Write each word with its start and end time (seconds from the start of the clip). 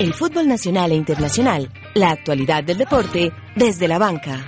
El 0.00 0.14
fútbol 0.14 0.48
nacional 0.48 0.92
e 0.92 0.94
internacional, 0.94 1.70
la 1.92 2.12
actualidad 2.12 2.64
del 2.64 2.78
deporte 2.78 3.34
desde 3.54 3.86
la 3.86 3.98
banca. 3.98 4.46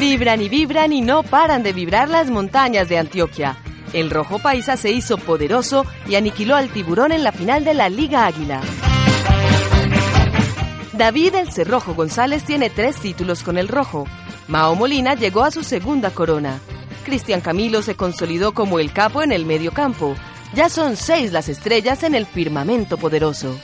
Vibran 0.00 0.42
y 0.42 0.48
vibran 0.48 0.92
y 0.92 1.02
no 1.02 1.22
paran 1.22 1.62
de 1.62 1.72
vibrar 1.72 2.08
las 2.08 2.28
montañas 2.30 2.88
de 2.88 2.98
Antioquia. 2.98 3.58
El 3.92 4.10
rojo 4.10 4.40
paisa 4.40 4.76
se 4.76 4.90
hizo 4.90 5.18
poderoso 5.18 5.86
y 6.08 6.16
aniquiló 6.16 6.56
al 6.56 6.70
tiburón 6.70 7.12
en 7.12 7.22
la 7.22 7.30
final 7.30 7.64
de 7.64 7.74
la 7.74 7.88
Liga 7.88 8.26
Águila. 8.26 8.60
David 10.94 11.36
el 11.36 11.52
Cerrojo 11.52 11.94
González 11.94 12.42
tiene 12.42 12.70
tres 12.70 12.96
títulos 12.96 13.44
con 13.44 13.56
el 13.56 13.68
rojo. 13.68 14.04
Mao 14.48 14.74
Molina 14.74 15.14
llegó 15.14 15.44
a 15.44 15.52
su 15.52 15.62
segunda 15.62 16.10
corona. 16.10 16.58
Cristian 17.02 17.40
Camilo 17.40 17.82
se 17.82 17.94
consolidó 17.94 18.52
como 18.52 18.78
el 18.78 18.92
capo 18.92 19.22
en 19.22 19.32
el 19.32 19.44
medio 19.44 19.72
campo. 19.72 20.14
Ya 20.54 20.68
son 20.68 20.96
seis 20.96 21.32
las 21.32 21.48
estrellas 21.48 22.02
en 22.02 22.14
el 22.14 22.26
firmamento 22.26 22.98
poderoso. 22.98 23.58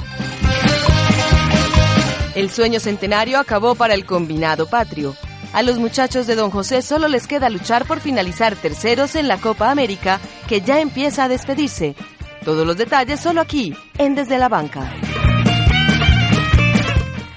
El 2.35 2.51
sueño 2.51 2.81
centenario 2.81 3.39
acabó 3.39 3.75
para 3.75 3.95
el 3.95 4.05
combinado 4.05 4.69
patrio. 4.69 5.17
A 5.53 5.63
los 5.63 5.79
muchachos 5.79 6.27
de 6.27 6.35
Don 6.35 6.51
José 6.51 6.83
solo 6.83 7.09
les 7.09 7.27
queda 7.27 7.49
luchar 7.49 7.87
por 7.87 8.01
finalizar 8.01 8.55
terceros 8.55 9.17
en 9.17 9.29
la 9.29 9.39
Copa 9.39 9.71
América, 9.71 10.21
que 10.47 10.61
ya 10.61 10.81
empieza 10.81 11.25
a 11.25 11.29
despedirse. 11.29 11.97
Todos 12.45 12.67
los 12.67 12.77
detalles 12.77 13.21
solo 13.21 13.41
aquí, 13.41 13.75
en 13.97 14.15
Desde 14.15 14.39
la 14.39 14.49
Banca. 14.49 14.93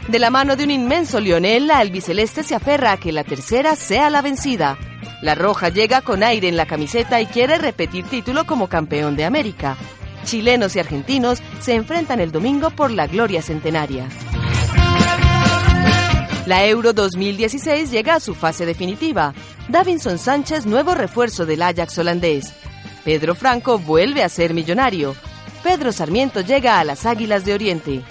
De 0.07 0.19
la 0.19 0.29
mano 0.29 0.57
de 0.57 0.65
un 0.65 0.71
inmenso 0.71 1.21
Lionel, 1.21 1.67
la 1.67 1.79
albiceleste 1.79 2.43
se 2.43 2.53
aferra 2.53 2.91
a 2.91 2.97
que 2.97 3.13
la 3.13 3.23
tercera 3.23 3.77
sea 3.77 4.09
la 4.09 4.21
vencida. 4.21 4.77
La 5.21 5.35
roja 5.35 5.69
llega 5.69 6.01
con 6.01 6.23
aire 6.23 6.47
en 6.47 6.57
la 6.57 6.65
camiseta 6.65 7.21
y 7.21 7.27
quiere 7.27 7.59
repetir 7.59 8.05
título 8.05 8.45
como 8.45 8.67
campeón 8.67 9.15
de 9.15 9.25
América. 9.25 9.77
Chilenos 10.23 10.75
y 10.75 10.79
argentinos 10.79 11.41
se 11.59 11.75
enfrentan 11.75 12.19
el 12.19 12.31
domingo 12.31 12.71
por 12.71 12.91
la 12.91 13.05
gloria 13.05 13.41
centenaria. 13.41 14.07
La 16.47 16.65
Euro 16.65 16.93
2016 16.93 17.91
llega 17.91 18.15
a 18.15 18.19
su 18.19 18.33
fase 18.33 18.65
definitiva. 18.65 19.33
Davinson 19.69 20.17
Sánchez, 20.17 20.65
nuevo 20.65 20.95
refuerzo 20.95 21.45
del 21.45 21.61
Ajax 21.61 21.99
holandés. 21.99 22.53
Pedro 23.05 23.35
Franco 23.35 23.77
vuelve 23.77 24.23
a 24.23 24.29
ser 24.29 24.55
millonario. 24.55 25.15
Pedro 25.63 25.91
Sarmiento 25.91 26.41
llega 26.41 26.79
a 26.79 26.83
las 26.83 27.05
Águilas 27.05 27.45
de 27.45 27.53
Oriente. 27.53 28.01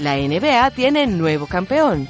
La 0.00 0.16
NBA 0.16 0.72
tiene 0.72 1.06
nuevo 1.06 1.46
campeón. 1.46 2.08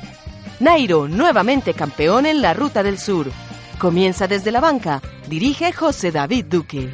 Nairo, 0.61 1.09
nuevamente 1.09 1.75
campeón 1.75 2.25
en 2.25 2.41
la 2.41 2.55
Ruta 2.55 2.83
del 2.83 2.99
Sur. 2.99 3.31
Comienza 3.79 4.27
desde 4.27 4.51
la 4.51 4.61
banca. 4.61 5.03
Dirige 5.28 5.73
José 5.73 6.11
David 6.11 6.47
Duque. 6.47 6.91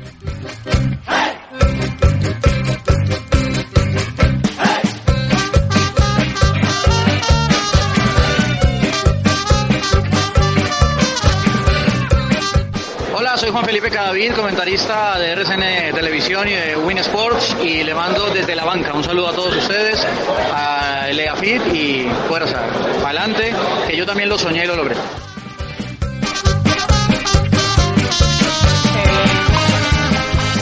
Hola, 13.14 13.38
soy 13.38 13.50
Juan 13.50 13.64
Felipe 13.64 13.88
Cadavid, 13.88 14.32
comentarista 14.32 15.18
de 15.20 15.32
RCN 15.32 15.94
Televisión 15.94 16.48
y 16.48 16.52
de 16.52 16.76
Win 16.76 16.98
Sports 16.98 17.56
y 17.62 17.84
le 17.84 17.94
mando 17.94 18.28
desde 18.30 18.56
la 18.56 18.64
banca 18.64 18.92
un 18.92 19.04
saludo 19.04 19.28
a 19.28 19.32
todos 19.32 19.54
ustedes, 19.56 20.04
a 20.52 21.06
Leafit 21.12 21.62
y 21.72 22.08
fuerza, 22.28 22.64
adelante, 23.04 23.54
que 23.86 23.96
yo 23.96 24.04
también 24.04 24.28
lo 24.28 24.36
soñé 24.36 24.64
y 24.64 24.66
lo 24.66 24.74
logré. 24.74 24.96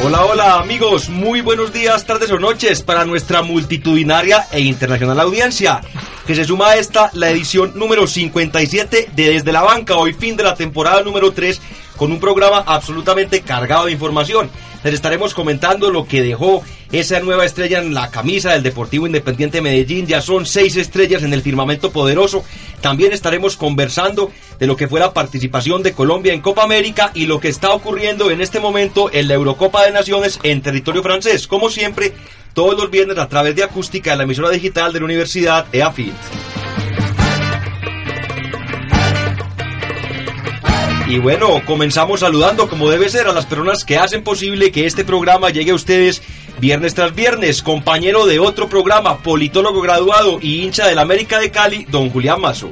Hola, 0.03 0.25
hola 0.25 0.59
amigos, 0.59 1.11
muy 1.11 1.43
buenos 1.43 1.75
días, 1.75 2.07
tardes 2.07 2.31
o 2.31 2.39
noches 2.39 2.81
para 2.83 3.05
nuestra 3.05 3.43
multitudinaria 3.43 4.47
e 4.51 4.61
internacional 4.61 5.21
audiencia, 5.21 5.83
que 6.27 6.35
se 6.35 6.45
suma 6.45 6.71
a 6.71 6.77
esta 6.77 7.11
la 7.13 7.29
edición 7.29 7.73
número 7.75 8.07
57 8.07 9.11
de 9.15 9.31
Desde 9.31 9.53
la 9.53 9.61
Banca, 9.61 9.97
hoy 9.97 10.15
fin 10.15 10.39
de 10.39 10.43
la 10.43 10.55
temporada 10.55 11.03
número 11.03 11.33
3, 11.33 11.61
con 11.99 12.13
un 12.13 12.19
programa 12.19 12.65
absolutamente 12.67 13.43
cargado 13.43 13.85
de 13.85 13.93
información. 13.93 14.49
Les 14.83 14.95
estaremos 14.95 15.35
comentando 15.35 15.91
lo 15.91 16.07
que 16.07 16.23
dejó 16.23 16.63
esa 16.91 17.21
nueva 17.21 17.45
estrella 17.45 17.81
en 17.81 17.93
la 17.93 18.11
camisa 18.11 18.53
del 18.53 18.63
Deportivo 18.63 19.07
Independiente 19.07 19.61
Medellín. 19.61 20.07
Ya 20.07 20.23
son 20.23 20.47
seis 20.47 20.77
estrellas 20.77 21.23
en 21.23 21.35
el 21.35 21.43
firmamento 21.43 21.93
poderoso. 21.93 22.45
También 22.81 23.13
estaremos 23.13 23.57
conversando 23.57 24.33
de 24.59 24.67
lo 24.67 24.77
que 24.77 24.89
fue 24.89 25.01
la 25.01 25.13
participación 25.13 25.83
de 25.83 25.93
Colombia 25.93 26.33
en 26.33 26.41
Copa 26.41 26.63
América 26.63 27.11
y 27.15 27.27
lo 27.27 27.41
que 27.41 27.49
está 27.49 27.73
ocurriendo 27.73 28.31
en 28.31 28.41
este 28.41 28.59
momento 28.59 29.11
en 29.13 29.29
la 29.29 29.35
Eurocopa 29.35 29.85
de 29.85 29.93
Naciones 29.93 30.41
en 30.43 30.63
territorio 30.63 31.03
francés. 31.03 31.47
Como 31.47 31.69
siempre, 31.69 32.15
todos 32.55 32.75
los 32.75 32.91
viernes 32.91 33.19
a 33.19 33.29
través 33.29 33.55
de 33.57 33.65
acústica 33.65 34.13
de 34.13 34.17
la 34.17 34.23
emisora 34.23 34.49
digital 34.49 34.93
de 34.93 35.01
la 35.01 35.05
Universidad 35.05 35.67
EAFIT. 35.73 36.60
Y 41.11 41.19
bueno, 41.19 41.61
comenzamos 41.67 42.21
saludando 42.21 42.69
como 42.69 42.89
debe 42.89 43.09
ser 43.09 43.27
a 43.27 43.33
las 43.33 43.45
personas 43.45 43.85
que 43.85 43.99
hacen 43.99 44.23
posible 44.23 44.71
que 44.71 44.87
este 44.87 45.05
programa 45.05 45.51
llegue 45.51 45.73
a 45.73 45.75
ustedes 45.75 46.23
viernes 46.61 46.95
tras 46.95 47.13
viernes. 47.13 47.65
Compañero 47.65 48.27
de 48.27 48.39
otro 48.39 48.69
programa, 48.69 49.19
politólogo 49.19 49.81
graduado 49.81 50.39
y 50.41 50.63
hincha 50.63 50.87
del 50.87 51.01
América 51.01 51.41
de 51.41 51.51
Cali, 51.51 51.85
don 51.91 52.11
Julián 52.11 52.41
Mazo. 52.41 52.71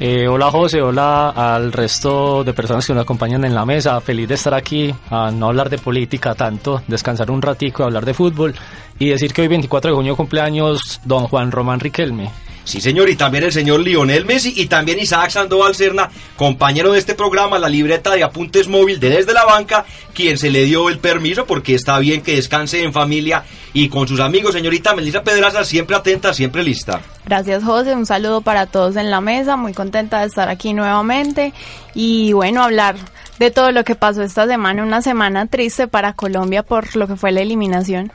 Eh, 0.00 0.26
hola 0.26 0.50
José, 0.50 0.82
hola 0.82 1.28
al 1.30 1.72
resto 1.72 2.42
de 2.42 2.52
personas 2.54 2.84
que 2.84 2.92
nos 2.92 3.04
acompañan 3.04 3.44
en 3.44 3.54
la 3.54 3.64
mesa. 3.64 4.00
Feliz 4.00 4.26
de 4.26 4.34
estar 4.34 4.52
aquí, 4.52 4.92
a 5.08 5.30
no 5.30 5.46
hablar 5.46 5.70
de 5.70 5.78
política 5.78 6.34
tanto, 6.34 6.82
descansar 6.88 7.30
un 7.30 7.40
ratico, 7.40 7.84
hablar 7.84 8.04
de 8.04 8.14
fútbol 8.14 8.52
y 8.98 9.10
decir 9.10 9.32
que 9.32 9.42
hoy 9.42 9.48
24 9.48 9.92
de 9.92 9.96
junio 9.96 10.16
cumpleaños 10.16 11.00
don 11.04 11.28
Juan 11.28 11.52
Román 11.52 11.78
Riquelme. 11.78 12.32
Sí, 12.64 12.80
señor, 12.80 13.08
y 13.08 13.16
también 13.16 13.44
el 13.44 13.52
señor 13.52 13.80
Lionel 13.80 14.24
Messi 14.24 14.52
y 14.56 14.66
también 14.66 14.98
Isaac 14.98 15.30
Sandoval 15.30 15.74
Serna, 15.74 16.10
compañero 16.36 16.92
de 16.92 16.98
este 16.98 17.14
programa, 17.14 17.58
la 17.58 17.68
libreta 17.68 18.10
de 18.14 18.22
apuntes 18.22 18.68
móvil 18.68 19.00
de 19.00 19.10
Desde 19.10 19.32
la 19.32 19.44
Banca, 19.44 19.84
quien 20.14 20.38
se 20.38 20.50
le 20.50 20.64
dio 20.64 20.88
el 20.88 20.98
permiso 20.98 21.46
porque 21.46 21.74
está 21.74 21.98
bien 21.98 22.22
que 22.22 22.36
descanse 22.36 22.82
en 22.82 22.92
familia 22.92 23.44
y 23.72 23.88
con 23.88 24.06
sus 24.06 24.20
amigos. 24.20 24.52
Señorita 24.52 24.94
Melissa 24.94 25.22
Pedraza, 25.22 25.64
siempre 25.64 25.96
atenta, 25.96 26.34
siempre 26.34 26.62
lista. 26.62 27.00
Gracias, 27.26 27.64
José. 27.64 27.94
Un 27.94 28.06
saludo 28.06 28.40
para 28.40 28.66
todos 28.66 28.96
en 28.96 29.10
la 29.10 29.20
mesa. 29.20 29.56
Muy 29.56 29.72
contenta 29.72 30.20
de 30.20 30.26
estar 30.26 30.48
aquí 30.48 30.72
nuevamente 30.72 31.52
y 31.94 32.32
bueno, 32.32 32.62
hablar 32.62 32.96
de 33.38 33.50
todo 33.50 33.72
lo 33.72 33.84
que 33.84 33.94
pasó 33.94 34.22
esta 34.22 34.46
semana, 34.46 34.82
una 34.82 35.00
semana 35.00 35.46
triste 35.46 35.88
para 35.88 36.12
Colombia 36.12 36.62
por 36.62 36.94
lo 36.94 37.06
que 37.06 37.16
fue 37.16 37.32
la 37.32 37.40
eliminación. 37.40 38.12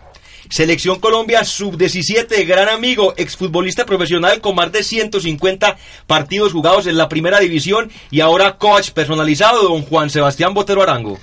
Selección 0.50 1.00
Colombia 1.00 1.44
sub-17, 1.44 2.46
gran 2.46 2.70
amigo, 2.70 3.14
exfutbolista 3.18 3.86
profesional 3.86 4.42
con 4.42 4.56
más 4.56 4.72
de 4.72 4.84
150 4.84 5.78
partidos 6.08 6.54
jugados 6.54 6.88
en 6.88 6.98
la 6.98 7.10
primera 7.10 7.40
división 7.40 7.92
y 8.12 8.22
ahora 8.22 8.58
coach 8.58 8.92
personalizado, 8.92 9.64
don 9.64 9.82
Juan 9.82 10.10
Sebastián 10.10 10.54
Botero 10.54 10.84
Arango. 10.84 11.18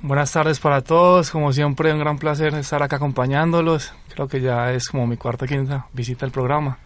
Buenas 0.00 0.32
tardes 0.32 0.60
para 0.60 0.82
todos, 0.82 1.30
como 1.30 1.52
siempre 1.52 1.92
un 1.92 1.98
gran 1.98 2.18
placer 2.18 2.54
estar 2.54 2.82
acá 2.82 2.96
acompañándolos, 2.96 3.92
creo 4.14 4.28
que 4.28 4.40
ya 4.40 4.72
es 4.72 4.88
como 4.88 5.06
mi 5.06 5.16
cuarta 5.16 5.46
quinta 5.46 5.86
visita 5.92 6.24
al 6.24 6.30
programa 6.30 6.78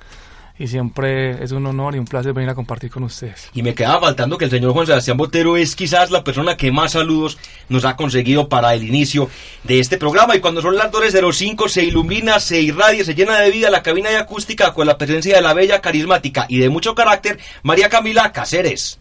y 0.62 0.68
siempre 0.68 1.42
es 1.42 1.50
un 1.50 1.66
honor 1.66 1.96
y 1.96 1.98
un 1.98 2.04
placer 2.04 2.32
venir 2.32 2.48
a 2.48 2.54
compartir 2.54 2.88
con 2.88 3.02
ustedes. 3.02 3.50
Y 3.52 3.64
me 3.64 3.74
quedaba 3.74 3.98
faltando 3.98 4.38
que 4.38 4.44
el 4.44 4.50
señor 4.52 4.72
Juan 4.72 4.86
Sebastián 4.86 5.16
Botero 5.16 5.56
es 5.56 5.74
quizás 5.74 6.12
la 6.12 6.22
persona 6.22 6.56
que 6.56 6.70
más 6.70 6.92
saludos 6.92 7.36
nos 7.68 7.84
ha 7.84 7.96
conseguido 7.96 8.48
para 8.48 8.72
el 8.72 8.84
inicio 8.84 9.28
de 9.64 9.80
este 9.80 9.98
programa. 9.98 10.36
Y 10.36 10.40
cuando 10.40 10.62
son 10.62 10.76
las 10.76 10.92
2.05 10.92 11.68
se 11.68 11.82
ilumina, 11.82 12.38
se 12.38 12.60
irradia, 12.60 13.04
se 13.04 13.16
llena 13.16 13.40
de 13.40 13.50
vida 13.50 13.70
la 13.70 13.82
cabina 13.82 14.10
de 14.10 14.18
acústica 14.18 14.72
con 14.72 14.86
la 14.86 14.96
presencia 14.96 15.34
de 15.34 15.42
la 15.42 15.52
bella, 15.52 15.80
carismática 15.80 16.46
y 16.48 16.58
de 16.58 16.68
mucho 16.68 16.94
carácter 16.94 17.40
María 17.64 17.88
Camila 17.88 18.30
Cáceres. 18.30 19.00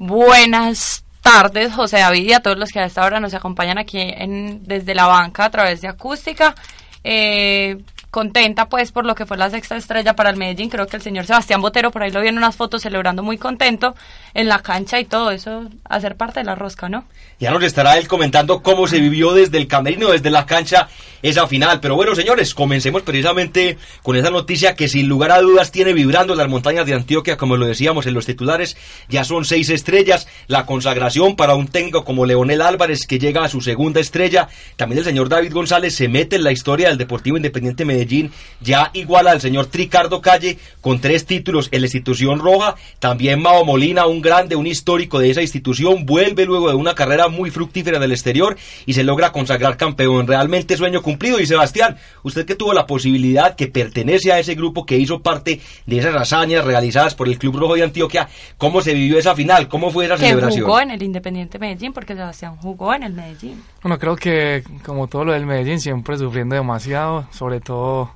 Buenas 0.00 1.04
tardes, 1.22 1.72
José 1.74 1.98
David, 1.98 2.24
y 2.24 2.32
a 2.32 2.40
todos 2.40 2.58
los 2.58 2.70
que 2.70 2.80
a 2.80 2.86
esta 2.86 3.04
hora 3.04 3.20
nos 3.20 3.34
acompañan 3.34 3.78
aquí 3.78 4.00
en, 4.00 4.64
desde 4.64 4.96
la 4.96 5.06
banca 5.06 5.44
a 5.44 5.50
través 5.50 5.80
de 5.80 5.86
acústica. 5.86 6.56
Eh, 7.04 7.78
contenta 8.10 8.68
pues 8.68 8.90
por 8.90 9.04
lo 9.04 9.14
que 9.14 9.26
fue 9.26 9.36
la 9.36 9.50
sexta 9.50 9.76
estrella 9.76 10.14
para 10.14 10.30
el 10.30 10.36
Medellín. 10.36 10.70
Creo 10.70 10.86
que 10.86 10.96
el 10.96 11.02
señor 11.02 11.26
Sebastián 11.26 11.60
Botero 11.60 11.90
por 11.90 12.02
ahí 12.02 12.10
lo 12.10 12.20
vi 12.20 12.28
en 12.28 12.38
unas 12.38 12.56
fotos 12.56 12.82
celebrando 12.82 13.22
muy 13.22 13.38
contento 13.38 13.94
en 14.34 14.48
la 14.48 14.60
cancha 14.60 14.98
y 14.98 15.04
todo 15.04 15.30
eso, 15.30 15.68
hacer 15.84 16.16
parte 16.16 16.40
de 16.40 16.44
la 16.44 16.54
rosca, 16.54 16.88
¿no? 16.88 17.04
Ya 17.40 17.50
nos 17.52 17.62
estará 17.62 17.98
él 17.98 18.08
comentando 18.08 18.62
cómo 18.62 18.88
se 18.88 18.98
vivió 18.98 19.32
desde 19.32 19.58
el 19.58 19.68
camerino, 19.68 20.10
desde 20.10 20.30
la 20.30 20.46
cancha, 20.46 20.88
esa 21.22 21.46
final. 21.46 21.80
Pero 21.80 21.94
bueno, 21.94 22.14
señores, 22.16 22.52
comencemos 22.54 23.02
precisamente 23.02 23.78
con 24.02 24.16
esa 24.16 24.30
noticia 24.30 24.74
que 24.74 24.88
sin 24.88 25.06
lugar 25.08 25.30
a 25.30 25.40
dudas 25.40 25.70
tiene 25.70 25.92
vibrando 25.92 26.34
las 26.34 26.48
montañas 26.48 26.86
de 26.86 26.94
Antioquia, 26.94 27.36
como 27.36 27.56
lo 27.56 27.66
decíamos 27.66 28.06
en 28.06 28.14
los 28.14 28.26
titulares. 28.26 28.76
Ya 29.08 29.22
son 29.22 29.44
seis 29.44 29.70
estrellas, 29.70 30.26
la 30.48 30.66
consagración 30.66 31.36
para 31.36 31.54
un 31.54 31.68
técnico 31.68 32.04
como 32.04 32.26
Leonel 32.26 32.60
Álvarez, 32.60 33.06
que 33.06 33.20
llega 33.20 33.44
a 33.44 33.48
su 33.48 33.60
segunda 33.60 34.00
estrella. 34.00 34.48
También 34.76 34.98
el 34.98 35.04
señor 35.04 35.28
David 35.28 35.52
González 35.52 35.94
se 35.94 36.08
mete 36.08 36.36
en 36.36 36.44
la 36.44 36.52
historia 36.52 36.87
del 36.88 36.98
Deportivo 36.98 37.36
Independiente 37.36 37.84
Medellín, 37.84 38.30
ya 38.60 38.90
igual 38.94 39.28
al 39.28 39.40
señor 39.40 39.66
Tricardo 39.66 40.20
Calle 40.20 40.58
con 40.80 41.00
tres 41.00 41.26
títulos 41.26 41.68
en 41.70 41.80
la 41.82 41.86
institución 41.86 42.38
roja. 42.40 42.74
También 42.98 43.40
Mao 43.40 43.64
Molina, 43.64 44.06
un 44.06 44.20
grande, 44.20 44.56
un 44.56 44.66
histórico 44.66 45.18
de 45.18 45.30
esa 45.30 45.42
institución, 45.42 46.06
vuelve 46.06 46.44
luego 46.44 46.68
de 46.68 46.74
una 46.74 46.94
carrera 46.94 47.28
muy 47.28 47.50
fructífera 47.50 47.98
del 47.98 48.12
exterior 48.12 48.56
y 48.86 48.94
se 48.94 49.04
logra 49.04 49.32
consagrar 49.32 49.76
campeón. 49.76 50.26
Realmente 50.26 50.76
sueño 50.76 51.02
cumplido. 51.02 51.40
Y 51.40 51.46
Sebastián, 51.46 51.96
usted 52.22 52.46
que 52.46 52.54
tuvo 52.54 52.72
la 52.72 52.86
posibilidad, 52.86 53.54
que 53.54 53.68
pertenece 53.68 54.32
a 54.32 54.38
ese 54.38 54.54
grupo 54.54 54.86
que 54.86 54.96
hizo 54.96 55.20
parte 55.20 55.60
de 55.86 55.98
esas 55.98 56.14
hazañas 56.14 56.64
realizadas 56.64 57.14
por 57.14 57.28
el 57.28 57.38
Club 57.38 57.56
Rojo 57.56 57.74
de 57.74 57.84
Antioquia, 57.84 58.28
¿cómo 58.56 58.80
se 58.80 58.94
vivió 58.94 59.18
esa 59.18 59.34
final? 59.34 59.68
¿Cómo 59.68 59.90
fue 59.90 60.06
esa 60.06 60.16
celebración? 60.16 60.64
jugó 60.64 60.80
en 60.80 60.90
el 60.90 61.02
Independiente 61.02 61.58
Medellín, 61.58 61.92
porque 61.92 62.14
Sebastián 62.14 62.56
jugó 62.56 62.94
en 62.94 63.02
el 63.02 63.12
Medellín. 63.12 63.62
Bueno, 63.80 63.96
creo 63.98 64.16
que 64.16 64.64
como 64.84 65.06
todo 65.06 65.26
lo 65.26 65.32
del 65.32 65.46
Medellín, 65.46 65.78
siempre 65.80 66.18
sufriendo 66.18 66.56
demasiado, 66.56 67.28
sobre 67.30 67.60
todo 67.60 68.10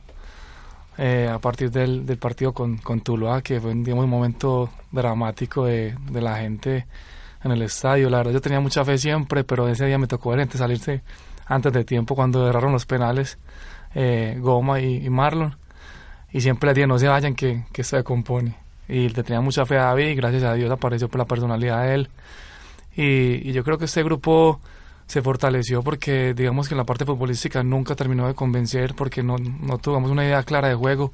eh, 0.98 1.30
a 1.32 1.38
partir 1.38 1.70
del, 1.70 2.04
del 2.04 2.18
partido 2.18 2.52
con, 2.52 2.78
con 2.78 3.00
Tuluá, 3.00 3.42
que 3.42 3.60
fue 3.60 3.72
digamos, 3.74 4.04
un 4.04 4.10
momento 4.10 4.70
dramático 4.90 5.66
de, 5.66 5.94
de 6.10 6.20
la 6.20 6.38
gente 6.38 6.86
en 7.44 7.52
el 7.52 7.62
estadio. 7.62 8.10
La 8.10 8.18
verdad 8.18 8.32
yo 8.32 8.40
tenía 8.40 8.58
mucha 8.58 8.84
fe 8.84 8.98
siempre, 8.98 9.44
pero 9.44 9.68
ese 9.68 9.86
día 9.86 9.98
me 9.98 10.08
tocó 10.08 10.30
ver 10.30 10.40
gente 10.40 10.58
salirse 10.58 11.02
antes 11.46 11.72
de 11.72 11.84
tiempo 11.84 12.16
cuando 12.16 12.48
erraron 12.48 12.72
los 12.72 12.84
penales 12.84 13.38
eh, 13.94 14.36
Goma 14.40 14.80
y, 14.80 15.06
y 15.06 15.10
Marlon. 15.10 15.56
Y 16.32 16.40
siempre 16.40 16.68
les 16.68 16.74
dije, 16.74 16.86
no 16.88 16.98
se 16.98 17.06
vayan, 17.06 17.36
que, 17.36 17.66
que 17.72 17.84
se 17.84 18.02
compone. 18.02 18.56
Y 18.88 19.10
le 19.10 19.22
tenía 19.22 19.40
mucha 19.40 19.64
fe 19.64 19.78
a 19.78 19.84
David 19.84 20.08
y 20.08 20.14
gracias 20.16 20.42
a 20.42 20.54
Dios 20.54 20.70
apareció 20.72 21.08
por 21.08 21.18
la 21.20 21.24
personalidad 21.26 21.84
de 21.84 21.94
él. 21.94 22.08
Y, 22.96 23.48
y 23.48 23.52
yo 23.52 23.62
creo 23.62 23.78
que 23.78 23.84
este 23.84 24.02
grupo 24.02 24.60
se 25.06 25.22
fortaleció 25.22 25.82
porque 25.82 26.34
digamos 26.34 26.68
que 26.68 26.74
en 26.74 26.78
la 26.78 26.84
parte 26.84 27.04
futbolística 27.04 27.62
nunca 27.62 27.94
terminó 27.94 28.26
de 28.26 28.34
convencer 28.34 28.94
porque 28.94 29.22
no, 29.22 29.36
no 29.38 29.78
tuvimos 29.78 30.10
una 30.10 30.24
idea 30.24 30.42
clara 30.42 30.68
de 30.68 30.74
juego 30.74 31.12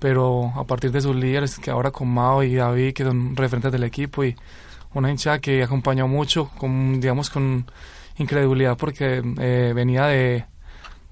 pero 0.00 0.52
a 0.56 0.64
partir 0.64 0.90
de 0.90 1.00
sus 1.00 1.14
líderes 1.14 1.58
que 1.58 1.70
ahora 1.70 1.90
con 1.90 2.08
Mao 2.08 2.42
y 2.42 2.54
David 2.54 2.92
que 2.92 3.04
son 3.04 3.36
referentes 3.36 3.72
del 3.72 3.84
equipo 3.84 4.24
y 4.24 4.36
una 4.94 5.10
hinchada 5.10 5.38
que 5.38 5.62
acompañó 5.62 6.08
mucho 6.08 6.50
con 6.58 7.00
digamos 7.00 7.30
con 7.30 7.66
incredulidad 8.18 8.76
porque 8.76 9.22
eh, 9.38 9.72
venía 9.74 10.06
de, 10.06 10.44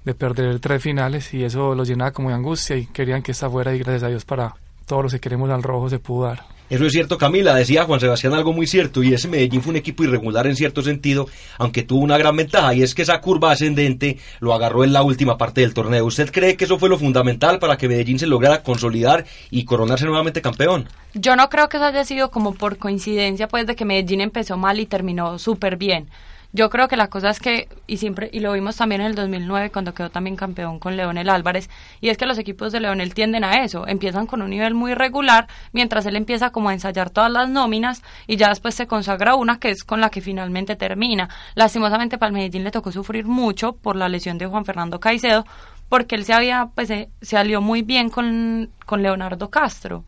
de 0.03 0.13
perder 0.13 0.59
tres 0.59 0.81
finales 0.81 1.33
y 1.33 1.43
eso 1.43 1.75
los 1.75 1.87
llenaba 1.87 2.11
como 2.11 2.29
de 2.29 2.35
angustia 2.35 2.75
y 2.75 2.85
querían 2.87 3.21
que 3.21 3.31
esta 3.31 3.49
fuera 3.49 3.73
y 3.73 3.79
gracias 3.79 4.03
a 4.03 4.07
Dios 4.07 4.25
para 4.25 4.55
todos 4.85 5.03
los 5.03 5.13
que 5.13 5.19
queremos 5.19 5.49
al 5.49 5.63
rojo 5.63 5.89
se 5.89 5.99
pudo 5.99 6.25
dar. 6.25 6.60
Eso 6.71 6.85
es 6.85 6.93
cierto, 6.93 7.17
Camila. 7.17 7.53
Decía 7.53 7.83
Juan 7.83 7.99
Sebastián 7.99 8.33
algo 8.33 8.53
muy 8.53 8.65
cierto, 8.65 9.03
y 9.03 9.13
ese 9.13 9.27
Medellín 9.27 9.61
fue 9.61 9.71
un 9.71 9.75
equipo 9.75 10.05
irregular 10.05 10.47
en 10.47 10.55
cierto 10.55 10.81
sentido, 10.81 11.27
aunque 11.57 11.83
tuvo 11.83 11.99
una 11.99 12.17
gran 12.17 12.33
ventaja, 12.33 12.73
y 12.73 12.81
es 12.81 12.95
que 12.95 13.01
esa 13.01 13.19
curva 13.19 13.51
ascendente 13.51 14.19
lo 14.39 14.53
agarró 14.53 14.85
en 14.85 14.93
la 14.93 15.03
última 15.03 15.37
parte 15.37 15.59
del 15.59 15.73
torneo. 15.73 16.05
¿Usted 16.05 16.31
cree 16.31 16.55
que 16.55 16.63
eso 16.63 16.79
fue 16.79 16.87
lo 16.87 16.97
fundamental 16.97 17.59
para 17.59 17.75
que 17.75 17.89
Medellín 17.89 18.19
se 18.19 18.25
lograra 18.25 18.63
consolidar 18.63 19.25
y 19.49 19.65
coronarse 19.65 20.05
nuevamente 20.05 20.41
campeón? 20.41 20.87
Yo 21.13 21.35
no 21.35 21.49
creo 21.49 21.67
que 21.67 21.75
eso 21.75 21.87
haya 21.87 22.05
sido 22.05 22.31
como 22.31 22.53
por 22.53 22.77
coincidencia, 22.77 23.49
pues, 23.49 23.67
de 23.67 23.75
que 23.75 23.83
Medellín 23.83 24.21
empezó 24.21 24.55
mal 24.55 24.79
y 24.79 24.85
terminó 24.85 25.39
súper 25.39 25.75
bien. 25.75 26.07
Yo 26.53 26.69
creo 26.69 26.89
que 26.89 26.97
la 26.97 27.07
cosa 27.07 27.29
es 27.29 27.39
que, 27.39 27.69
y 27.87 27.97
siempre, 27.97 28.29
y 28.33 28.41
lo 28.41 28.51
vimos 28.51 28.75
también 28.75 28.99
en 29.01 29.07
el 29.07 29.15
2009 29.15 29.71
cuando 29.71 29.93
quedó 29.93 30.09
también 30.09 30.35
campeón 30.35 30.79
con 30.79 30.97
Leonel 30.97 31.29
Álvarez, 31.29 31.69
y 32.01 32.09
es 32.09 32.17
que 32.17 32.25
los 32.25 32.37
equipos 32.37 32.73
de 32.73 32.81
Leonel 32.81 33.13
tienden 33.13 33.45
a 33.45 33.63
eso, 33.63 33.87
empiezan 33.87 34.27
con 34.27 34.41
un 34.41 34.49
nivel 34.49 34.73
muy 34.73 34.93
regular, 34.93 35.47
mientras 35.71 36.05
él 36.05 36.17
empieza 36.17 36.51
como 36.51 36.67
a 36.67 36.73
ensayar 36.73 37.09
todas 37.09 37.31
las 37.31 37.47
nóminas, 37.47 38.03
y 38.27 38.35
ya 38.35 38.49
después 38.49 38.75
se 38.75 38.85
consagra 38.85 39.35
una 39.35 39.59
que 39.59 39.69
es 39.69 39.85
con 39.85 40.01
la 40.01 40.09
que 40.09 40.19
finalmente 40.19 40.75
termina. 40.75 41.29
Lastimosamente 41.55 42.17
para 42.17 42.27
el 42.27 42.33
Medellín 42.33 42.65
le 42.65 42.71
tocó 42.71 42.91
sufrir 42.91 43.25
mucho 43.25 43.73
por 43.73 43.95
la 43.95 44.09
lesión 44.09 44.37
de 44.37 44.47
Juan 44.47 44.65
Fernando 44.65 44.99
Caicedo, 44.99 45.45
porque 45.87 46.15
él 46.15 46.25
se 46.25 46.33
había, 46.33 46.69
pues 46.75 46.89
se, 46.89 47.09
se 47.21 47.37
alió 47.37 47.61
muy 47.61 47.81
bien 47.81 48.09
con, 48.09 48.71
con 48.85 49.01
Leonardo 49.01 49.49
Castro. 49.49 50.03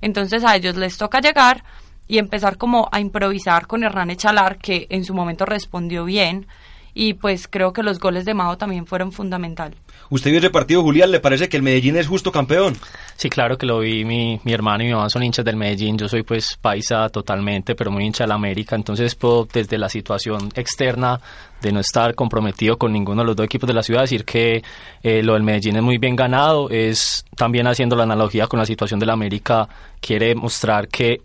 Entonces 0.00 0.42
a 0.44 0.56
ellos 0.56 0.76
les 0.76 0.96
toca 0.98 1.20
llegar 1.20 1.64
y 2.08 2.18
empezar 2.18 2.58
como 2.58 2.88
a 2.92 3.00
improvisar 3.00 3.66
con 3.66 3.84
Hernán 3.84 4.10
Echalar, 4.10 4.58
que 4.58 4.86
en 4.90 5.04
su 5.04 5.14
momento 5.14 5.44
respondió 5.44 6.04
bien, 6.04 6.46
y 6.94 7.14
pues 7.14 7.48
creo 7.48 7.72
que 7.72 7.82
los 7.82 7.98
goles 7.98 8.24
de 8.24 8.34
Mao 8.34 8.58
también 8.58 8.86
fueron 8.86 9.12
fundamental. 9.12 9.74
¿Usted 10.10 10.30
vio 10.30 10.40
ese 10.40 10.50
partido, 10.50 10.82
Julián? 10.82 11.10
¿Le 11.10 11.20
parece 11.20 11.48
que 11.48 11.56
el 11.56 11.62
Medellín 11.62 11.96
es 11.96 12.06
justo 12.06 12.30
campeón? 12.30 12.76
Sí, 13.16 13.30
claro 13.30 13.56
que 13.56 13.64
lo 13.64 13.78
vi. 13.78 14.04
Mi, 14.04 14.38
mi 14.44 14.52
hermano 14.52 14.84
y 14.84 14.88
mi 14.88 14.92
mamá 14.92 15.08
son 15.08 15.22
hinchas 15.22 15.44
del 15.44 15.56
Medellín. 15.56 15.96
Yo 15.96 16.06
soy 16.06 16.22
pues 16.22 16.58
paisa 16.60 17.08
totalmente, 17.08 17.74
pero 17.74 17.90
muy 17.90 18.04
hincha 18.04 18.24
del 18.24 18.32
América. 18.32 18.76
Entonces 18.76 19.14
puedo 19.14 19.48
desde 19.50 19.78
la 19.78 19.88
situación 19.88 20.50
externa 20.54 21.18
de 21.62 21.72
no 21.72 21.80
estar 21.80 22.14
comprometido 22.14 22.76
con 22.76 22.92
ninguno 22.92 23.22
de 23.22 23.28
los 23.28 23.36
dos 23.36 23.46
equipos 23.46 23.68
de 23.68 23.74
la 23.74 23.82
ciudad 23.82 24.02
decir 24.02 24.26
que 24.26 24.62
eh, 25.02 25.22
lo 25.22 25.32
del 25.32 25.44
Medellín 25.44 25.76
es 25.76 25.82
muy 25.82 25.96
bien 25.96 26.14
ganado. 26.14 26.68
Es 26.68 27.24
también 27.34 27.66
haciendo 27.66 27.96
la 27.96 28.02
analogía 28.02 28.48
con 28.48 28.58
la 28.58 28.66
situación 28.66 29.00
del 29.00 29.08
América. 29.08 29.66
Quiere 29.98 30.34
mostrar 30.34 30.88
que 30.88 31.22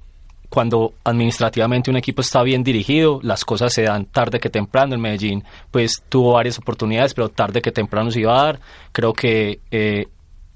cuando 0.50 0.94
administrativamente 1.04 1.90
un 1.90 1.98
equipo 1.98 2.22
está 2.22 2.42
bien 2.44 2.64
dirigido, 2.64 3.20
las 3.24 3.44
cosas 3.44 3.74
se 3.74 3.84
dan 3.84 4.06
tarde 4.06 4.40
que 4.40 4.50
temprano. 4.50 4.94
El 4.94 5.02
Medellín 5.02 5.44
pues 5.72 6.04
tuvo 6.10 6.34
varias 6.34 6.58
oportunidades, 6.58 7.14
pero 7.14 7.30
tarde 7.30 7.62
que 7.62 7.72
temprano 7.72 8.12
se 8.12 8.22
iba 8.22 8.40
a 8.40 8.44
dar. 8.44 8.60
Creo 8.92 9.14
que 9.14 9.60
eh, 9.72 10.08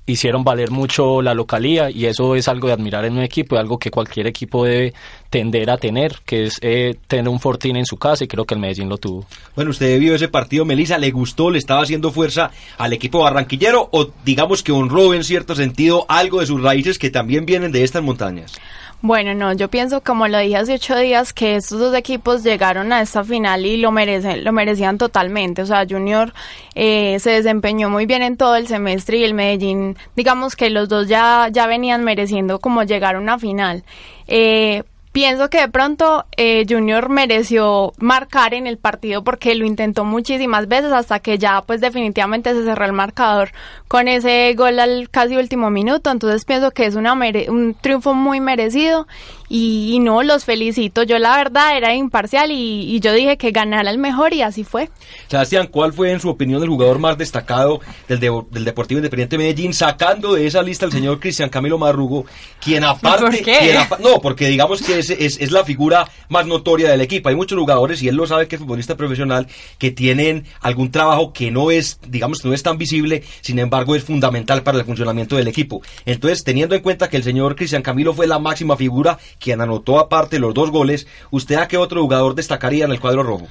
hicieron 0.05 0.43
valer 0.43 0.71
mucho 0.71 1.21
la 1.21 1.33
localía 1.33 1.89
y 1.89 2.05
eso 2.05 2.35
es 2.35 2.47
algo 2.47 2.67
de 2.67 2.73
admirar 2.73 3.05
en 3.05 3.13
un 3.13 3.23
equipo, 3.23 3.57
algo 3.57 3.77
que 3.77 3.91
cualquier 3.91 4.27
equipo 4.27 4.65
debe 4.65 4.93
tender 5.29 5.69
a 5.69 5.77
tener, 5.77 6.19
que 6.25 6.45
es 6.45 6.57
eh, 6.61 6.95
tener 7.07 7.29
un 7.29 7.39
Fortín 7.39 7.75
en 7.75 7.85
su 7.85 7.97
casa 7.97 8.23
y 8.23 8.27
creo 8.27 8.45
que 8.45 8.55
el 8.55 8.59
Medellín 8.59 8.89
lo 8.89 8.97
tuvo. 8.97 9.25
Bueno, 9.55 9.71
usted 9.71 9.99
vio 9.99 10.15
ese 10.15 10.27
partido, 10.27 10.65
Melissa, 10.65 10.97
¿le 10.97 11.11
gustó, 11.11 11.49
le 11.49 11.59
estaba 11.59 11.81
haciendo 11.81 12.11
fuerza 12.11 12.51
al 12.77 12.93
equipo 12.93 13.19
barranquillero 13.19 13.89
o 13.91 14.09
digamos 14.25 14.63
que 14.63 14.71
honró 14.71 15.13
en 15.13 15.23
cierto 15.23 15.55
sentido 15.55 16.05
algo 16.09 16.39
de 16.39 16.47
sus 16.47 16.61
raíces 16.61 16.97
que 16.97 17.09
también 17.09 17.45
vienen 17.45 17.71
de 17.71 17.83
estas 17.83 18.03
montañas? 18.03 18.53
Bueno, 19.03 19.33
no, 19.33 19.51
yo 19.53 19.67
pienso, 19.67 20.01
como 20.01 20.27
lo 20.27 20.37
dije 20.37 20.57
hace 20.57 20.75
ocho 20.75 20.95
días, 20.95 21.33
que 21.33 21.55
estos 21.55 21.79
dos 21.79 21.95
equipos 21.95 22.43
llegaron 22.43 22.93
a 22.93 23.01
esta 23.01 23.23
final 23.23 23.65
y 23.65 23.77
lo 23.77 23.91
merecen, 23.91 24.43
lo 24.43 24.51
merecían 24.51 24.99
totalmente. 24.99 25.63
O 25.63 25.65
sea, 25.65 25.87
Junior 25.89 26.33
eh, 26.75 27.17
se 27.19 27.31
desempeñó 27.31 27.89
muy 27.89 28.05
bien 28.05 28.21
en 28.21 28.37
todo 28.37 28.55
el 28.55 28.67
semestre 28.67 29.17
y 29.17 29.23
el 29.23 29.33
Medellín, 29.33 29.97
digamos 30.15 30.55
que 30.55 30.69
los 30.69 30.87
dos 30.87 31.07
ya, 31.07 31.47
ya 31.51 31.65
venían 31.65 32.03
mereciendo 32.03 32.59
como 32.59 32.83
llegar 32.83 33.15
a 33.15 33.19
una 33.19 33.39
final. 33.39 33.83
Eh, 34.27 34.83
Pienso 35.11 35.49
que 35.49 35.59
de 35.59 35.67
pronto 35.67 36.25
eh, 36.37 36.65
Junior 36.69 37.09
mereció 37.09 37.91
marcar 37.97 38.53
en 38.53 38.65
el 38.65 38.77
partido 38.77 39.25
porque 39.25 39.55
lo 39.55 39.65
intentó 39.65 40.05
muchísimas 40.05 40.69
veces 40.69 40.93
hasta 40.93 41.19
que 41.19 41.37
ya 41.37 41.61
pues 41.63 41.81
definitivamente 41.81 42.53
se 42.53 42.63
cerró 42.63 42.85
el 42.85 42.93
marcador 42.93 43.51
con 43.89 44.07
ese 44.07 44.53
gol 44.55 44.79
al 44.79 45.09
casi 45.09 45.35
último 45.35 45.69
minuto. 45.69 46.11
Entonces 46.11 46.45
pienso 46.45 46.71
que 46.71 46.85
es 46.85 46.95
una 46.95 47.13
un 47.13 47.75
triunfo 47.81 48.13
muy 48.13 48.39
merecido 48.39 49.05
y, 49.51 49.95
y, 49.95 49.99
no, 49.99 50.23
los 50.23 50.45
felicito. 50.45 51.03
Yo 51.03 51.19
la 51.19 51.35
verdad 51.35 51.75
era 51.75 51.93
imparcial 51.93 52.51
y, 52.51 52.95
y, 52.95 53.01
yo 53.01 53.11
dije 53.11 53.37
que 53.37 53.51
ganara 53.51 53.91
el 53.91 53.97
mejor 53.97 54.33
y 54.33 54.41
así 54.41 54.63
fue. 54.63 54.89
Sebastián, 55.27 55.67
¿cuál 55.67 55.91
fue 55.91 56.11
en 56.11 56.21
su 56.21 56.29
opinión 56.29 56.63
el 56.63 56.69
jugador 56.69 56.99
más 56.99 57.17
destacado 57.17 57.81
del, 58.07 58.21
de, 58.21 58.31
del 58.49 58.63
Deportivo 58.63 58.99
Independiente 58.99 59.37
Medellín 59.37 59.73
sacando 59.73 60.35
de 60.35 60.47
esa 60.47 60.63
lista 60.63 60.85
al 60.85 60.93
señor 60.93 61.19
Cristian 61.19 61.49
Camilo 61.49 61.77
Marrugo, 61.77 62.25
quien 62.63 62.85
aparte... 62.85 63.25
¿Por 63.25 63.35
qué? 63.41 63.57
Quien 63.59 63.77
apa 63.77 63.97
no, 64.01 64.21
porque 64.21 64.47
digamos 64.47 64.81
que 64.81 64.99
es, 64.99 65.09
es, 65.09 65.37
es, 65.41 65.51
la 65.51 65.65
figura 65.65 66.09
más 66.29 66.47
notoria 66.47 66.89
del 66.89 67.01
equipo. 67.01 67.27
Hay 67.27 67.35
muchos 67.35 67.59
jugadores, 67.59 68.01
y 68.01 68.07
él 68.07 68.15
lo 68.15 68.25
sabe 68.27 68.47
que 68.47 68.55
es 68.55 68.61
futbolista 68.61 68.95
profesional, 68.95 69.47
que 69.77 69.91
tienen 69.91 70.45
algún 70.61 70.91
trabajo 70.91 71.33
que 71.33 71.51
no 71.51 71.71
es, 71.71 71.99
digamos, 72.07 72.45
no 72.45 72.53
es 72.53 72.63
tan 72.63 72.77
visible, 72.77 73.23
sin 73.41 73.59
embargo 73.59 73.95
es 73.95 74.03
fundamental 74.05 74.63
para 74.63 74.77
el 74.77 74.85
funcionamiento 74.85 75.35
del 75.35 75.49
equipo. 75.49 75.81
Entonces, 76.05 76.45
teniendo 76.45 76.73
en 76.73 76.81
cuenta 76.81 77.09
que 77.09 77.17
el 77.17 77.23
señor 77.23 77.57
Cristian 77.57 77.81
Camilo 77.81 78.13
fue 78.13 78.27
la 78.27 78.39
máxima 78.39 78.77
figura, 78.77 79.19
quien 79.41 79.59
anotó 79.59 79.99
aparte 79.99 80.39
los 80.39 80.53
dos 80.53 80.71
goles, 80.71 81.07
¿usted 81.31 81.55
a 81.55 81.67
qué 81.67 81.77
otro 81.77 82.01
jugador 82.01 82.35
destacaría 82.35 82.85
en 82.85 82.91
el 82.91 82.99
cuadro 82.99 83.23
rojo? 83.23 83.47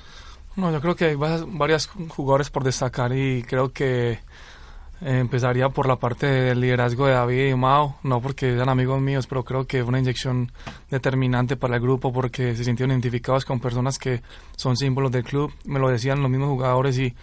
No, 0.56 0.72
yo 0.72 0.80
creo 0.80 0.96
que 0.96 1.04
hay 1.06 1.14
varios 1.16 1.88
jugadores 2.08 2.50
por 2.50 2.64
destacar 2.64 3.12
y 3.12 3.42
creo 3.42 3.72
que 3.72 4.12
eh, 4.12 4.18
empezaría 5.00 5.68
por 5.70 5.86
la 5.86 5.96
parte 5.96 6.26
del 6.26 6.60
liderazgo 6.60 7.06
de 7.06 7.12
David 7.12 7.50
y 7.50 7.54
Mao, 7.54 7.96
no 8.02 8.20
porque 8.20 8.52
eran 8.52 8.68
amigos 8.68 9.00
míos, 9.00 9.26
pero 9.26 9.44
creo 9.44 9.66
que 9.66 9.80
fue 9.80 9.88
una 9.88 9.98
inyección 10.00 10.52
determinante 10.90 11.56
para 11.56 11.76
el 11.76 11.82
grupo 11.82 12.12
porque 12.12 12.54
se 12.54 12.64
sintieron 12.64 12.92
identificados 12.92 13.44
con 13.44 13.60
personas 13.60 13.98
que 13.98 14.22
son 14.56 14.76
símbolos 14.76 15.10
del 15.10 15.24
club, 15.24 15.52
me 15.64 15.78
lo 15.78 15.88
decían 15.88 16.20
los 16.20 16.30
mismos 16.30 16.50
jugadores 16.50 16.98
y 16.98 17.14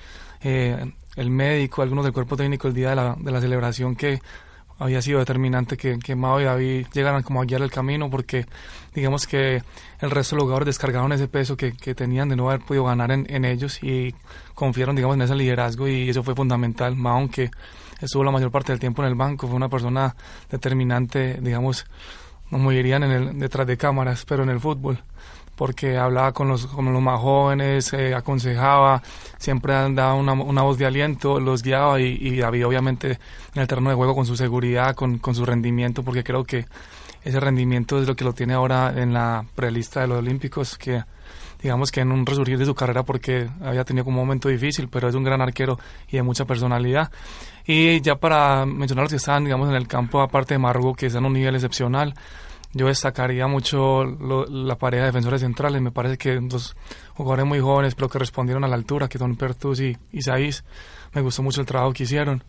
eh, 0.41 0.91
el 1.15 1.29
médico, 1.29 1.81
algunos 1.81 2.05
del 2.05 2.13
cuerpo 2.13 2.35
técnico 2.35 2.67
el 2.67 2.73
día 2.73 2.89
de 2.89 2.95
la, 2.95 3.15
de 3.19 3.31
la 3.31 3.41
celebración 3.41 3.95
que 3.95 4.19
había 4.79 5.01
sido 5.01 5.19
determinante 5.19 5.77
que, 5.77 5.97
que 5.99 6.15
Mao 6.15 6.39
y 6.39 6.43
David 6.43 6.87
llegaran 6.93 7.23
como 7.23 7.41
a 7.41 7.45
guiar 7.45 7.61
el 7.61 7.71
camino 7.71 8.09
porque 8.09 8.45
digamos 8.93 9.27
que 9.27 9.63
el 9.99 10.11
resto 10.11 10.35
de 10.35 10.37
los 10.37 10.43
jugadores 10.43 10.67
descargaron 10.67 11.11
ese 11.11 11.27
peso 11.27 11.57
que, 11.57 11.73
que 11.73 11.95
tenían 11.95 12.29
de 12.29 12.35
no 12.35 12.49
haber 12.49 12.65
podido 12.65 12.85
ganar 12.85 13.11
en, 13.11 13.25
en, 13.29 13.45
ellos 13.45 13.81
y 13.83 14.13
confiaron 14.53 14.95
digamos 14.95 15.15
en 15.15 15.23
ese 15.23 15.35
liderazgo 15.35 15.87
y 15.87 16.09
eso 16.09 16.23
fue 16.23 16.35
fundamental. 16.35 16.95
Mao 16.95 17.17
aunque 17.17 17.49
estuvo 18.01 18.23
la 18.23 18.31
mayor 18.31 18.51
parte 18.51 18.71
del 18.71 18.79
tiempo 18.79 19.01
en 19.01 19.09
el 19.09 19.15
banco 19.15 19.47
fue 19.47 19.55
una 19.55 19.69
persona 19.69 20.15
determinante 20.49 21.39
digamos 21.41 21.85
como 22.49 22.71
dirían 22.71 23.03
en 23.03 23.11
el, 23.11 23.39
detrás 23.39 23.67
de 23.67 23.77
cámaras 23.77 24.25
pero 24.25 24.43
en 24.43 24.49
el 24.49 24.59
fútbol 24.59 24.99
porque 25.57 25.97
hablaba 25.97 26.31
con 26.33 26.47
los, 26.47 26.67
con 26.67 26.93
los 26.93 27.01
más 27.01 27.19
jóvenes, 27.19 27.91
eh, 27.93 28.13
aconsejaba, 28.13 29.01
siempre 29.39 29.73
daba 29.73 30.13
una, 30.13 30.33
una, 30.33 30.61
voz 30.61 30.77
de 30.77 30.85
aliento, 30.85 31.39
los 31.39 31.63
guiaba 31.63 31.99
y, 31.99 32.15
y 32.21 32.37
David 32.37 32.67
obviamente 32.67 33.19
en 33.55 33.61
el 33.61 33.67
terreno 33.67 33.89
de 33.89 33.95
juego 33.95 34.13
con 34.13 34.27
su 34.27 34.37
seguridad, 34.37 34.95
con, 34.95 35.17
con, 35.17 35.33
su 35.33 35.45
rendimiento, 35.45 36.03
porque 36.03 36.23
creo 36.23 36.43
que 36.43 36.67
ese 37.23 37.39
rendimiento 37.39 37.99
es 37.99 38.07
lo 38.07 38.15
que 38.15 38.23
lo 38.23 38.33
tiene 38.33 38.53
ahora 38.53 38.93
en 38.95 39.13
la 39.13 39.45
prelista 39.55 40.01
de 40.01 40.07
los 40.07 40.19
Olímpicos, 40.19 40.77
que 40.77 41.03
digamos 41.59 41.91
que 41.91 42.01
en 42.01 42.11
un 42.11 42.23
resurgir 42.23 42.59
de 42.59 42.65
su 42.65 42.75
carrera 42.75 43.01
porque 43.01 43.49
había 43.63 43.83
tenido 43.83 44.05
un 44.05 44.13
momento 44.13 44.49
difícil, 44.49 44.89
pero 44.89 45.09
es 45.09 45.15
un 45.15 45.23
gran 45.23 45.41
arquero 45.41 45.79
y 46.07 46.17
de 46.17 46.21
mucha 46.21 46.45
personalidad. 46.45 47.11
Y 47.65 47.99
ya 48.01 48.15
para 48.15 48.63
mencionar 48.67 49.05
los 49.05 49.11
que 49.11 49.17
están, 49.17 49.43
digamos, 49.43 49.69
en 49.69 49.75
el 49.75 49.87
campo, 49.87 50.21
aparte 50.21 50.53
de 50.53 50.59
Margo, 50.59 50.93
que 50.93 51.07
está 51.07 51.17
en 51.17 51.25
un 51.25 51.33
nivel 51.33 51.55
excepcional, 51.55 52.13
yo 52.77 52.87
destacaría 52.87 53.47
mucho 53.47 54.03
lo, 54.03 54.45
la 54.45 54.75
pareja 54.75 55.03
de 55.03 55.07
defensores 55.07 55.41
centrales. 55.41 55.81
Me 55.81 55.91
parece 55.91 56.17
que 56.17 56.39
dos 56.41 56.75
jugadores 57.15 57.45
muy 57.45 57.59
jóvenes, 57.59 57.95
pero 57.95 58.09
que 58.09 58.19
respondieron 58.19 58.63
a 58.63 58.67
la 58.67 58.75
altura, 58.75 59.07
que 59.07 59.17
son 59.17 59.35
Pertus 59.35 59.81
y 59.81 59.97
Isaís. 60.11 60.63
Me 61.13 61.21
gustó 61.21 61.43
mucho 61.43 61.61
el 61.61 61.67
trabajo 61.67 61.93
que 61.93 62.03
hicieron. 62.03 62.43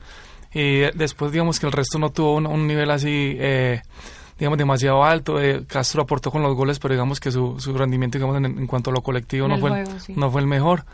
Y 0.52 0.80
después, 0.96 1.32
digamos 1.32 1.58
que 1.58 1.66
el 1.66 1.72
resto 1.72 1.98
no 1.98 2.10
tuvo 2.10 2.36
un, 2.36 2.46
un 2.46 2.66
nivel 2.66 2.90
así, 2.90 3.36
eh, 3.38 3.82
digamos, 4.38 4.58
demasiado 4.58 5.04
alto. 5.04 5.40
Eh, 5.40 5.64
Castro 5.66 6.02
aportó 6.02 6.30
con 6.30 6.42
los 6.42 6.54
goles, 6.54 6.78
pero 6.78 6.94
digamos 6.94 7.20
que 7.20 7.30
su, 7.30 7.58
su 7.58 7.76
rendimiento, 7.76 8.18
digamos, 8.18 8.36
en, 8.36 8.44
en, 8.46 8.66
cuanto 8.66 8.90
a 8.90 8.92
lo 8.94 9.02
colectivo, 9.02 9.48
no 9.48 9.58
fue, 9.58 9.70
juego, 9.70 10.00
sí. 10.00 10.14
no 10.16 10.30
fue 10.30 10.40
el 10.40 10.46
mejor 10.46 10.84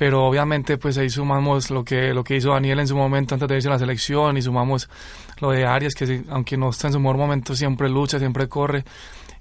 pero 0.00 0.24
obviamente 0.24 0.78
pues 0.78 0.96
ahí 0.96 1.10
sumamos 1.10 1.70
lo 1.70 1.84
que 1.84 2.14
lo 2.14 2.24
que 2.24 2.34
hizo 2.34 2.52
Daniel 2.52 2.80
en 2.80 2.88
su 2.88 2.96
momento 2.96 3.34
antes 3.34 3.46
de 3.46 3.56
irse 3.56 3.68
a 3.68 3.72
la 3.72 3.78
selección 3.78 4.34
y 4.34 4.40
sumamos 4.40 4.88
lo 5.40 5.50
de 5.50 5.66
Arias 5.66 5.94
que 5.94 6.24
aunque 6.30 6.56
no 6.56 6.70
está 6.70 6.86
en 6.86 6.94
su 6.94 7.00
mejor 7.00 7.18
momento 7.18 7.54
siempre 7.54 7.86
lucha, 7.90 8.18
siempre 8.18 8.48
corre 8.48 8.82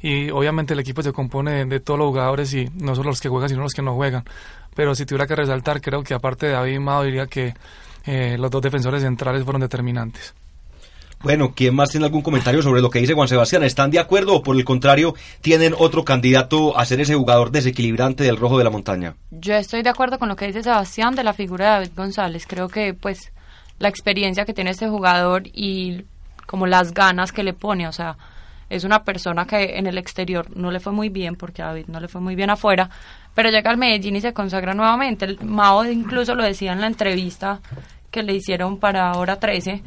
y 0.02 0.30
obviamente 0.32 0.74
el 0.74 0.82
equipo 0.82 1.02
se 1.02 1.14
compone 1.14 1.64
de, 1.64 1.80
todos 1.80 1.98
los 1.98 2.10
jugadores 2.10 2.54
y 2.54 2.70
no 2.74 2.94
solo 2.94 3.12
los 3.12 3.22
que 3.22 3.30
juegan 3.30 3.48
sino 3.48 3.62
los 3.62 3.74
que 3.74 3.82
no 3.82 3.96
juegan 3.96 4.26
pero 4.76 4.94
si 4.96 5.06
tuviera 5.06 5.26
que 5.28 5.38
resaltar 5.38 5.80
creo 5.80 6.04
que 6.04 6.14
aparte 6.14 6.48
de 6.48 6.52
David 6.52 6.80
Mado 6.80 7.04
diría 7.04 7.28
que 7.28 7.54
eh, 8.06 8.36
los 8.38 8.52
dos 8.52 8.62
defensores 8.62 9.02
centrales 9.02 9.46
fueron 9.46 9.62
determinantes. 9.62 10.34
Bueno, 11.22 11.52
¿quién 11.54 11.76
más 11.76 11.90
tiene 11.90 12.06
algún 12.06 12.22
comentario 12.22 12.62
sobre 12.62 12.82
lo 12.82 12.90
que 12.90 13.00
dice 13.00 13.14
Juan 13.14 13.28
Sebastián? 13.28 13.64
¿Están 13.64 13.92
de 13.92 14.00
acuerdo 14.00 14.36
o 14.36 14.42
por 14.42 14.56
el 14.56 14.64
contrario 14.64 15.16
tienen 15.42 15.76
otro 15.78 16.06
candidato 16.06 16.78
a 16.78 16.86
ser 16.86 17.02
ese 17.02 17.16
jugador 17.16 17.52
desequilibrante 17.52 18.24
del 18.24 18.38
rojo 18.38 18.58
de 18.58 18.64
la 18.64 18.70
montaña? 18.70 19.16
Yo 19.30 19.54
estoy 19.56 19.82
de 19.82 19.90
acuerdo 19.90 20.18
con 20.18 20.30
lo 20.30 20.38
que 20.38 20.48
dice 20.48 20.64
Sebastián 20.64 21.16
de 21.16 21.26
la 21.26 21.34
figura 21.34 21.66
de 21.66 21.72
David 21.72 21.92
González. 21.94 22.46
Creo 22.48 22.70
que 22.70 22.94
pues 22.94 23.34
la 23.80 23.90
experiencia 23.90 24.46
que 24.46 24.54
tiene 24.54 24.70
este 24.70 24.88
jugador 24.88 25.44
y 25.46 26.06
como 26.46 26.68
las 26.68 26.94
ganas 26.94 27.34
que 27.34 27.44
le 27.44 27.54
pone, 27.54 27.86
o 27.86 27.92
sea, 27.92 28.16
es 28.70 28.86
una 28.86 29.04
persona 29.04 29.46
que 29.46 29.78
en 29.78 29.88
el 29.88 29.98
exterior 29.98 30.56
no 30.56 30.72
le 30.72 30.80
fue 30.80 30.94
muy 30.94 31.10
bien 31.10 31.36
porque 31.36 31.62
a 31.62 31.68
David 31.68 31.88
no 31.88 32.00
le 32.00 32.08
fue 32.08 32.22
muy 32.22 32.36
bien 32.36 32.50
afuera, 32.50 32.90
pero 33.36 33.50
llega 33.50 33.70
al 33.70 33.78
Medellín 33.78 34.16
y 34.16 34.22
se 34.22 34.32
consagra 34.32 34.74
nuevamente. 34.74 35.26
El 35.26 35.38
Mao 35.44 35.84
incluso 35.84 36.34
lo 36.34 36.44
decía 36.44 36.72
en 36.72 36.80
la 36.80 36.88
entrevista 36.88 37.60
que 38.10 38.24
le 38.24 38.36
hicieron 38.36 38.78
para 38.78 39.12
Hora 39.18 39.38
13 39.38 39.84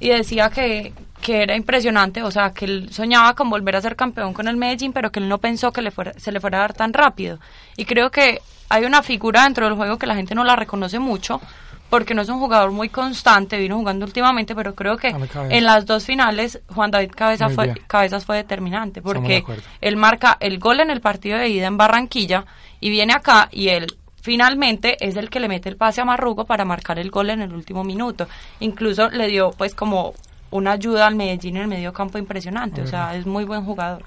y 0.00 0.08
decía 0.08 0.50
que, 0.50 0.92
que 1.20 1.42
era 1.42 1.56
impresionante, 1.56 2.22
o 2.22 2.30
sea, 2.30 2.52
que 2.52 2.64
él 2.64 2.88
soñaba 2.92 3.34
con 3.34 3.50
volver 3.50 3.76
a 3.76 3.80
ser 3.80 3.96
campeón 3.96 4.32
con 4.32 4.48
el 4.48 4.56
Medellín, 4.56 4.92
pero 4.92 5.10
que 5.10 5.20
él 5.20 5.28
no 5.28 5.38
pensó 5.38 5.72
que 5.72 5.82
le 5.82 5.90
fuera, 5.90 6.12
se 6.18 6.32
le 6.32 6.40
fuera 6.40 6.58
a 6.58 6.60
dar 6.62 6.74
tan 6.74 6.92
rápido. 6.92 7.38
Y 7.76 7.84
creo 7.84 8.10
que 8.10 8.40
hay 8.68 8.84
una 8.84 9.02
figura 9.02 9.44
dentro 9.44 9.66
del 9.66 9.76
juego 9.76 9.98
que 9.98 10.06
la 10.06 10.14
gente 10.14 10.34
no 10.34 10.44
la 10.44 10.56
reconoce 10.56 10.98
mucho, 10.98 11.40
porque 11.88 12.14
no 12.14 12.22
es 12.22 12.28
un 12.28 12.38
jugador 12.38 12.72
muy 12.72 12.88
constante, 12.88 13.58
vino 13.58 13.76
jugando 13.76 14.06
últimamente, 14.06 14.54
pero 14.54 14.74
creo 14.74 14.96
que 14.96 15.14
en 15.50 15.64
las 15.64 15.86
dos 15.86 16.04
finales 16.04 16.60
Juan 16.74 16.90
David 16.90 17.12
Cabeza 17.14 17.48
fue, 17.48 17.74
Cabezas 17.86 18.24
fue 18.24 18.36
determinante, 18.36 19.02
porque 19.02 19.44
él 19.80 19.96
marca 19.96 20.36
el 20.40 20.58
gol 20.58 20.80
en 20.80 20.90
el 20.90 21.00
partido 21.00 21.38
de 21.38 21.48
ida 21.48 21.66
en 21.66 21.76
Barranquilla 21.76 22.44
y 22.80 22.90
viene 22.90 23.12
acá 23.12 23.48
y 23.52 23.68
él 23.68 23.96
finalmente 24.26 24.96
es 24.98 25.14
el 25.16 25.30
que 25.30 25.38
le 25.38 25.46
mete 25.46 25.68
el 25.68 25.76
pase 25.76 26.00
a 26.00 26.04
Marrugo 26.04 26.46
para 26.46 26.64
marcar 26.64 26.98
el 26.98 27.12
gol 27.12 27.30
en 27.30 27.42
el 27.42 27.52
último 27.52 27.84
minuto. 27.84 28.26
Incluso 28.58 29.08
le 29.08 29.28
dio 29.28 29.52
pues 29.56 29.72
como 29.72 30.14
una 30.50 30.72
ayuda 30.72 31.06
al 31.06 31.14
Medellín 31.14 31.56
en 31.56 31.62
el 31.62 31.68
medio 31.68 31.92
campo 31.92 32.18
impresionante, 32.18 32.82
o 32.82 32.86
sea, 32.88 33.14
es 33.14 33.24
muy 33.24 33.44
buen 33.44 33.64
jugador. 33.64 34.02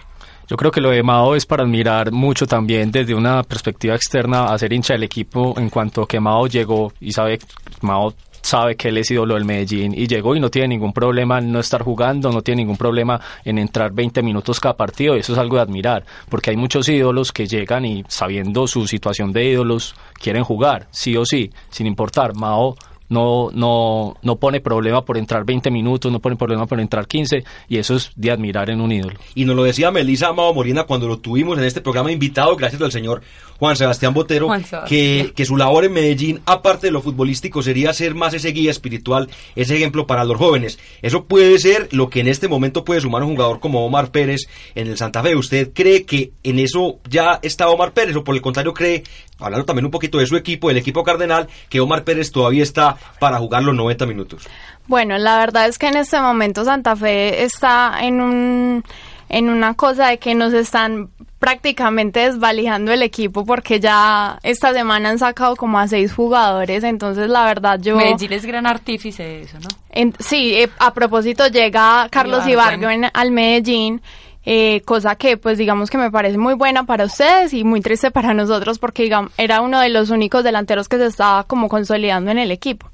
Yo 0.46 0.58
creo 0.58 0.72
que 0.72 0.82
lo 0.82 0.90
de 0.90 1.04
Mao 1.04 1.36
es 1.36 1.46
para 1.46 1.64
admirar 1.64 2.12
mucho 2.12 2.46
también 2.48 2.92
desde 2.92 3.14
una 3.14 3.44
perspectiva 3.44 3.96
externa 3.96 4.46
a 4.46 4.58
ser 4.58 4.74
hincha 4.74 4.94
del 4.94 5.04
equipo 5.04 5.54
en 5.58 5.70
cuanto 5.70 6.06
que 6.06 6.20
Mao 6.20 6.48
llegó 6.48 6.92
y 7.00 7.14
sabe, 7.14 7.40
Mao 7.82 8.14
sabe 8.42 8.76
que 8.76 8.90
él 8.90 8.98
es 8.98 9.12
ídolo 9.12 9.36
del 9.36 9.46
Medellín 9.46 9.94
y 9.96 10.08
llegó 10.08 10.36
y 10.36 10.40
no 10.40 10.50
tiene 10.50 10.70
ningún 10.70 10.94
problema 10.94 11.40
en 11.40 11.52
no 11.52 11.60
estar 11.60 11.84
jugando, 11.84 12.32
no 12.32 12.42
tiene 12.42 12.62
ningún 12.62 12.78
problema 12.78 13.20
en 13.44 13.58
entrar 13.58 13.92
20 13.92 14.22
minutos 14.24 14.60
cada 14.60 14.76
partido 14.76 15.16
y 15.16 15.20
eso 15.20 15.34
es 15.34 15.40
algo 15.40 15.58
de 15.58 15.64
admirar, 15.64 16.06
porque 16.30 16.52
hay 16.52 16.58
muchos 16.58 16.88
ídolos 16.90 17.32
que 17.32 17.48
llegan 17.48 17.86
y 17.86 18.04
sabiendo 18.08 18.68
su 18.68 18.88
situación 18.88 19.32
de 19.32 19.46
ídolos 19.46 19.96
quieren 20.14 20.44
jugar, 20.44 20.88
sí 20.92 21.16
o 21.16 21.26
sí, 21.26 21.52
sin 21.70 21.88
importar. 21.88 22.36
Mao 22.36 22.76
no, 23.10 23.50
no, 23.52 24.16
no 24.22 24.36
pone 24.38 24.62
problema 24.62 25.04
por 25.04 25.18
entrar 25.18 25.44
20 25.46 25.72
minutos, 25.72 26.12
no 26.12 26.20
pone 26.20 26.36
problema 26.36 26.66
por 26.66 26.80
entrar 26.80 27.08
15 27.08 27.44
y 27.68 27.78
eso 27.78 27.96
es 27.96 28.12
de 28.16 28.32
admirar 28.32 28.70
en 28.70 28.82
un 28.82 28.92
ídolo. 28.92 29.20
Y 29.36 29.46
nos 29.46 29.56
lo 29.56 29.64
decía 29.64 29.92
Melissa 29.92 30.30
Amado 30.30 30.54
Morina 30.54 30.84
cuando 30.84 31.08
lo 31.08 31.20
tuvimos 31.20 31.58
en 31.58 31.64
este 31.64 31.82
programa 31.82 32.12
invitado, 32.12 32.56
gracias 32.56 32.82
al 32.82 32.92
señor 32.92 33.22
Juan 33.60 33.76
Sebastián 33.76 34.14
Botero, 34.14 34.48
Juan 34.48 34.64
Sebastián. 34.64 34.88
Que, 34.88 35.34
que 35.34 35.46
su 35.46 35.58
labor 35.58 35.84
en 35.84 35.94
Medellín, 35.94 36.40
aparte 36.46 36.88
de 36.88 36.92
lo 36.92 37.02
futbolístico, 37.02 37.62
sería 37.62 37.94
ser 37.94 38.16
más 38.16 38.34
ese 38.34 38.52
guía 38.52 38.72
espiritual, 38.72 39.30
ese 39.56 39.76
ejemplo 39.76 40.08
para 40.08 40.24
los 40.24 40.38
jóvenes. 40.38 40.80
Eso 41.02 41.26
puede 41.26 41.60
ser 41.60 41.90
lo 41.92 42.10
que 42.10 42.22
en 42.22 42.28
este 42.28 42.48
momento 42.48 42.86
puede 42.86 43.02
sumar 43.02 43.24
un 43.24 43.36
jugador 43.36 43.60
como 43.60 43.86
Omar 43.86 44.12
Pérez 44.12 44.48
en 44.76 44.88
el 44.88 44.98
Santa 44.98 45.22
Fe. 45.22 45.36
¿Usted 45.36 45.72
cree 45.74 46.06
que 46.06 46.32
en 46.44 46.60
eso 46.60 47.00
ya 47.10 47.40
está 47.42 47.70
Omar 47.70 47.92
Pérez 47.92 48.16
o 48.16 48.24
por 48.24 48.36
el 48.36 48.42
contrario 48.42 48.74
cree, 48.74 49.04
hablando 49.40 49.66
también 49.66 49.86
un 49.86 49.92
poquito 49.92 50.18
de 50.18 50.28
su 50.28 50.36
equipo, 50.36 50.70
el 50.70 50.78
equipo 50.78 51.04
cardenal, 51.04 51.48
que 51.70 51.80
Omar 51.80 52.04
Pérez 52.04 52.32
todavía 52.32 52.64
está 52.64 52.98
para 53.20 53.38
jugar 53.38 53.64
los 53.64 53.76
90 53.76 54.06
minutos? 54.06 54.48
Bueno, 54.88 55.18
la 55.18 55.38
verdad 55.38 55.68
es 55.68 55.78
que 55.78 55.88
en 55.88 55.98
este 55.98 56.20
momento 56.20 56.66
Santa 56.66 56.96
Fe 56.96 57.44
está 57.44 58.00
en 58.02 58.22
un 58.22 58.84
en 59.30 59.50
una 59.50 59.76
cosa 59.76 60.08
de 60.08 60.18
que 60.18 60.34
nos 60.34 60.54
están 60.54 61.10
prácticamente 61.38 62.20
desvalijando 62.20 62.92
el 62.92 63.02
equipo 63.02 63.46
porque 63.46 63.80
ya 63.80 64.40
esta 64.44 64.74
semana 64.74 65.10
han 65.10 65.20
sacado 65.20 65.56
como 65.56 65.80
a 65.80 65.88
seis 65.88 66.14
jugadores, 66.14 66.84
entonces 66.84 67.30
la 67.30 67.46
verdad 67.46 67.80
yo... 67.80 67.96
Medellín 67.96 68.34
es 68.34 68.46
gran 68.46 68.66
artífice 68.66 69.24
de 69.24 69.42
eso, 69.44 69.58
¿no? 69.60 69.68
En, 69.92 70.14
sí, 70.20 70.56
eh, 70.56 70.70
a 70.80 70.94
propósito 70.94 71.48
llega 71.48 72.08
Carlos 72.10 72.46
Ibargo 72.48 72.90
en, 72.90 73.06
al 73.14 73.32
Medellín, 73.32 74.02
eh, 74.46 74.82
cosa 74.86 75.16
que 75.16 75.38
pues 75.38 75.58
digamos 75.58 75.90
que 75.90 75.98
me 75.98 76.12
parece 76.12 76.38
muy 76.38 76.54
buena 76.54 76.86
para 76.86 77.06
ustedes 77.06 77.54
y 77.54 77.64
muy 77.64 77.82
triste 77.82 78.10
para 78.10 78.34
nosotros 78.34 78.80
porque 78.80 79.04
digamos, 79.04 79.32
era 79.38 79.62
uno 79.62 79.80
de 79.80 79.90
los 79.90 80.10
únicos 80.10 80.44
delanteros 80.44 80.88
que 80.88 80.98
se 80.98 81.08
estaba 81.08 81.44
como 81.44 81.70
consolidando 81.70 82.32
en 82.32 82.40
el 82.40 82.52
equipo. 82.52 82.90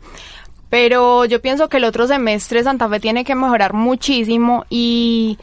Pero 0.70 1.26
yo 1.26 1.42
pienso 1.42 1.70
que 1.70 1.78
el 1.78 1.84
otro 1.84 2.08
semestre 2.08 2.64
Santa 2.64 2.90
Fe 2.90 3.00
tiene 3.00 3.24
que 3.24 3.36
mejorar 3.36 3.74
muchísimo 3.74 4.66
y 4.70 5.38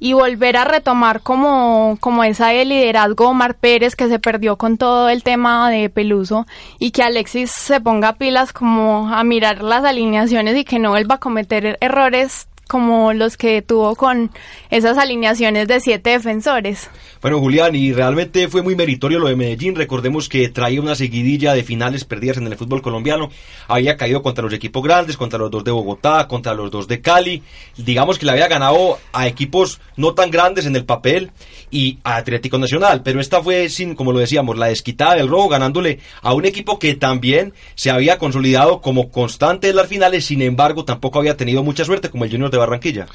volver 0.00 0.56
a 0.56 0.64
retomar 0.64 1.22
como, 1.22 1.96
como 2.00 2.24
esa 2.24 2.48
de 2.48 2.64
liderazgo 2.64 3.28
Omar 3.28 3.54
Pérez 3.54 3.96
que 3.96 4.08
se 4.08 4.18
perdió 4.18 4.56
con 4.56 4.76
todo 4.76 5.08
el 5.08 5.22
tema 5.22 5.70
de 5.70 5.88
Peluso 5.88 6.46
y 6.78 6.90
que 6.90 7.02
Alexis 7.02 7.52
se 7.52 7.80
ponga 7.80 8.14
pilas 8.14 8.52
como 8.52 9.08
a 9.08 9.24
mirar 9.24 9.62
las 9.62 9.84
alineaciones 9.84 10.56
y 10.56 10.64
que 10.64 10.78
no 10.78 10.90
vuelva 10.90 11.14
a 11.14 11.20
cometer 11.20 11.78
errores 11.80 12.48
como 12.68 13.12
los 13.12 13.36
que 13.36 13.62
tuvo 13.62 13.94
con 13.96 14.30
esas 14.70 14.98
alineaciones 14.98 15.68
de 15.68 15.80
siete 15.80 16.10
defensores. 16.10 16.88
Bueno, 17.20 17.40
Julián, 17.40 17.74
y 17.74 17.92
realmente 17.92 18.48
fue 18.48 18.62
muy 18.62 18.76
meritorio 18.76 19.18
lo 19.18 19.28
de 19.28 19.36
Medellín. 19.36 19.74
Recordemos 19.74 20.28
que 20.28 20.48
traía 20.48 20.80
una 20.80 20.94
seguidilla 20.94 21.54
de 21.54 21.62
finales 21.62 22.04
perdidas 22.04 22.36
en 22.36 22.46
el 22.46 22.56
fútbol 22.56 22.82
colombiano. 22.82 23.30
Había 23.68 23.96
caído 23.96 24.22
contra 24.22 24.44
los 24.44 24.52
equipos 24.52 24.82
grandes, 24.82 25.16
contra 25.16 25.38
los 25.38 25.50
dos 25.50 25.64
de 25.64 25.70
Bogotá, 25.70 26.28
contra 26.28 26.54
los 26.54 26.70
dos 26.70 26.86
de 26.86 27.00
Cali. 27.00 27.42
Digamos 27.76 28.18
que 28.18 28.26
le 28.26 28.32
había 28.32 28.48
ganado 28.48 28.98
a 29.12 29.26
equipos 29.26 29.80
no 29.96 30.14
tan 30.14 30.30
grandes 30.30 30.66
en 30.66 30.76
el 30.76 30.84
papel 30.84 31.30
y 31.70 31.98
a 32.04 32.16
Atlético 32.16 32.58
Nacional. 32.58 33.02
Pero 33.02 33.20
esta 33.20 33.42
fue, 33.42 33.68
sin, 33.68 33.94
como 33.94 34.12
lo 34.12 34.18
decíamos, 34.18 34.58
la 34.58 34.66
desquitada 34.66 35.14
del 35.14 35.28
robo, 35.28 35.48
ganándole 35.48 36.00
a 36.22 36.34
un 36.34 36.44
equipo 36.44 36.78
que 36.78 36.94
también 36.94 37.54
se 37.74 37.90
había 37.90 38.18
consolidado 38.18 38.80
como 38.80 39.10
constante 39.10 39.70
en 39.70 39.76
las 39.76 39.88
finales. 39.88 40.24
Sin 40.26 40.42
embargo, 40.42 40.84
tampoco 40.84 41.18
había 41.18 41.36
tenido 41.36 41.62
mucha 41.62 41.84
suerte, 41.84 42.10
como 42.10 42.24
el 42.24 42.30
Junior 42.30 42.50
de 42.54 42.60
Barranquilla. 42.60 43.06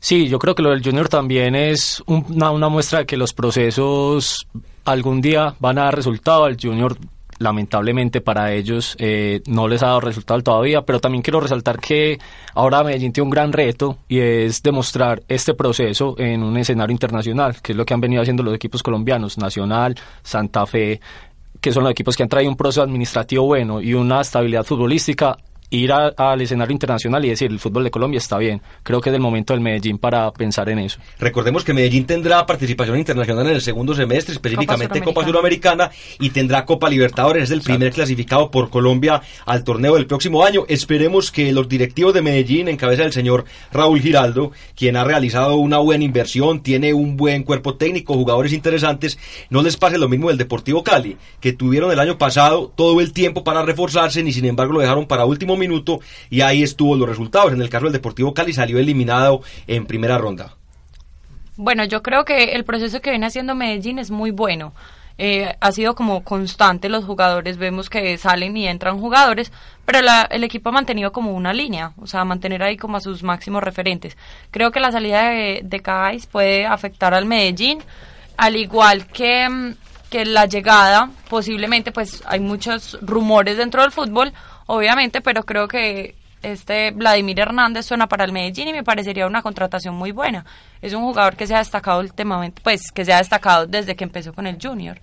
Sí, 0.00 0.28
yo 0.28 0.38
creo 0.38 0.54
que 0.54 0.62
lo 0.62 0.70
del 0.70 0.84
Junior 0.84 1.08
también 1.08 1.54
es 1.54 2.02
una, 2.06 2.50
una 2.50 2.68
muestra 2.68 3.00
de 3.00 3.06
que 3.06 3.16
los 3.16 3.32
procesos 3.32 4.46
algún 4.84 5.20
día 5.20 5.54
van 5.60 5.78
a 5.78 5.84
dar 5.84 5.96
resultado. 5.96 6.46
El 6.46 6.58
Junior 6.60 6.96
lamentablemente 7.38 8.20
para 8.20 8.52
ellos 8.52 8.96
eh, 8.98 9.42
no 9.46 9.68
les 9.68 9.82
ha 9.82 9.86
dado 9.86 10.00
resultado 10.00 10.42
todavía, 10.42 10.82
pero 10.82 11.00
también 11.00 11.22
quiero 11.22 11.40
resaltar 11.40 11.78
que 11.80 12.18
ahora 12.54 12.84
Medellín 12.84 13.12
tiene 13.12 13.24
un 13.24 13.30
gran 13.30 13.52
reto 13.52 13.98
y 14.08 14.18
es 14.18 14.62
demostrar 14.62 15.22
este 15.28 15.54
proceso 15.54 16.14
en 16.18 16.42
un 16.42 16.56
escenario 16.56 16.92
internacional, 16.92 17.56
que 17.62 17.72
es 17.72 17.76
lo 17.76 17.84
que 17.84 17.94
han 17.94 18.00
venido 18.00 18.22
haciendo 18.22 18.42
los 18.42 18.54
equipos 18.54 18.82
colombianos, 18.82 19.38
Nacional, 19.38 19.94
Santa 20.22 20.66
Fe, 20.66 21.00
que 21.60 21.72
son 21.72 21.82
los 21.82 21.92
equipos 21.92 22.16
que 22.16 22.22
han 22.22 22.28
traído 22.28 22.50
un 22.50 22.56
proceso 22.56 22.82
administrativo 22.82 23.46
bueno 23.46 23.80
y 23.80 23.94
una 23.94 24.20
estabilidad 24.20 24.64
futbolística 24.64 25.36
ir 25.70 25.92
al 25.92 26.40
escenario 26.40 26.72
internacional 26.72 27.24
y 27.24 27.30
decir 27.30 27.50
el 27.50 27.58
fútbol 27.58 27.84
de 27.84 27.90
Colombia 27.90 28.18
está 28.18 28.38
bien. 28.38 28.60
Creo 28.82 29.00
que 29.00 29.10
es 29.10 29.14
el 29.14 29.20
momento 29.20 29.52
del 29.52 29.60
Medellín 29.60 29.98
para 29.98 30.30
pensar 30.32 30.68
en 30.68 30.78
eso. 30.78 30.98
Recordemos 31.18 31.64
que 31.64 31.74
Medellín 31.74 32.06
tendrá 32.06 32.44
participación 32.46 32.98
internacional 32.98 33.46
en 33.46 33.54
el 33.54 33.60
segundo 33.60 33.94
semestre, 33.94 34.34
específicamente 34.34 35.02
Copa 35.02 35.24
Suramericana, 35.24 35.90
y 36.18 36.30
tendrá 36.30 36.64
Copa 36.64 36.88
Libertadores, 36.88 37.44
es 37.44 37.50
el 37.50 37.60
primer 37.60 37.92
clasificado 37.92 38.50
por 38.50 38.70
Colombia 38.70 39.22
al 39.46 39.64
torneo 39.64 39.94
del 39.94 40.06
próximo 40.06 40.44
año. 40.44 40.64
Esperemos 40.68 41.30
que 41.30 41.52
los 41.52 41.68
directivos 41.68 42.14
de 42.14 42.22
Medellín, 42.22 42.68
en 42.68 42.76
cabeza 42.76 43.02
del 43.02 43.12
señor 43.12 43.44
Raúl 43.72 44.00
Giraldo, 44.00 44.52
quien 44.76 44.96
ha 44.96 45.04
realizado 45.04 45.56
una 45.56 45.78
buena 45.78 46.04
inversión, 46.04 46.62
tiene 46.62 46.94
un 46.94 47.16
buen 47.16 47.42
cuerpo 47.42 47.74
técnico, 47.74 48.14
jugadores 48.14 48.52
interesantes, 48.52 49.18
no 49.50 49.62
les 49.62 49.76
pase 49.76 49.98
lo 49.98 50.08
mismo 50.08 50.28
del 50.28 50.38
Deportivo 50.38 50.84
Cali, 50.84 51.16
que 51.40 51.52
tuvieron 51.52 51.90
el 51.90 51.98
año 51.98 52.18
pasado 52.18 52.72
todo 52.74 53.00
el 53.00 53.12
tiempo 53.12 53.44
para 53.44 53.62
reforzarse 53.62 54.20
y 54.20 54.32
sin 54.32 54.44
embargo 54.44 54.72
lo 54.72 54.80
dejaron 54.80 55.06
para 55.06 55.24
último 55.24 55.53
minuto 55.56 56.00
y 56.30 56.40
ahí 56.40 56.62
estuvo 56.62 56.96
los 56.96 57.08
resultados. 57.08 57.52
En 57.52 57.62
el 57.62 57.68
caso 57.68 57.84
del 57.84 57.92
Deportivo 57.92 58.34
Cali 58.34 58.52
salió 58.52 58.78
eliminado 58.78 59.42
en 59.66 59.86
primera 59.86 60.18
ronda. 60.18 60.54
Bueno, 61.56 61.84
yo 61.84 62.02
creo 62.02 62.24
que 62.24 62.52
el 62.52 62.64
proceso 62.64 63.00
que 63.00 63.10
viene 63.10 63.26
haciendo 63.26 63.54
Medellín 63.54 63.98
es 63.98 64.10
muy 64.10 64.30
bueno. 64.30 64.72
Eh, 65.16 65.54
ha 65.60 65.70
sido 65.70 65.94
como 65.94 66.24
constante 66.24 66.88
los 66.88 67.04
jugadores, 67.04 67.56
vemos 67.56 67.88
que 67.88 68.18
salen 68.18 68.56
y 68.56 68.66
entran 68.66 68.98
jugadores, 68.98 69.52
pero 69.84 70.00
el 70.30 70.42
equipo 70.42 70.70
ha 70.70 70.72
mantenido 70.72 71.12
como 71.12 71.32
una 71.32 71.52
línea, 71.52 71.92
o 71.98 72.08
sea, 72.08 72.24
mantener 72.24 72.64
ahí 72.64 72.76
como 72.76 72.96
a 72.96 73.00
sus 73.00 73.22
máximos 73.22 73.62
referentes. 73.62 74.16
Creo 74.50 74.72
que 74.72 74.80
la 74.80 74.90
salida 74.90 75.28
de, 75.28 75.60
de 75.62 76.20
puede 76.32 76.66
afectar 76.66 77.14
al 77.14 77.26
Medellín, 77.26 77.78
al 78.36 78.56
igual 78.56 79.06
que, 79.06 79.48
mm, 79.48 79.74
que 80.10 80.24
la 80.24 80.46
llegada, 80.46 81.10
posiblemente, 81.28 81.92
pues 81.92 82.22
hay 82.26 82.40
muchos 82.40 82.98
rumores 83.00 83.56
dentro 83.56 83.82
del 83.82 83.92
fútbol, 83.92 84.32
obviamente, 84.66 85.20
pero 85.20 85.44
creo 85.44 85.68
que 85.68 86.14
este 86.42 86.90
Vladimir 86.90 87.40
Hernández 87.40 87.86
suena 87.86 88.06
para 88.06 88.24
el 88.24 88.32
Medellín 88.32 88.68
y 88.68 88.72
me 88.72 88.84
parecería 88.84 89.26
una 89.26 89.42
contratación 89.42 89.94
muy 89.94 90.12
buena. 90.12 90.44
Es 90.82 90.92
un 90.92 91.02
jugador 91.02 91.36
que 91.36 91.46
se 91.46 91.54
ha 91.54 91.58
destacado 91.58 92.00
últimamente, 92.00 92.60
pues 92.62 92.92
que 92.92 93.04
se 93.04 93.12
ha 93.12 93.18
destacado 93.18 93.66
desde 93.66 93.96
que 93.96 94.04
empezó 94.04 94.32
con 94.32 94.46
el 94.46 94.58
Junior. 94.60 95.00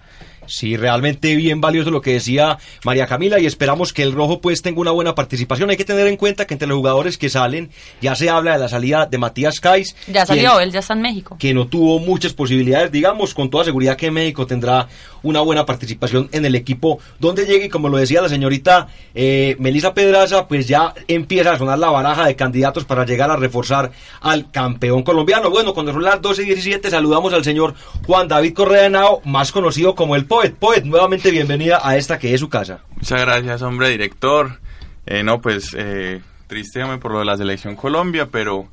Sí, 0.48 0.76
realmente 0.76 1.36
bien 1.36 1.62
valioso 1.62 1.92
lo 1.92 2.02
que 2.02 2.14
decía 2.14 2.58
María 2.84 3.08
Camila 3.08 3.40
y 3.40 3.46
esperamos 3.46 3.94
que 3.94 4.04
el 4.04 4.12
rojo 4.12 4.42
pues 4.42 4.62
tenga 4.62 4.82
una 4.82 4.92
buena 4.92 5.16
participación. 5.16 5.70
Hay 5.70 5.78
que 5.78 5.86
tener 5.86 6.08
en 6.08 6.18
cuenta 6.18 6.46
que 6.46 6.56
entre 6.56 6.68
los 6.68 6.78
jugadores 6.78 7.18
que 7.18 7.30
salen 7.30 7.70
ya 8.02 8.16
se 8.16 8.30
habla 8.30 8.54
de 8.54 8.60
la 8.60 8.68
salida 8.68 9.06
de 9.06 9.18
Matías 9.18 9.60
Kais. 9.60 9.96
Ya 10.08 10.26
salió, 10.26 10.60
él 10.60 10.72
ya 10.72 10.80
está 10.80 10.94
en 10.94 11.02
México. 11.02 11.38
Que 11.40 11.54
no 11.54 11.68
tuvo 11.68 12.00
muchas 12.00 12.34
posibilidades, 12.34 12.92
digamos, 12.92 13.34
con 13.34 13.50
toda 13.50 13.64
seguridad 13.64 13.96
que 13.96 14.12
México 14.12 14.46
tendrá 14.46 14.88
una 15.24 15.42
buena 15.42 15.66
participación 15.66 16.30
en 16.32 16.46
el 16.46 16.56
equipo 16.56 17.00
donde 17.20 17.46
llegue 17.46 17.66
y 17.66 17.70
como 17.70 17.90
lo 17.90 17.98
decía 17.98 18.22
la 18.22 18.30
señorita 18.30 18.88
eh, 19.14 19.56
Melissa 19.60 19.94
Pedraza, 19.94 20.48
pues 20.48 20.68
ya 20.68 20.94
empieza 21.08 21.54
a 21.54 21.58
sonar 21.58 21.80
la 21.80 21.92
baraja 21.92 22.26
de 22.26 22.36
candidatos 22.36 22.86
para 22.86 23.06
llegar 23.06 23.30
a 23.30 23.36
reforzar 23.36 23.92
al 24.20 24.50
campeón 24.52 25.04
colombiano. 25.04 25.50
Bueno, 25.50 25.74
con 25.74 25.88
el 25.88 25.96
12 26.22 26.42
y 26.42 26.46
17 26.46 26.90
saludamos 26.90 27.34
al 27.34 27.44
señor 27.44 27.76
Juan 28.06 28.28
David 28.28 28.54
Correa 28.54 28.90
Nao, 28.90 29.22
más 29.24 29.52
conocido 29.52 29.96
como 29.96 30.16
el 30.16 30.26
Poet. 30.32 30.56
Poet, 30.58 30.86
nuevamente 30.86 31.30
bienvenida 31.30 31.82
a 31.84 31.98
esta 31.98 32.18
que 32.18 32.34
es 32.34 32.40
su 32.40 32.48
casa. 32.48 32.86
Muchas 32.96 33.20
gracias, 33.20 33.62
hombre 33.64 33.90
director. 33.90 34.60
Eh, 35.06 35.24
no, 35.24 35.42
pues 35.42 35.76
eh, 35.78 36.22
triste 36.48 36.82
por 37.00 37.12
lo 37.12 37.20
de 37.20 37.26
la 37.26 37.36
selección 37.36 37.76
Colombia, 37.76 38.30
pero 38.32 38.70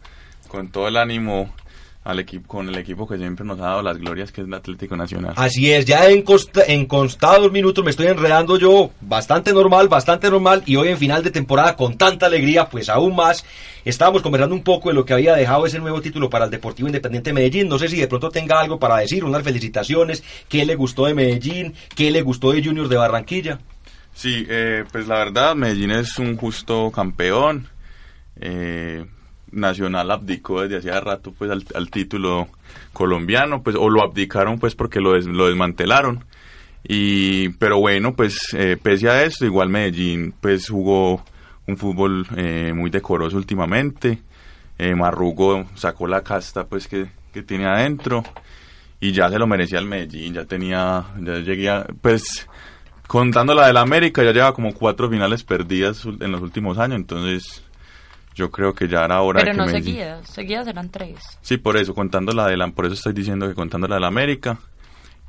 con 0.47 0.69
todo 0.69 0.87
el 0.87 0.97
ánimo 0.97 1.53
al 2.09 2.21
equipo 2.21 2.49
con 2.49 2.67
el 2.71 2.79
equipo 2.79 3.07
que 3.07 3.19
siempre 3.19 3.45
nos 3.45 3.61
ha 3.61 3.65
dado 3.65 3.83
las 3.83 3.99
glorias 3.99 4.33
que 4.33 4.41
es 4.41 4.47
el 4.47 4.55
Atlético 4.55 4.97
Nacional. 4.97 5.35
Así 5.37 5.71
es, 5.71 5.85
ya 5.85 6.09
en, 6.09 6.25
en 6.67 6.87
constados 6.87 7.53
minutos 7.53 7.85
me 7.85 7.91
estoy 7.91 8.07
enredando 8.07 8.57
yo, 8.57 8.93
bastante 9.03 9.53
normal, 9.53 9.89
bastante 9.89 10.31
normal 10.31 10.63
y 10.65 10.77
hoy 10.77 10.89
en 10.89 10.97
final 10.97 11.23
de 11.23 11.31
temporada 11.31 11.77
con 11.77 11.99
tanta 11.99 12.25
alegría, 12.25 12.67
pues 12.71 12.89
aún 12.89 13.15
más. 13.15 13.45
Estábamos 13.85 14.23
conversando 14.23 14.55
un 14.55 14.63
poco 14.63 14.89
de 14.89 14.95
lo 14.95 15.05
que 15.05 15.13
había 15.13 15.35
dejado 15.35 15.67
ese 15.67 15.79
nuevo 15.79 16.01
título 16.01 16.31
para 16.31 16.47
el 16.47 16.51
Deportivo 16.51 16.89
Independiente 16.89 17.29
de 17.29 17.35
Medellín. 17.35 17.69
No 17.69 17.79
sé 17.79 17.89
si 17.89 17.99
de 17.99 18.09
pronto 18.09 18.31
tenga 18.31 18.59
algo 18.59 18.79
para 18.79 18.97
decir, 18.97 19.23
unas 19.23 19.43
felicitaciones, 19.43 20.25
qué 20.49 20.65
le 20.65 20.77
gustó 20.77 21.05
de 21.05 21.15
Medellín, 21.15 21.75
qué 21.95 22.11
le 22.11 22.23
gustó 22.23 22.53
de 22.53 22.65
Junior 22.65 22.89
de 22.89 22.97
Barranquilla. 22.97 23.59
Sí, 24.15 24.47
eh, 24.49 24.85
pues 24.91 25.07
la 25.07 25.19
verdad, 25.19 25.55
Medellín 25.55 25.91
es 25.91 26.19
un 26.19 26.39
justo 26.39 26.91
campeón. 26.91 27.69
Eh, 28.41 29.05
Nacional 29.53 30.11
abdicó 30.11 30.63
desde 30.63 30.79
hacía 30.79 31.01
rato 31.01 31.33
pues 31.37 31.51
al, 31.51 31.91
título 31.91 32.49
colombiano, 32.93 33.63
pues 33.63 33.77
o 33.77 33.89
lo 33.89 34.03
abdicaron 34.03 34.59
pues 34.59 34.75
porque 34.75 35.01
lo, 35.01 35.19
lo 35.19 35.47
desmantelaron. 35.47 36.25
Y 36.85 37.51
pero 37.51 37.79
bueno, 37.81 38.15
pues 38.15 38.39
eh, 38.55 38.77
pese 38.81 39.09
a 39.09 39.23
esto, 39.25 39.45
igual 39.45 39.69
Medellín 39.69 40.35
pues 40.41 40.69
jugó 40.69 41.25
un 41.67 41.77
fútbol 41.77 42.27
eh, 42.37 42.73
muy 42.75 42.91
decoroso 42.91 43.37
últimamente. 43.37 44.23
Eh, 44.79 44.95
Marrugo 44.95 45.67
sacó 45.75 46.07
la 46.07 46.23
casta 46.23 46.67
pues 46.67 46.87
que, 46.87 47.09
que 47.33 47.43
tiene 47.43 47.67
adentro 47.67 48.23
y 49.01 49.13
ya 49.13 49.29
se 49.29 49.39
lo 49.39 49.47
merecía 49.47 49.79
el 49.79 49.87
Medellín, 49.87 50.35
ya 50.35 50.45
tenía, 50.45 51.05
ya 51.21 51.39
llegué 51.39 51.71
pues 52.01 52.49
contando 53.07 53.55
la 53.55 53.67
del 53.67 53.77
América 53.77 54.23
ya 54.23 54.33
lleva 54.33 54.53
como 54.53 54.73
cuatro 54.75 55.09
finales 55.09 55.43
perdidas 55.43 56.05
en 56.05 56.31
los 56.31 56.41
últimos 56.43 56.79
años, 56.79 56.97
entonces 56.97 57.65
yo 58.39 58.53
creo 58.53 58.73
que 58.73 58.87
ya 58.87 59.05
era 59.05 59.21
hora 59.21 59.41
Pero 59.41 59.53
de 59.53 59.59
que 59.59 59.67
no 59.67 59.69
seguidas, 59.69 60.29
seguidas 60.31 60.69
eran 60.69 60.91
tres. 60.91 61.19
Sí, 61.43 61.57
por 61.57 61.77
eso, 61.77 61.93
contando 61.93 62.33
la 62.33 62.47
de 62.47 62.57
la, 62.57 62.69
por 62.69 62.87
eso 62.87 62.95
estoy 62.95 63.13
diciendo 63.13 63.49
que 63.49 63.55
contando 63.55 63.89
la 63.89 63.97
de 63.97 64.01
la 64.01 64.07
América, 64.07 64.59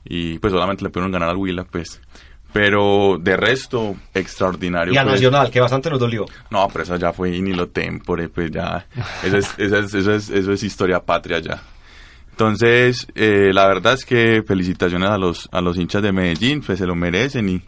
y 0.05 0.37
pues 0.37 0.53
solamente 0.53 0.83
le 0.83 0.91
pudieron 0.91 1.11
ganar 1.11 1.29
al 1.29 1.37
Huila, 1.37 1.63
pues. 1.63 1.99
Pero 2.53 3.17
de 3.19 3.35
resto, 3.35 3.95
extraordinario. 4.13 4.93
Y 4.93 4.97
a 4.97 5.03
pues. 5.03 5.13
Nacional, 5.13 5.49
que 5.49 5.59
bastante 5.59 5.89
nos 5.89 5.99
dolió. 5.99 6.25
No, 6.51 6.67
pero 6.67 6.83
eso 6.83 6.95
ya 6.97 7.11
fue 7.11 7.31
ni 7.41 7.53
lo 7.53 7.69
tempore, 7.69 8.29
pues 8.29 8.51
ya. 8.51 8.85
Eso 9.23 9.37
es, 9.37 9.53
eso 9.57 9.77
es, 9.77 9.93
eso 9.93 10.13
es, 10.13 10.29
eso 10.29 10.51
es 10.51 10.63
historia 10.63 10.99
patria 10.99 11.39
ya. 11.39 11.61
Entonces, 12.31 13.07
eh, 13.15 13.49
la 13.51 13.67
verdad 13.67 13.93
es 13.93 14.05
que 14.05 14.43
felicitaciones 14.47 15.09
a 15.09 15.17
los, 15.17 15.49
a 15.51 15.61
los 15.61 15.77
hinchas 15.77 16.03
de 16.03 16.11
Medellín, 16.11 16.61
pues 16.61 16.77
se 16.77 16.85
lo 16.85 16.95
merecen 16.95 17.49
y, 17.49 17.61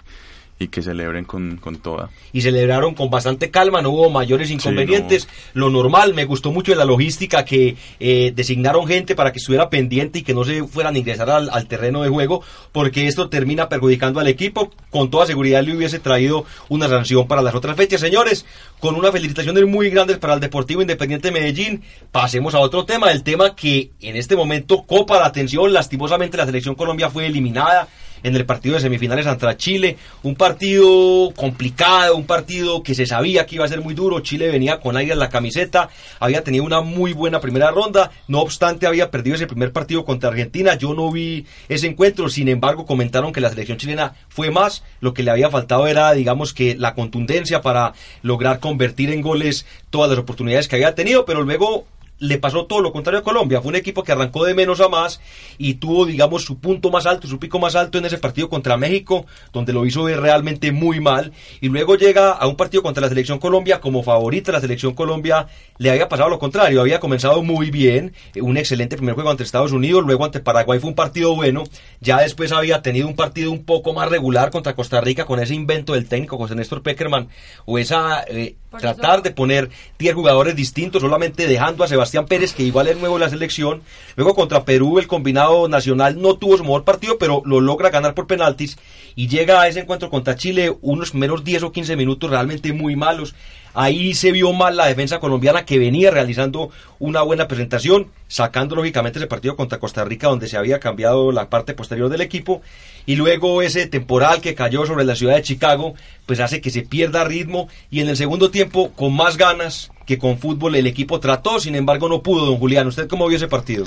y 0.62 0.68
que 0.68 0.82
celebren 0.82 1.26
con, 1.26 1.58
con, 1.58 1.78
toda. 1.78 2.10
Y 2.34 2.42
celebraron 2.42 2.94
con 2.94 3.10
bastante 3.10 3.50
calma, 3.50 3.82
no 3.82 3.90
hubo 3.90 4.10
mayores 4.10 4.52
inconvenientes, 4.52 5.28
lo 5.54 5.70
normal, 5.70 6.14
me 6.14 6.26
gustó 6.26 6.52
mucho 6.52 6.74
la 6.76 6.86
logística 6.86 7.44
que 7.46 7.76
eh, 8.00 8.32
designaron 8.36 8.88
gente 8.88 9.16
para 9.16 9.32
que 9.32 9.40
estuviera 9.40 9.70
pendiente 9.70 10.20
y 10.20 10.22
que 10.24 10.34
no 10.34 10.44
se 10.44 10.64
fueran 10.64 10.96
a 10.96 11.00
ingresar 11.00 11.30
al, 11.30 11.50
al, 11.50 11.68
terreno 11.68 12.04
de 12.04 12.10
juego, 12.10 12.44
porque 12.72 13.08
esto 13.08 13.30
termina 13.30 13.70
perjudicando 13.70 14.20
al 14.20 14.28
equipo, 14.28 14.72
con 14.90 15.10
toda 15.10 15.26
seguridad 15.26 15.64
le 15.64 15.76
hubiese 15.76 16.00
traído 16.00 16.46
una 16.70 16.88
sanción 16.88 17.28
para 17.28 17.42
las 17.42 17.56
otras 17.56 17.76
fechas. 17.76 18.02
Señores, 18.02 18.46
con 18.80 18.96
unas 18.96 19.12
felicitaciones 19.12 19.66
muy 19.66 19.90
grandes 19.90 20.18
para 20.18 20.34
el 20.34 20.40
Deportivo 20.40 20.82
Independiente 20.82 21.30
de 21.30 21.34
Medellín, 21.40 21.84
pasemos 22.12 22.54
a 22.56 22.60
otro 22.60 22.86
tema, 22.86 23.12
el 23.12 23.24
tema 23.24 23.56
que 23.56 23.92
en 24.02 24.16
este 24.16 24.36
momento 24.36 24.84
copa 24.84 25.20
la 25.20 25.26
atención, 25.26 25.74
lastimosamente 25.74 26.38
la 26.38 26.46
selección 26.46 26.76
Colombia 26.76 27.10
fue 27.10 27.26
eliminada 27.26 27.88
en 28.24 28.36
el 28.36 28.46
partido 28.46 28.76
de 28.76 28.82
semifinales 28.82 29.26
contra 29.26 29.58
Chile. 29.58 29.98
Un 30.24 30.36
partido 30.36 31.32
complicado, 31.36 32.16
un 32.16 32.26
partido 32.26 32.84
que 32.84 32.96
se 32.96 33.06
sabía 33.06 33.46
que 33.46 33.56
iba 33.56 33.66
a 33.66 33.70
ser 33.70 33.82
muy 33.82 33.94
duro. 33.94 34.20
Chile 34.20 34.50
venía 34.50 34.80
con 34.80 34.98
aire 34.98 35.14
en 35.14 35.20
la 35.20 35.30
camiseta, 35.30 35.90
había 36.20 36.44
tenido 36.44 36.64
una 36.64 36.82
muy 36.82 37.14
buena 37.14 37.40
primera 37.40 37.72
ronda, 37.72 38.12
no 38.28 38.42
obstante 38.42 38.88
había 38.88 39.12
perdido 39.12 39.36
ese 39.36 39.48
primer 39.48 39.72
partido 39.72 40.06
contra 40.06 40.30
Argentina. 40.30 40.76
Yo 40.76 40.94
no 40.94 41.12
vi 41.12 41.46
ese 41.70 41.88
encuentro, 41.88 42.30
sin 42.30 42.48
embargo 42.48 42.86
comentaron 42.86 43.34
que 43.34 43.42
la 43.42 43.50
selección 43.50 43.78
chilena 43.78 44.14
fue 44.30 44.52
más, 44.52 44.84
lo 45.00 45.14
que 45.14 45.24
le 45.24 45.32
había 45.32 45.50
faltado 45.50 45.88
era, 45.88 46.14
digamos 46.14 46.54
que 46.54 46.76
la 46.76 46.94
contundencia 46.94 47.62
para 47.62 47.94
lograr 48.22 48.60
convertir 48.60 49.12
en 49.12 49.22
goles 49.22 49.66
todas 49.90 50.10
las 50.10 50.20
oportunidades 50.20 50.68
que 50.68 50.76
había 50.76 50.96
tenido, 50.96 51.26
pero 51.26 51.44
luego 51.44 51.86
le 52.22 52.38
pasó 52.38 52.66
todo 52.66 52.82
lo 52.82 52.94
contrario 52.94 53.20
a 53.20 53.24
Colombia. 53.24 53.62
Fue 53.62 53.70
un 53.70 53.76
equipo 53.76 54.04
que 54.04 54.12
arrancó 54.12 54.46
de 54.46 54.54
menos 54.54 54.80
a 54.80 54.88
más 54.88 55.20
y 55.58 55.74
tuvo, 55.76 56.06
digamos, 56.06 56.46
su 56.46 56.60
punto 56.60 56.92
más 56.92 57.08
alto, 57.08 57.28
su 57.28 57.40
pico 57.40 57.58
más 57.58 57.76
alto 57.76 57.98
en 57.98 58.06
ese 58.06 58.20
partido 58.20 58.48
contra 58.48 58.78
México, 58.78 59.26
donde 59.52 59.74
lo 59.74 59.86
hizo 59.88 60.08
realmente 60.08 60.72
muy 60.72 61.00
mal. 61.00 61.34
Y 61.62 61.70
luego 61.70 61.96
llega 61.96 62.32
a 62.32 62.48
un 62.48 62.56
partido 62.56 62.84
contra 62.84 63.02
la 63.02 63.10
selección 63.10 63.40
Colombia 63.40 63.82
como 63.82 64.04
favorita. 64.04 64.52
La 64.52 64.62
selección 64.62 64.94
Colombia 64.94 65.48
le 65.80 65.90
había 65.90 66.08
pasado 66.08 66.30
lo 66.30 66.38
contrario, 66.38 66.80
había 66.80 67.00
comenzado 67.00 67.42
muy 67.42 67.72
bien, 67.72 68.14
eh, 68.36 68.42
un 68.42 68.56
excelente 68.58 68.98
primer 68.98 69.16
juego 69.16 69.32
ante 69.32 69.42
Estados 69.42 69.72
Unidos, 69.72 70.04
luego 70.06 70.24
ante 70.24 70.40
Paraguay 70.40 70.80
fue 70.80 70.90
un 70.92 70.96
partido 70.96 71.36
bueno. 71.36 71.64
Ya 72.02 72.22
después 72.22 72.52
había 72.52 72.84
tenido 72.84 73.08
un 73.08 73.16
partido 73.16 73.52
un 73.52 73.66
poco 73.66 73.94
más 73.94 74.10
regular 74.10 74.52
contra 74.52 74.76
Costa 74.76 75.02
Rica 75.02 75.26
con 75.26 75.40
ese 75.40 75.56
invento 75.56 75.94
del 75.94 76.08
técnico 76.08 76.38
José 76.38 76.54
Néstor 76.54 76.84
Peckerman 76.84 77.30
o 77.66 77.80
esa 77.80 78.24
eh, 78.28 78.58
tratar 78.80 79.22
de 79.22 79.32
poner 79.32 79.70
10 80.00 80.16
jugadores 80.16 80.56
distintos, 80.56 81.02
solamente 81.02 81.48
dejando 81.48 81.84
a 81.84 81.88
Sebastián 81.88 82.26
Pérez, 82.26 82.54
que 82.54 82.64
igual 82.64 82.88
es 82.88 82.98
nuevo 82.98 83.16
en 83.16 83.22
la 83.22 83.30
selección. 83.30 83.82
Luego 84.16 84.36
contra 84.36 84.64
Perú, 84.64 85.00
el 85.00 85.08
combinado 85.08 85.68
nacional 85.68 86.22
no 86.22 86.36
tuvo 86.36 86.58
su 86.58 86.64
mejor 86.64 86.84
partido, 86.84 87.18
pero 87.18 87.42
lo 87.46 87.60
logra 87.60 87.90
ganar 87.90 88.14
por 88.14 88.28
penaltis. 88.28 88.78
Y 89.16 89.28
llega 89.28 89.62
a 89.62 89.68
ese 89.68 89.82
encuentro 89.82 90.10
contra 90.10 90.36
Chile 90.36 90.74
unos 90.82 91.12
primeros 91.12 91.44
10 91.44 91.64
o 91.64 91.72
15 91.72 91.96
minutos 91.96 92.30
realmente 92.30 92.72
muy 92.74 92.96
malos. 92.96 93.36
Ahí 93.74 94.14
se 94.14 94.32
vio 94.32 94.52
mal 94.52 94.76
la 94.76 94.88
defensa 94.88 95.20
colombiana 95.20 95.66
que 95.66 95.80
venía 95.80 96.12
realizando 96.12 96.72
una 97.00 97.22
buena 97.22 97.48
presentación, 97.48 98.08
sacando 98.28 98.76
lógicamente 98.76 99.20
ese 99.20 99.28
partido 99.28 99.56
contra 99.56 99.80
Costa 99.80 100.04
Rica 100.04 100.28
donde 100.28 100.48
se 100.48 100.58
había 100.58 100.80
cambiado 100.80 101.32
la 101.32 101.50
parte 101.50 101.74
posterior 101.74 102.10
del 102.10 102.22
equipo 102.22 102.62
y 103.06 103.16
luego 103.16 103.62
ese 103.62 103.88
temporal 103.88 104.42
que 104.42 104.56
cayó 104.56 104.86
sobre 104.86 105.06
la 105.06 105.16
ciudad 105.16 105.36
de 105.36 105.42
Chicago 105.42 105.96
pues 106.26 106.40
hace 106.40 106.62
que 106.62 106.70
se 106.70 106.82
pierda 106.82 107.24
ritmo 107.24 107.70
y 107.90 108.02
en 108.02 108.10
el 108.10 108.18
segundo 108.18 108.52
tiempo 108.52 108.92
con 108.92 109.14
más 109.16 109.38
ganas 109.38 109.92
que 110.06 110.18
con 110.18 110.38
fútbol 110.38 110.76
el 110.76 110.88
equipo 110.88 111.20
trató, 111.20 111.60
sin 111.60 111.76
embargo 111.76 112.10
no 112.10 112.22
pudo, 112.22 112.46
don 112.46 112.58
Julián. 112.58 112.88
¿Usted 112.88 113.08
cómo 113.08 113.28
vio 113.28 113.38
ese 113.38 113.48
partido? 113.48 113.86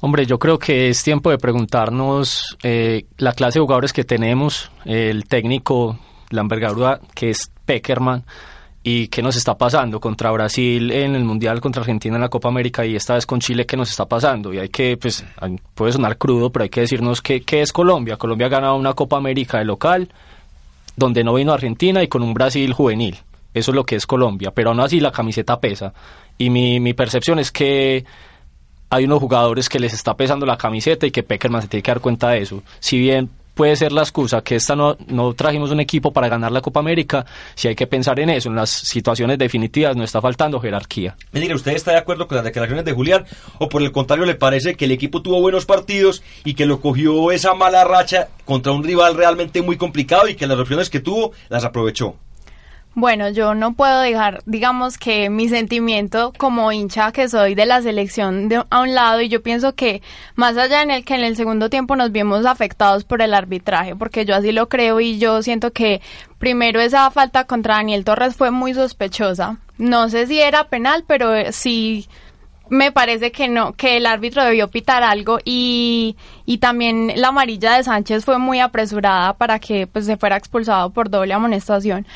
Hombre, 0.00 0.26
yo 0.26 0.38
creo 0.38 0.58
que 0.58 0.90
es 0.90 1.02
tiempo 1.02 1.30
de 1.30 1.38
preguntarnos 1.38 2.56
eh, 2.62 3.06
la 3.16 3.32
clase 3.32 3.58
de 3.58 3.62
jugadores 3.62 3.92
que 3.92 4.04
tenemos, 4.04 4.70
el 4.84 5.24
técnico, 5.24 5.98
la 6.30 6.42
envergadura 6.42 7.00
que 7.14 7.30
es 7.30 7.50
Peckerman 7.64 8.24
y 8.82 9.08
qué 9.08 9.22
nos 9.22 9.36
está 9.36 9.58
pasando 9.58 10.00
contra 10.00 10.30
Brasil 10.30 10.90
en 10.92 11.14
el 11.14 11.24
Mundial, 11.24 11.60
contra 11.60 11.80
Argentina 11.80 12.16
en 12.16 12.22
la 12.22 12.28
Copa 12.28 12.48
América 12.48 12.86
y 12.86 12.96
esta 12.96 13.14
vez 13.14 13.26
con 13.26 13.40
Chile, 13.40 13.66
qué 13.66 13.76
nos 13.76 13.90
está 13.90 14.06
pasando. 14.06 14.52
Y 14.54 14.58
hay 14.58 14.68
que, 14.68 14.96
pues, 14.96 15.24
puede 15.74 15.92
sonar 15.92 16.16
crudo, 16.16 16.50
pero 16.50 16.62
hay 16.62 16.68
que 16.68 16.82
decirnos 16.82 17.20
qué, 17.20 17.42
qué 17.42 17.60
es 17.60 17.72
Colombia. 17.72 18.16
Colombia 18.16 18.46
ha 18.46 18.50
ganado 18.50 18.76
una 18.76 18.94
Copa 18.94 19.16
América 19.16 19.58
de 19.58 19.64
local, 19.64 20.08
donde 20.96 21.24
no 21.24 21.34
vino 21.34 21.52
Argentina 21.52 22.02
y 22.02 22.08
con 22.08 22.22
un 22.22 22.34
Brasil 22.34 22.72
juvenil. 22.72 23.16
Eso 23.52 23.72
es 23.72 23.74
lo 23.74 23.84
que 23.84 23.96
es 23.96 24.06
Colombia, 24.06 24.52
pero 24.52 24.70
aún 24.70 24.80
así 24.80 25.00
la 25.00 25.10
camiseta 25.10 25.60
pesa. 25.60 25.92
Y 26.36 26.50
mi, 26.50 26.80
mi 26.80 26.94
percepción 26.94 27.38
es 27.38 27.50
que 27.50 28.04
hay 28.90 29.04
unos 29.04 29.18
jugadores 29.18 29.68
que 29.68 29.80
les 29.80 29.92
está 29.92 30.16
pesando 30.16 30.46
la 30.46 30.56
camiseta 30.56 31.06
y 31.06 31.10
que 31.10 31.22
Peckerman 31.22 31.62
se 31.62 31.68
tiene 31.68 31.82
que 31.82 31.90
dar 31.90 32.00
cuenta 32.00 32.30
de 32.30 32.42
eso. 32.42 32.62
Si 32.78 32.98
bien 32.98 33.30
puede 33.58 33.74
ser 33.74 33.90
la 33.90 34.02
excusa 34.02 34.40
que 34.40 34.54
esta 34.54 34.76
no, 34.76 34.96
no 35.08 35.34
trajimos 35.34 35.72
un 35.72 35.80
equipo 35.80 36.12
para 36.12 36.28
ganar 36.28 36.52
la 36.52 36.60
Copa 36.60 36.78
América, 36.78 37.26
si 37.56 37.66
hay 37.66 37.74
que 37.74 37.88
pensar 37.88 38.20
en 38.20 38.30
eso, 38.30 38.48
en 38.48 38.54
las 38.54 38.70
situaciones 38.70 39.36
definitivas 39.36 39.96
no 39.96 40.04
está 40.04 40.20
faltando 40.20 40.60
jerarquía. 40.60 41.16
Mire, 41.32 41.52
¿usted 41.56 41.72
está 41.72 41.90
de 41.90 41.98
acuerdo 41.98 42.28
con 42.28 42.36
las 42.36 42.44
declaraciones 42.44 42.84
de 42.84 42.92
Julián 42.92 43.26
o 43.58 43.68
por 43.68 43.82
el 43.82 43.90
contrario 43.90 44.26
le 44.26 44.36
parece 44.36 44.76
que 44.76 44.84
el 44.84 44.92
equipo 44.92 45.22
tuvo 45.22 45.40
buenos 45.40 45.66
partidos 45.66 46.22
y 46.44 46.54
que 46.54 46.66
lo 46.66 46.80
cogió 46.80 47.32
esa 47.32 47.52
mala 47.54 47.82
racha 47.82 48.28
contra 48.44 48.70
un 48.70 48.84
rival 48.84 49.16
realmente 49.16 49.60
muy 49.60 49.76
complicado 49.76 50.28
y 50.28 50.36
que 50.36 50.46
las 50.46 50.56
opciones 50.56 50.88
que 50.88 51.00
tuvo 51.00 51.32
las 51.48 51.64
aprovechó? 51.64 52.14
Bueno, 53.00 53.28
yo 53.28 53.54
no 53.54 53.74
puedo 53.74 54.00
dejar, 54.00 54.42
digamos 54.44 54.98
que 54.98 55.30
mi 55.30 55.48
sentimiento 55.48 56.32
como 56.36 56.72
hincha 56.72 57.12
que 57.12 57.28
soy 57.28 57.54
de 57.54 57.64
la 57.64 57.80
selección 57.80 58.48
de, 58.48 58.64
a 58.68 58.80
un 58.80 58.92
lado 58.92 59.20
y 59.20 59.28
yo 59.28 59.40
pienso 59.40 59.76
que 59.76 60.02
más 60.34 60.56
allá 60.56 60.82
en 60.82 60.90
el 60.90 61.04
que 61.04 61.14
en 61.14 61.22
el 61.22 61.36
segundo 61.36 61.70
tiempo 61.70 61.94
nos 61.94 62.10
vimos 62.10 62.44
afectados 62.44 63.04
por 63.04 63.22
el 63.22 63.34
arbitraje, 63.34 63.94
porque 63.94 64.24
yo 64.24 64.34
así 64.34 64.50
lo 64.50 64.68
creo 64.68 64.98
y 64.98 65.20
yo 65.20 65.42
siento 65.42 65.72
que 65.72 66.00
primero 66.38 66.80
esa 66.80 67.08
falta 67.12 67.44
contra 67.44 67.76
Daniel 67.76 68.02
Torres 68.02 68.34
fue 68.34 68.50
muy 68.50 68.74
sospechosa. 68.74 69.58
No 69.76 70.08
sé 70.08 70.26
si 70.26 70.40
era 70.40 70.64
penal, 70.64 71.04
pero 71.06 71.36
eh, 71.36 71.52
sí 71.52 72.08
me 72.68 72.90
parece 72.90 73.30
que 73.30 73.46
no, 73.46 73.74
que 73.74 73.96
el 73.96 74.06
árbitro 74.06 74.42
debió 74.42 74.66
pitar 74.66 75.04
algo 75.04 75.38
y, 75.44 76.16
y 76.46 76.58
también 76.58 77.12
la 77.14 77.28
amarilla 77.28 77.74
de 77.74 77.84
Sánchez 77.84 78.24
fue 78.24 78.38
muy 78.38 78.58
apresurada 78.58 79.34
para 79.34 79.60
que 79.60 79.86
pues 79.86 80.06
se 80.06 80.16
fuera 80.16 80.36
expulsado 80.36 80.90
por 80.90 81.10
doble 81.10 81.32
amonestación. 81.32 82.08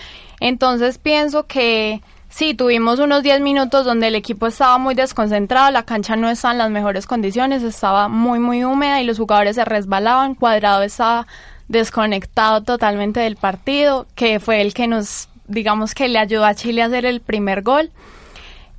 Entonces 0.42 0.98
pienso 0.98 1.46
que 1.46 2.02
sí, 2.28 2.52
tuvimos 2.52 2.98
unos 2.98 3.22
10 3.22 3.42
minutos 3.42 3.84
donde 3.84 4.08
el 4.08 4.16
equipo 4.16 4.48
estaba 4.48 4.76
muy 4.76 4.96
desconcentrado, 4.96 5.70
la 5.70 5.84
cancha 5.84 6.16
no 6.16 6.28
estaba 6.28 6.50
en 6.50 6.58
las 6.58 6.70
mejores 6.70 7.06
condiciones, 7.06 7.62
estaba 7.62 8.08
muy, 8.08 8.40
muy 8.40 8.64
húmeda 8.64 9.00
y 9.00 9.04
los 9.04 9.18
jugadores 9.18 9.54
se 9.54 9.64
resbalaban, 9.64 10.34
Cuadrado 10.34 10.82
estaba 10.82 11.28
desconectado 11.68 12.64
totalmente 12.64 13.20
del 13.20 13.36
partido, 13.36 14.08
que 14.16 14.40
fue 14.40 14.62
el 14.62 14.74
que 14.74 14.88
nos, 14.88 15.28
digamos 15.46 15.94
que 15.94 16.08
le 16.08 16.18
ayudó 16.18 16.44
a 16.44 16.56
Chile 16.56 16.82
a 16.82 16.86
hacer 16.86 17.06
el 17.06 17.20
primer 17.20 17.62
gol. 17.62 17.92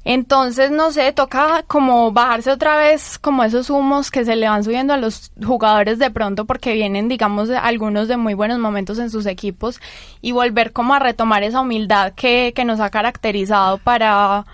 Entonces, 0.05 0.69
no 0.69 0.91
sé, 0.91 1.13
toca 1.13 1.63
como 1.67 2.11
bajarse 2.11 2.51
otra 2.51 2.75
vez 2.75 3.17
como 3.17 3.43
esos 3.43 3.69
humos 3.69 4.11
que 4.11 4.25
se 4.25 4.35
le 4.35 4.49
van 4.49 4.63
subiendo 4.63 4.93
a 4.93 4.97
los 4.97 5.31
jugadores 5.41 5.97
de 5.97 6.11
pronto 6.11 6.45
porque 6.45 6.73
vienen, 6.73 7.07
digamos, 7.07 7.49
algunos 7.49 8.09
de 8.09 8.17
muy 8.17 8.33
buenos 8.33 8.59
momentos 8.59 8.99
en 8.99 9.09
sus 9.09 9.25
equipos 9.25 9.79
y 10.21 10.33
volver 10.33 10.73
como 10.73 10.93
a 10.93 10.99
retomar 10.99 11.43
esa 11.43 11.61
humildad 11.61 12.13
que, 12.13 12.51
que 12.53 12.65
nos 12.65 12.81
ha 12.81 12.89
caracterizado 12.89 13.77
para, 13.77 14.45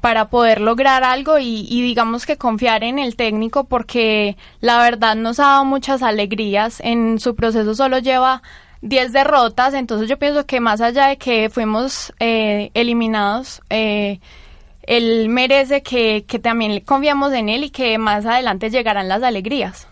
para 0.00 0.28
poder 0.28 0.60
lograr 0.60 1.02
algo 1.02 1.40
y, 1.40 1.66
y, 1.68 1.82
digamos 1.82 2.24
que 2.24 2.36
confiar 2.36 2.84
en 2.84 3.00
el 3.00 3.16
técnico 3.16 3.64
porque 3.64 4.36
la 4.60 4.78
verdad 4.78 5.16
nos 5.16 5.40
ha 5.40 5.44
dado 5.44 5.64
muchas 5.64 6.02
alegrías. 6.02 6.80
En 6.80 7.18
su 7.18 7.34
proceso 7.34 7.74
solo 7.74 7.98
lleva 7.98 8.42
10 8.82 9.12
derrotas, 9.12 9.74
entonces 9.74 10.08
yo 10.08 10.18
pienso 10.18 10.46
que 10.46 10.60
más 10.60 10.80
allá 10.80 11.08
de 11.08 11.16
que 11.16 11.48
fuimos 11.50 12.12
eh, 12.20 12.70
eliminados, 12.74 13.62
eh, 13.70 14.20
él 14.86 15.28
merece 15.28 15.82
que, 15.82 16.24
que 16.26 16.38
también 16.38 16.80
confiamos 16.80 17.32
en 17.32 17.48
él 17.48 17.64
y 17.64 17.70
que 17.70 17.98
más 17.98 18.26
adelante 18.26 18.70
llegarán 18.70 19.08
las 19.08 19.22
alegrías. 19.22 19.88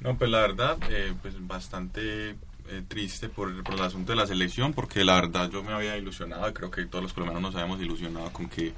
No, 0.00 0.16
pues 0.16 0.30
la 0.30 0.40
verdad, 0.40 0.76
eh, 0.90 1.12
pues 1.22 1.34
bastante 1.46 2.30
eh, 2.30 2.82
triste 2.86 3.28
por, 3.28 3.62
por, 3.62 3.74
el 3.74 3.82
asunto 3.82 4.12
de 4.12 4.16
la 4.16 4.26
selección, 4.26 4.72
porque 4.72 5.04
la 5.04 5.14
verdad 5.14 5.50
yo 5.50 5.62
me 5.62 5.72
había 5.72 5.96
ilusionado, 5.96 6.52
creo 6.52 6.70
que 6.70 6.84
todos 6.86 7.02
los 7.02 7.12
colombianos 7.12 7.42
nos 7.42 7.54
habíamos 7.54 7.80
ilusionado 7.80 8.30
con 8.32 8.48
que 8.48 8.72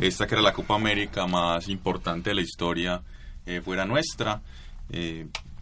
esta 0.00 0.26
que 0.26 0.34
era 0.34 0.42
la 0.42 0.52
Copa 0.52 0.74
América 0.74 1.26
más 1.26 1.68
importante 1.68 2.30
de 2.30 2.36
la 2.36 2.42
historia 2.42 3.02
eh, 3.46 3.60
fuera 3.64 3.84
nuestra. 3.84 4.40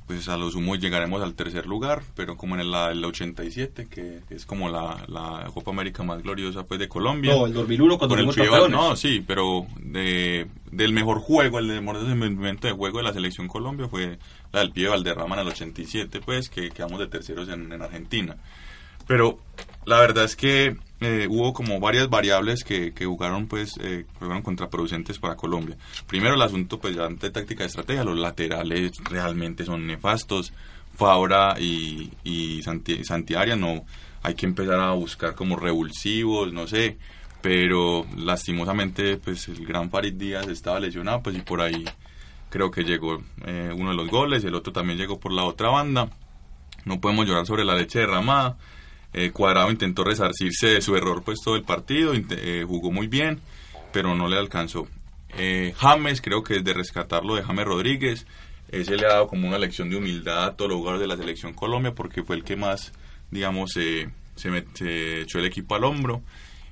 Pues 0.08 0.26
a 0.30 0.38
lo 0.38 0.50
sumo 0.50 0.74
llegaremos 0.74 1.22
al 1.22 1.34
tercer 1.34 1.66
lugar, 1.66 2.02
pero 2.16 2.36
como 2.38 2.54
en 2.54 2.62
el, 2.62 2.74
el 2.74 3.04
87, 3.04 3.88
que 3.88 4.22
es 4.30 4.46
como 4.46 4.70
la, 4.70 5.04
la, 5.06 5.50
Copa 5.52 5.70
América 5.70 6.02
más 6.02 6.22
gloriosa 6.22 6.64
pues 6.64 6.80
de 6.80 6.88
Colombia. 6.88 7.34
No, 7.34 7.46
el 7.46 7.52
2001 7.52 7.98
cuando 7.98 8.16
fuimos 8.16 8.34
campeones. 8.34 8.70
No, 8.70 8.96
sí, 8.96 9.22
pero 9.24 9.66
de, 9.78 10.46
del 10.72 10.94
mejor 10.94 11.18
juego, 11.18 11.58
el 11.58 11.82
mejor 11.82 12.00
desenvolvimiento 12.00 12.66
de 12.66 12.72
juego 12.72 12.98
de 12.98 13.04
la 13.04 13.12
selección 13.12 13.48
Colombia 13.48 13.86
fue 13.86 14.18
la 14.50 14.60
del 14.60 14.72
pibe 14.72 14.88
Valderrama 14.88 15.36
en 15.36 15.42
el 15.42 15.48
87, 15.48 16.20
pues, 16.24 16.48
que 16.48 16.70
quedamos 16.70 16.98
de 16.98 17.06
terceros 17.06 17.48
en, 17.50 17.70
en 17.70 17.82
Argentina. 17.82 18.38
Pero 19.06 19.38
la 19.84 20.00
verdad 20.00 20.24
es 20.24 20.36
que 20.36 20.76
eh, 21.00 21.26
hubo 21.30 21.52
como 21.52 21.78
varias 21.78 22.08
variables 22.10 22.64
que, 22.64 22.92
que 22.92 23.06
jugaron 23.06 23.46
pues 23.46 23.76
eh, 23.80 24.04
fueron 24.18 24.42
contraproducentes 24.42 25.18
para 25.18 25.36
Colombia. 25.36 25.76
Primero 26.06 26.34
el 26.34 26.42
asunto 26.42 26.78
pues 26.78 26.96
ya 26.96 27.08
de 27.08 27.30
táctica 27.30 27.62
de 27.62 27.68
estrategia, 27.68 28.04
los 28.04 28.18
laterales 28.18 28.92
realmente 29.04 29.64
son 29.64 29.86
nefastos. 29.86 30.52
Fabra 30.96 31.54
y, 31.60 32.10
y 32.24 32.60
Santi, 32.62 33.04
Santiaria 33.04 33.54
no 33.54 33.84
hay 34.22 34.34
que 34.34 34.46
empezar 34.46 34.80
a 34.80 34.90
buscar 34.92 35.36
como 35.36 35.54
revulsivos, 35.54 36.52
no 36.52 36.66
sé, 36.66 36.98
pero 37.40 38.04
lastimosamente 38.16 39.16
pues 39.16 39.46
el 39.46 39.64
gran 39.64 39.90
Farid 39.90 40.14
Díaz 40.14 40.48
estaba 40.48 40.80
lesionado 40.80 41.22
pues 41.22 41.36
y 41.36 41.42
por 41.42 41.60
ahí 41.60 41.84
creo 42.50 42.72
que 42.72 42.82
llegó 42.82 43.22
eh, 43.46 43.72
uno 43.72 43.90
de 43.90 43.96
los 43.96 44.08
goles, 44.08 44.42
el 44.42 44.56
otro 44.56 44.72
también 44.72 44.98
llegó 44.98 45.20
por 45.20 45.32
la 45.32 45.44
otra 45.44 45.68
banda. 45.68 46.10
No 46.84 47.00
podemos 47.00 47.26
llorar 47.26 47.46
sobre 47.46 47.64
la 47.64 47.76
leche 47.76 48.00
derramada 48.00 48.56
eh, 49.12 49.30
Cuadrado 49.30 49.70
intentó 49.70 50.04
resarcirse 50.04 50.68
de 50.68 50.82
su 50.82 50.96
error 50.96 51.22
pues 51.24 51.38
todo 51.42 51.56
el 51.56 51.62
partido, 51.62 52.12
eh, 52.14 52.64
jugó 52.66 52.90
muy 52.90 53.06
bien, 53.06 53.40
pero 53.92 54.14
no 54.14 54.28
le 54.28 54.36
alcanzó. 54.36 54.86
Eh, 55.36 55.74
James, 55.76 56.20
creo 56.20 56.42
que 56.42 56.60
de 56.60 56.72
rescatarlo 56.72 57.34
de 57.34 57.42
James 57.42 57.64
Rodríguez, 57.64 58.26
ese 58.70 58.96
le 58.96 59.06
ha 59.06 59.10
dado 59.10 59.28
como 59.28 59.48
una 59.48 59.58
lección 59.58 59.88
de 59.88 59.96
humildad 59.96 60.44
a 60.44 60.56
todos 60.56 60.70
los 60.70 60.78
jugadores 60.78 61.00
de 61.00 61.08
la 61.08 61.16
selección 61.16 61.54
Colombia 61.54 61.94
porque 61.94 62.22
fue 62.22 62.36
el 62.36 62.44
que 62.44 62.56
más, 62.56 62.92
digamos, 63.30 63.72
se, 63.72 64.10
se 64.36 65.20
echó 65.22 65.38
el 65.38 65.46
equipo 65.46 65.74
al 65.74 65.84
hombro 65.84 66.22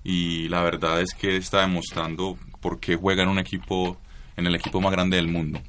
y 0.05 0.49
la 0.49 0.63
verdad 0.63 1.01
es 1.01 1.15
que 1.15 1.37
está 1.37 1.63
demostrando 1.63 2.39
por 2.61 2.81
qué 2.81 2.97
juega 2.97 3.23
en 3.23 3.29
un 3.29 3.39
equipo, 3.39 3.99
en 4.37 4.47
el 4.47 4.55
equipo 4.55 4.81
más 4.81 4.93
grande 4.93 5.17
del 5.17 5.29
mundo. 5.29 5.61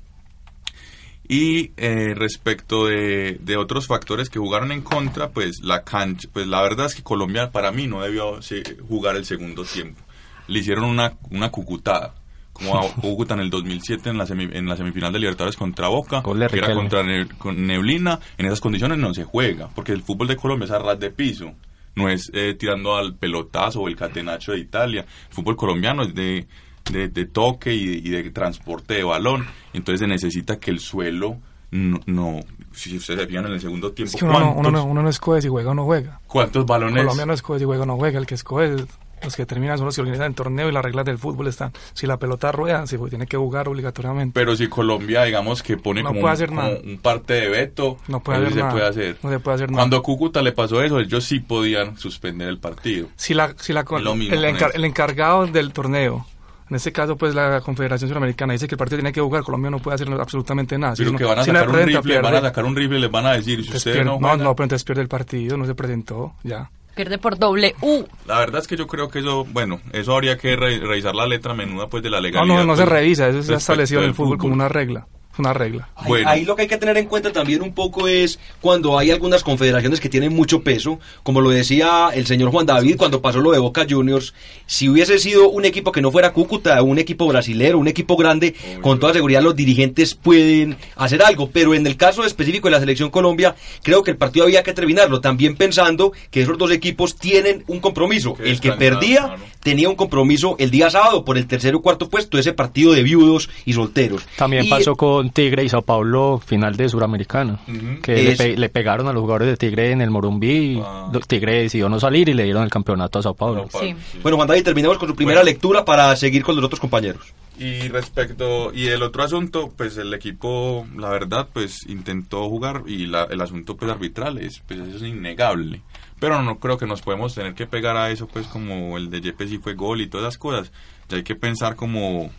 Y 1.30 1.72
eh, 1.76 2.14
respecto 2.16 2.86
de, 2.86 3.38
de, 3.42 3.58
otros 3.58 3.88
factores 3.88 4.30
que 4.30 4.40
jugaron 4.40 4.72
en 4.72 4.82
contra, 4.82 5.30
pues 5.32 5.62
la 5.62 5.84
cancha, 5.84 6.30
pues 6.32 6.48
la 6.48 6.62
verdad 6.62 6.86
es 6.86 6.96
que 6.96 7.04
Colombia 7.04 7.52
para 7.52 7.72
mí 7.72 7.86
no 7.86 8.02
debió 8.02 8.40
jugar 8.88 9.18
el 9.18 9.26
segundo 9.26 9.66
tiempo. 9.66 10.02
Le 10.48 10.60
hicieron 10.60 10.86
una, 10.86 11.18
una 11.30 11.50
cucutada, 11.52 12.16
como 12.54 12.78
a 12.78 12.92
Cúcuta 12.94 13.34
en 13.34 13.42
el 13.42 13.50
2007 13.50 14.10
en 14.10 14.18
la, 14.18 14.26
en 14.30 14.68
la 14.68 14.78
semifinal 14.78 15.12
de 15.12 15.20
Libertadores 15.20 15.58
contra 15.58 15.90
Boca, 15.90 16.24
que 16.24 16.58
era 16.58 16.74
contra 16.74 17.04
Neblina. 17.04 18.20
En 18.38 18.46
esas 18.46 18.62
condiciones 18.62 18.98
no 18.98 19.14
se 19.14 19.26
juega, 19.26 19.70
porque 19.76 19.92
el 19.92 20.04
fútbol 20.04 20.28
de 20.28 20.38
Colombia 20.38 20.66
es 20.66 20.72
a 20.72 20.80
ras 20.80 21.00
de 21.00 21.12
piso. 21.12 21.54
No 21.96 22.10
es 22.10 22.30
eh, 22.34 22.54
tirando 22.54 22.96
al 22.96 23.16
pelotazo 23.16 23.82
o 23.82 23.88
el 23.88 23.96
catenacho 23.96 24.54
de 24.54 24.60
Italia. 24.60 25.02
El 25.02 25.34
fútbol 25.34 25.56
colombiano 25.56 26.04
es 26.04 26.14
de 26.14 26.48
de, 26.92 27.08
de 27.10 27.26
toque 27.26 27.74
y 27.74 27.88
de, 27.88 27.96
y 27.98 28.10
de, 28.12 28.30
transporte 28.32 28.96
de 28.96 29.04
balón. 29.04 29.46
Entonces 29.74 30.00
se 30.02 30.08
necesita 30.08 30.60
que 30.60 30.72
el 30.72 30.80
suelo 30.80 31.38
no, 31.72 32.00
no 32.06 32.40
si 32.74 32.96
ustedes 32.98 33.22
se 33.22 33.28
fijan 33.28 33.46
en 33.48 33.54
el 33.54 33.62
segundo 33.62 33.92
tiempo. 33.92 34.12
Es 34.14 34.20
que 34.20 34.26
uno, 34.26 34.40
no, 34.40 34.54
uno, 34.54 34.72
no, 34.72 34.86
uno 34.86 35.10
juega 35.50 35.72
o 35.72 35.74
no 35.74 35.86
juega. 35.86 36.20
¿Cuántos 36.28 36.66
balones? 36.66 37.04
Colombia 37.04 37.26
no 37.26 37.34
escoge 37.34 37.60
si 37.60 37.66
juega 37.66 37.84
o 37.84 37.86
no 37.86 37.96
juega, 37.98 38.20
el 38.20 38.26
que 38.28 38.36
escoge 38.36 38.76
Los 39.24 39.36
que 39.36 39.48
terminan 39.48 39.78
son 39.80 39.88
los 39.88 39.96
que 39.96 40.02
organizan 40.02 40.28
el 40.28 40.36
torneo 40.36 40.70
y 40.70 40.72
las 40.72 40.86
reglas 40.86 41.04
del 41.06 41.18
fútbol 41.18 41.48
están. 41.48 41.72
Si 41.94 42.06
la 42.06 42.18
pelota 42.18 42.52
rueda, 42.52 42.86
se 42.86 43.00
tiene 43.00 43.26
que 43.26 43.36
jugar 43.36 43.68
obligatoriamente. 43.68 44.32
Pero 44.40 44.56
si 44.56 44.68
Colombia, 44.68 45.24
digamos, 45.24 45.64
que 45.64 45.76
pone 45.76 46.04
No 46.04 46.10
como, 46.10 46.22
puede 46.22 46.32
un, 46.32 46.34
hacer 46.36 46.50
como 46.50 46.62
nada. 46.62 46.78
un 46.86 46.98
parte 47.00 47.34
de 47.34 47.50
veto, 47.50 47.98
No 48.08 48.20
puede 48.22 48.48
se 48.52 48.56
nada. 48.60 48.72
puede 48.72 48.86
hacer. 48.86 49.18
No 49.24 49.30
se 49.32 49.40
puede 49.40 49.56
hacer 49.56 49.72
nada. 49.72 49.82
Cuando 49.82 49.98
a 49.98 50.04
Cúcuta 50.04 50.44
le 50.44 50.52
pasó 50.52 50.84
eso, 50.84 51.00
ellos 51.00 51.24
sí 51.26 51.40
podían 51.40 51.98
suspender 51.98 52.48
el 52.48 52.60
partido. 52.60 53.08
si 53.16 53.34
la, 53.34 53.56
si 53.58 53.74
la, 53.74 53.82
Es 53.82 53.88
encar- 53.90 54.72
el 54.76 54.86
encargado 54.86 55.48
del 55.48 55.74
torneo, 55.74 56.28
en 56.70 56.76
este 56.76 56.92
caso 56.92 57.16
pues 57.16 57.34
la 57.36 57.62
Confederación 57.62 58.08
Suramericana 58.10 58.54
dice 58.54 58.68
que 58.68 58.76
el 58.76 58.80
partido 58.80 58.98
tiene 59.00 59.14
que 59.14 59.22
jugar, 59.22 59.44
Colombia 59.44 59.70
no 59.72 59.80
puede 59.80 59.96
hacer 59.96 60.10
absolutamente 60.14 60.78
nada. 60.78 60.96
Si 60.96 61.02
Pero 61.04 61.14
no- 61.14 61.18
que 61.18 61.24
van 61.26 61.40
a 61.40 61.44
si 61.44 61.52
no 61.52 61.60
sacar 61.60 61.70
un 61.76 61.86
rifle, 61.86 61.94
van 62.16 62.26
a 62.26 62.30
pierde. 62.32 62.48
sacar 62.48 62.66
un 62.66 62.76
rifle 62.76 62.98
y 62.98 63.02
les 63.02 63.12
van 63.12 63.26
a 63.26 63.32
decir, 63.34 63.62
si 63.64 63.68
ustedes 63.76 63.84
pierde. 63.98 64.06
no 64.06 64.20
no, 64.20 64.38
no, 64.38 64.56
pero 64.56 64.66
entonces 64.66 64.84
pierde 64.84 65.02
el 65.02 65.08
partido, 65.08 65.58
no 65.58 65.66
se 65.66 65.76
presentó, 65.76 66.34
ya. 66.44 66.70
Pierde 66.96 67.20
por 67.20 67.38
doble 67.38 67.76
U. 67.82 68.06
La 68.26 68.40
verdad 68.40 68.60
es 68.62 68.68
que 68.68 68.76
yo 68.76 68.88
creo 68.88 69.08
que 69.08 69.20
eso, 69.20 69.46
bueno, 69.46 69.80
eso 69.94 70.14
habría 70.16 70.36
que 70.38 70.56
re- 70.56 70.80
revisar 70.80 71.14
la 71.14 71.28
letra 71.28 71.54
menuda 71.54 71.86
pues 71.88 72.02
de 72.02 72.10
la 72.10 72.18
No, 72.18 72.22
legalidad. 72.24 72.56
no, 72.56 72.64
no 72.66 72.76
se 72.76 72.82
pues, 72.84 72.92
revisa, 72.94 73.24
eso 73.28 73.38
es 73.38 73.48
respecto 73.48 73.58
establecido 73.60 74.00
en 74.00 74.04
del 74.06 74.10
el 74.10 74.16
fútbol 74.16 74.38
como 74.40 74.54
una 74.54 74.68
regla, 74.68 75.06
una 75.40 75.54
regla. 75.54 75.90
Ahí- 75.96 76.08
Bueno. 76.08 76.30
Ahí 76.30 76.46
lo 76.46 76.56
que 76.56 76.64
hay 76.64 76.68
que 76.68 76.78
tener 76.78 76.98
en 76.98 77.06
cuenta 77.08 77.32
también 77.32 77.62
un 77.62 77.74
poco 77.74 78.08
es 78.08 78.40
cuando 78.62 78.98
hay 78.98 79.12
algunas 79.12 79.44
confederaciones 79.44 80.00
que 80.00 80.10
tienen 80.10 80.34
mucho 80.34 80.62
peso, 80.62 81.00
como 81.24 81.42
lo 81.42 81.50
decía 81.50 82.10
el 82.14 82.26
señor 82.26 82.52
Juan 82.52 82.66
David 82.66 82.96
cuando 82.98 83.22
pasó 83.22 83.40
lo 83.40 83.52
de 83.52 83.60
Boca 83.60 83.86
Juniors, 83.90 84.34
si 84.66 84.90
hubiese 84.90 85.20
sido 85.20 85.50
un 85.50 85.66
equipo 85.66 85.92
que 85.92 86.02
no 86.02 86.12
fuera 86.12 86.34
Cúcuta, 86.34 86.82
un 86.82 86.98
equipo 87.00 87.28
brasilero, 87.28 87.78
un 87.80 87.88
equipo 87.88 88.16
grande, 88.18 88.56
con 88.82 89.00
toda 89.00 89.14
seguridad 89.14 89.42
los 89.42 89.56
dirigentes 89.56 90.16
pueden 90.16 90.78
hacer 90.96 91.22
algo, 91.22 91.50
pero 91.52 91.74
en 91.74 91.86
el 91.88 91.98
caso 91.98 92.26
específico 92.26 92.68
de 92.68 92.72
la 92.72 92.80
selección 92.80 93.10
Colombia, 93.10 93.56
creo 93.84 94.04
que 94.04 94.12
el 94.12 94.18
partido 94.18 94.46
había 94.46 94.64
que 94.64 94.74
terminarlo, 94.74 95.22
también 95.22 95.56
pensando 95.56 96.12
que 96.32 96.42
esos 96.42 96.58
dos 96.58 96.72
equipos 96.72 97.16
tienen 97.16 97.64
un 97.68 97.80
compromiso, 97.80 98.34
Que 98.36 98.50
el 98.50 98.60
que 98.60 98.72
perdía 98.74 99.20
claro. 99.22 99.42
tenía 99.62 99.90
un 99.90 99.96
compromiso 99.96 100.56
el 100.60 100.72
día 100.72 100.90
sábado 100.90 101.24
por 101.26 101.38
el 101.38 101.48
tercero 101.48 101.78
o 101.80 101.82
cuarto 101.82 102.10
puesto, 102.10 102.38
ese 102.38 102.54
partido 102.54 102.94
de 102.94 103.04
viudos 103.04 103.50
y 103.66 103.74
solteros. 103.74 104.24
También 104.38 104.66
Y- 104.66 104.70
pasó 104.70 104.96
con 104.96 105.27
Tigre 105.32 105.64
y 105.64 105.70
Sao 105.70 105.82
Paulo, 105.82 106.42
final 106.46 106.76
de 106.76 106.90
Suramericana, 106.90 107.60
Ujú. 107.68 108.02
que 108.02 108.14
le, 108.16 108.32
Es- 108.32 108.38
pe- 108.38 108.58
le 108.58 108.70
pegaron 108.70 109.08
a 109.08 109.14
los 109.14 109.22
jugadores 109.22 109.48
de 109.48 109.58
Tigre 109.58 109.92
en 109.92 110.02
el 110.02 110.10
Morumbí. 110.10 110.48
y 110.78 110.82
Ah. 110.84 111.12
Tigre 111.28 111.64
decidió 111.64 111.90
no 111.90 112.00
salir 112.00 112.30
y 112.30 112.34
le 112.34 112.44
dieron 112.44 112.64
el 112.64 112.70
campeonato 112.70 113.20
a 113.20 113.24
Sao 113.24 113.34
Paulo. 113.34 113.68
Sí. 113.80 113.96
Bueno, 114.22 114.38
Juan 114.38 114.48
David, 114.48 114.64
terminemos 114.64 114.98
con 114.98 115.08
su 115.10 115.16
primera 115.16 115.40
Bueno. 115.40 115.52
lectura 115.52 115.86
para 115.86 116.16
seguir 116.16 116.44
con 116.44 116.56
los 116.56 116.64
otros 116.66 116.80
compañeros. 116.80 117.34
Y 117.60 117.88
respecto, 117.88 118.72
y 118.72 118.88
el 118.88 119.02
otro 119.02 119.24
asunto, 119.24 119.74
pues 119.76 119.98
el 119.98 120.14
equipo, 120.14 120.86
la 120.96 121.10
verdad, 121.10 121.48
pues 121.52 121.88
intentó 121.88 122.48
jugar 122.50 122.84
y 122.86 123.08
la- 123.08 123.24
el 123.24 123.42
asunto 123.42 123.76
pues 123.76 123.90
arbitral 123.92 124.38
es, 124.38 124.62
pues 124.68 124.80
eso 124.80 124.98
es 124.98 125.02
innegable. 125.04 125.82
Pero 126.20 126.42
no 126.44 126.60
creo 126.60 126.78
que 126.78 126.86
nos 126.86 127.02
podemos 127.02 127.34
tener 127.36 127.54
que 127.56 127.66
pegar 127.68 127.98
a 127.98 128.10
eso, 128.12 128.28
pues 128.28 128.46
como 128.48 128.98
el 128.98 129.10
de 129.10 129.22
Yepes 129.22 129.52
y 129.52 129.58
fue 129.58 129.74
gol 129.74 130.02
y 130.02 130.08
todas 130.08 130.26
esas 130.28 130.38
cosas. 130.38 130.72
Ya 131.10 131.18
hay 131.18 131.24
que 131.24 131.36
pensar 131.36 131.76
como, 131.76 132.30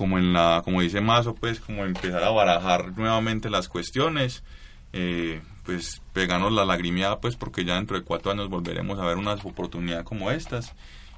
como 0.00 0.16
en 0.16 0.32
la, 0.32 0.62
como 0.64 0.80
dice 0.80 1.02
Mazo, 1.02 1.34
pues 1.34 1.60
como 1.60 1.84
empezar 1.84 2.24
a 2.24 2.30
barajar 2.30 2.96
nuevamente 2.96 3.50
las 3.50 3.68
cuestiones. 3.68 4.42
Eh, 4.94 5.42
pues 5.66 6.00
pegarnos 6.14 6.52
la 6.52 6.64
lagrimeada, 6.64 7.20
pues 7.20 7.36
porque 7.36 7.66
ya 7.66 7.74
dentro 7.74 7.98
de 7.98 8.02
cuatro 8.02 8.32
años 8.32 8.48
volveremos 8.48 8.98
a 8.98 9.04
ver 9.04 9.18
una 9.18 9.34
oportunidad 9.34 10.02
como 10.02 10.30
estas. 10.30 10.72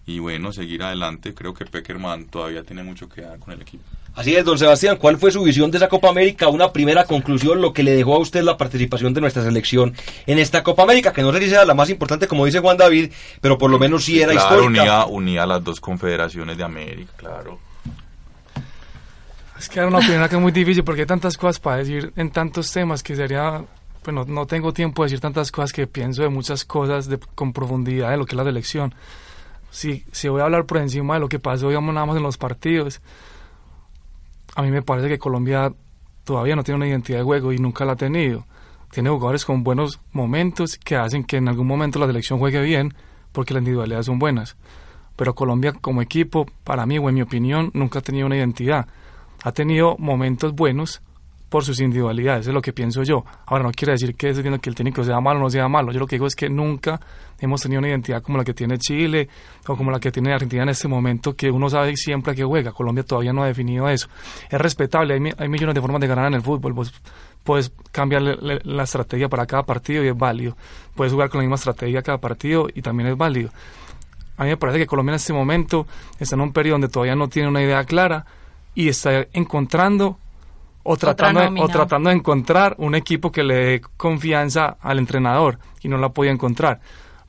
Y 0.05 0.19
bueno, 0.19 0.53
seguir 0.53 0.83
adelante. 0.83 1.33
Creo 1.33 1.55
que 1.55 1.65
Peckerman 1.65 2.25
todavía 2.25 2.65
tiene 2.65 2.83
mucho 2.83 3.09
que 3.09 3.21
dar 3.21 3.39
con 3.39 3.55
el 3.55 3.63
equipo. 3.63 3.85
Así 4.17 4.35
es, 4.35 4.45
don 4.45 4.59
Sebastián, 4.59 4.97
¿cuál 4.97 5.17
fue 5.17 5.31
su 5.31 5.45
visión 5.45 5.71
de 5.71 5.77
esa 5.77 5.89
Copa 5.89 6.09
América? 6.09 6.49
Una 6.49 6.73
primera 6.73 7.05
conclusión, 7.05 7.63
lo 7.63 7.73
que 7.73 7.85
le 7.85 7.93
dejó 7.93 8.17
a 8.17 8.19
usted 8.19 8.43
la 8.43 8.57
participación 8.57 9.15
de 9.15 9.21
nuestra 9.21 9.45
selección 9.45 9.95
en 10.27 10.41
esta 10.41 10.65
Copa 10.65 10.83
América, 10.83 11.13
que 11.13 11.23
no 11.23 11.33
sé 11.33 11.39
si 11.39 11.51
sea 11.51 11.65
la 11.65 11.75
más 11.75 11.89
importante, 11.89 12.27
como 12.27 12.45
dice 12.47 12.59
Juan 12.59 12.77
David, 12.77 13.13
pero 13.41 13.57
por 13.59 13.71
lo 13.71 13.79
menos 13.79 14.03
sí 14.03 14.21
era 14.21 14.33
claro, 14.33 14.57
histórica. 14.57 14.83
unía, 14.83 15.07
unía 15.07 15.47
las 15.47 15.63
dos 15.63 15.79
confederaciones 15.79 16.59
de 16.59 16.65
América, 16.65 17.13
claro. 17.17 17.61
Es 19.63 19.69
que 19.69 19.79
era 19.79 19.87
una 19.87 19.99
opinión 19.99 20.29
que 20.29 20.35
es 20.35 20.43
muy 20.43 20.51
difícil 20.51 20.83
porque 20.83 21.03
hay 21.03 21.07
tantas 21.07 21.37
cosas 21.37 21.61
para 21.61 21.77
decir 21.77 22.13
en 22.17 22.33
tantos 22.33 22.73
temas 22.73 23.01
que 23.01 23.15
sería, 23.15 23.65
pues 24.03 24.13
no, 24.13 24.25
no 24.25 24.45
tengo 24.45 24.73
tiempo 24.73 25.05
de 25.05 25.07
decir 25.07 25.21
tantas 25.21 25.53
cosas 25.53 25.73
que 25.73 25.87
pienso 25.87 26.23
de 26.23 26.31
muchas 26.31 26.65
cosas 26.65 27.07
de, 27.07 27.21
con 27.37 27.53
profundidad 27.53 28.11
de 28.11 28.17
lo 28.17 28.27
que 28.27 28.33
es 28.33 28.37
la 28.39 28.43
selección. 28.43 28.93
Si, 29.71 30.05
si 30.11 30.27
voy 30.27 30.41
a 30.41 30.47
hablar 30.47 30.67
por 30.67 30.79
encima 30.79 31.15
de 31.15 31.21
lo 31.21 31.29
que 31.29 31.39
pasó, 31.39 31.69
digamos, 31.69 31.95
nada 31.95 32.07
más 32.07 32.17
en 32.17 32.25
los 32.25 32.39
partidos, 32.39 33.01
a 34.57 34.63
mí 34.63 34.73
me 34.73 34.83
parece 34.83 35.09
que 35.09 35.21
Colombia 35.21 35.73
todavía 36.25 36.57
no 36.57 36.65
tiene 36.65 36.79
una 36.79 36.89
identidad 36.89 37.19
de 37.19 37.25
juego 37.25 37.53
y 37.53 37.59
nunca 37.59 37.85
la 37.85 37.93
ha 37.93 37.97
tenido. 37.97 38.45
Tiene 38.91 39.11
jugadores 39.11 39.45
con 39.45 39.63
buenos 39.63 40.01
momentos 40.11 40.77
que 40.77 40.97
hacen 40.97 41.23
que 41.23 41.37
en 41.37 41.47
algún 41.47 41.69
momento 41.69 42.01
la 42.01 42.09
selección 42.09 42.41
juegue 42.41 42.63
bien 42.63 42.95
porque 43.31 43.55
las 43.55 43.61
individualidades 43.61 44.07
son 44.07 44.19
buenas. 44.19 44.57
Pero 45.15 45.37
Colombia 45.37 45.73
como 45.73 46.03
equipo, 46.03 46.47
para 46.65 46.85
mí 46.85 46.99
o 46.99 47.09
en 47.09 47.15
mi 47.15 47.23
opinión, 47.23 47.71
nunca 47.75 48.01
ha 48.01 48.03
tenido 48.03 48.27
una 48.27 48.37
identidad. 48.37 48.89
Ha 49.45 49.53
tenido 49.53 49.97
momentos 49.99 50.53
buenos 50.55 51.01
por 51.49 51.65
sus 51.65 51.81
individualidades, 51.81 52.47
es 52.47 52.55
lo 52.55 52.63
que 52.63 52.73
pienso 52.73 53.03
yo. 53.03 53.25
Ahora 53.45 53.65
no 53.65 53.73
quiere 53.73 53.93
decir 53.93 54.15
que, 54.15 54.31
eso 54.31 54.43
que 54.43 54.49
el 54.71 54.75
técnico 54.75 55.05
sea 55.05 55.21
malo 55.21 55.39
o 55.39 55.43
no 55.43 55.51
sea 55.51 55.69
malo. 55.69 55.93
Yo 55.93 55.99
lo 56.01 56.07
que 56.07 56.17
digo 56.17 56.27
es 56.27 56.35
que 56.35 56.49
nunca 56.49 56.99
hemos 57.41 57.61
tenido 57.61 57.81
una 57.81 57.89
identidad 57.89 58.23
como 58.23 58.39
la 58.39 58.45
que 58.45 58.55
tiene 58.55 58.79
Chile 58.79 59.29
o 59.67 59.77
como 59.77 59.91
la 59.91 60.01
que 60.01 60.11
tiene 60.11 60.33
Argentina 60.33 60.63
en 60.63 60.71
este 60.71 60.89
momento, 60.89 61.35
que 61.37 61.51
uno 61.51 61.69
sabe 61.69 61.95
siempre 61.95 62.33
a 62.33 62.35
qué 62.35 62.43
juega. 62.45 62.73
Colombia 62.73 63.05
todavía 63.05 63.35
no 63.35 63.43
ha 63.43 63.49
definido 63.49 63.87
eso. 63.91 64.09
Es 64.49 64.59
respetable, 64.59 65.13
hay, 65.13 65.21
mi- 65.21 65.33
hay 65.37 65.49
millones 65.51 65.75
de 65.75 65.83
formas 65.83 66.01
de 66.01 66.07
ganar 66.07 66.29
en 66.29 66.35
el 66.35 66.43
fútbol. 66.43 66.73
Vos 66.73 66.91
puedes 67.45 67.71
cambiar 67.91 68.23
le- 68.23 68.61
la 68.65 68.85
estrategia 68.85 69.29
para 69.29 69.45
cada 69.45 69.65
partido 69.65 70.03
y 70.03 70.09
es 70.09 70.17
válido. 70.17 70.57
Puedes 70.95 71.13
jugar 71.13 71.29
con 71.29 71.41
la 71.41 71.43
misma 71.43 71.57
estrategia 71.57 72.01
cada 72.01 72.17
partido 72.17 72.69
y 72.75 72.81
también 72.81 73.11
es 73.11 73.17
válido. 73.19 73.51
A 74.39 74.45
mí 74.45 74.49
me 74.49 74.57
parece 74.57 74.79
que 74.79 74.87
Colombia 74.87 75.11
en 75.13 75.17
este 75.17 75.35
momento 75.35 75.87
está 76.19 76.35
en 76.35 76.41
un 76.41 76.53
periodo 76.55 76.77
donde 76.77 76.89
todavía 76.89 77.15
no 77.15 77.29
tiene 77.29 77.49
una 77.51 77.61
idea 77.63 77.85
clara 77.85 78.25
y 78.75 78.89
está 78.89 79.27
encontrando 79.33 80.19
o 80.85 80.97
tratando, 80.97 81.41
o 81.63 81.69
tratando 81.73 82.11
de 82.11 82.17
encontrar 82.17 82.75
un 82.79 82.95
equipo 82.95 83.31
que 83.31 83.43
le 83.43 83.55
dé 83.55 83.81
confianza 83.97 84.77
al 84.81 84.99
entrenador 84.99 85.59
y 85.83 85.89
no 85.89 85.97
la 85.99 86.09
podido 86.09 86.33
encontrar. 86.35 86.81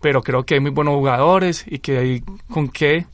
Pero 0.01 0.21
creo 0.21 0.43
que 0.43 0.55
hay 0.55 0.59
muy 0.59 0.71
buenos 0.71 0.95
jugadores 0.95 1.63
y 1.67 1.79
que 1.79 1.97
hay 1.97 2.23
con 2.49 2.67
qué, 2.69 3.05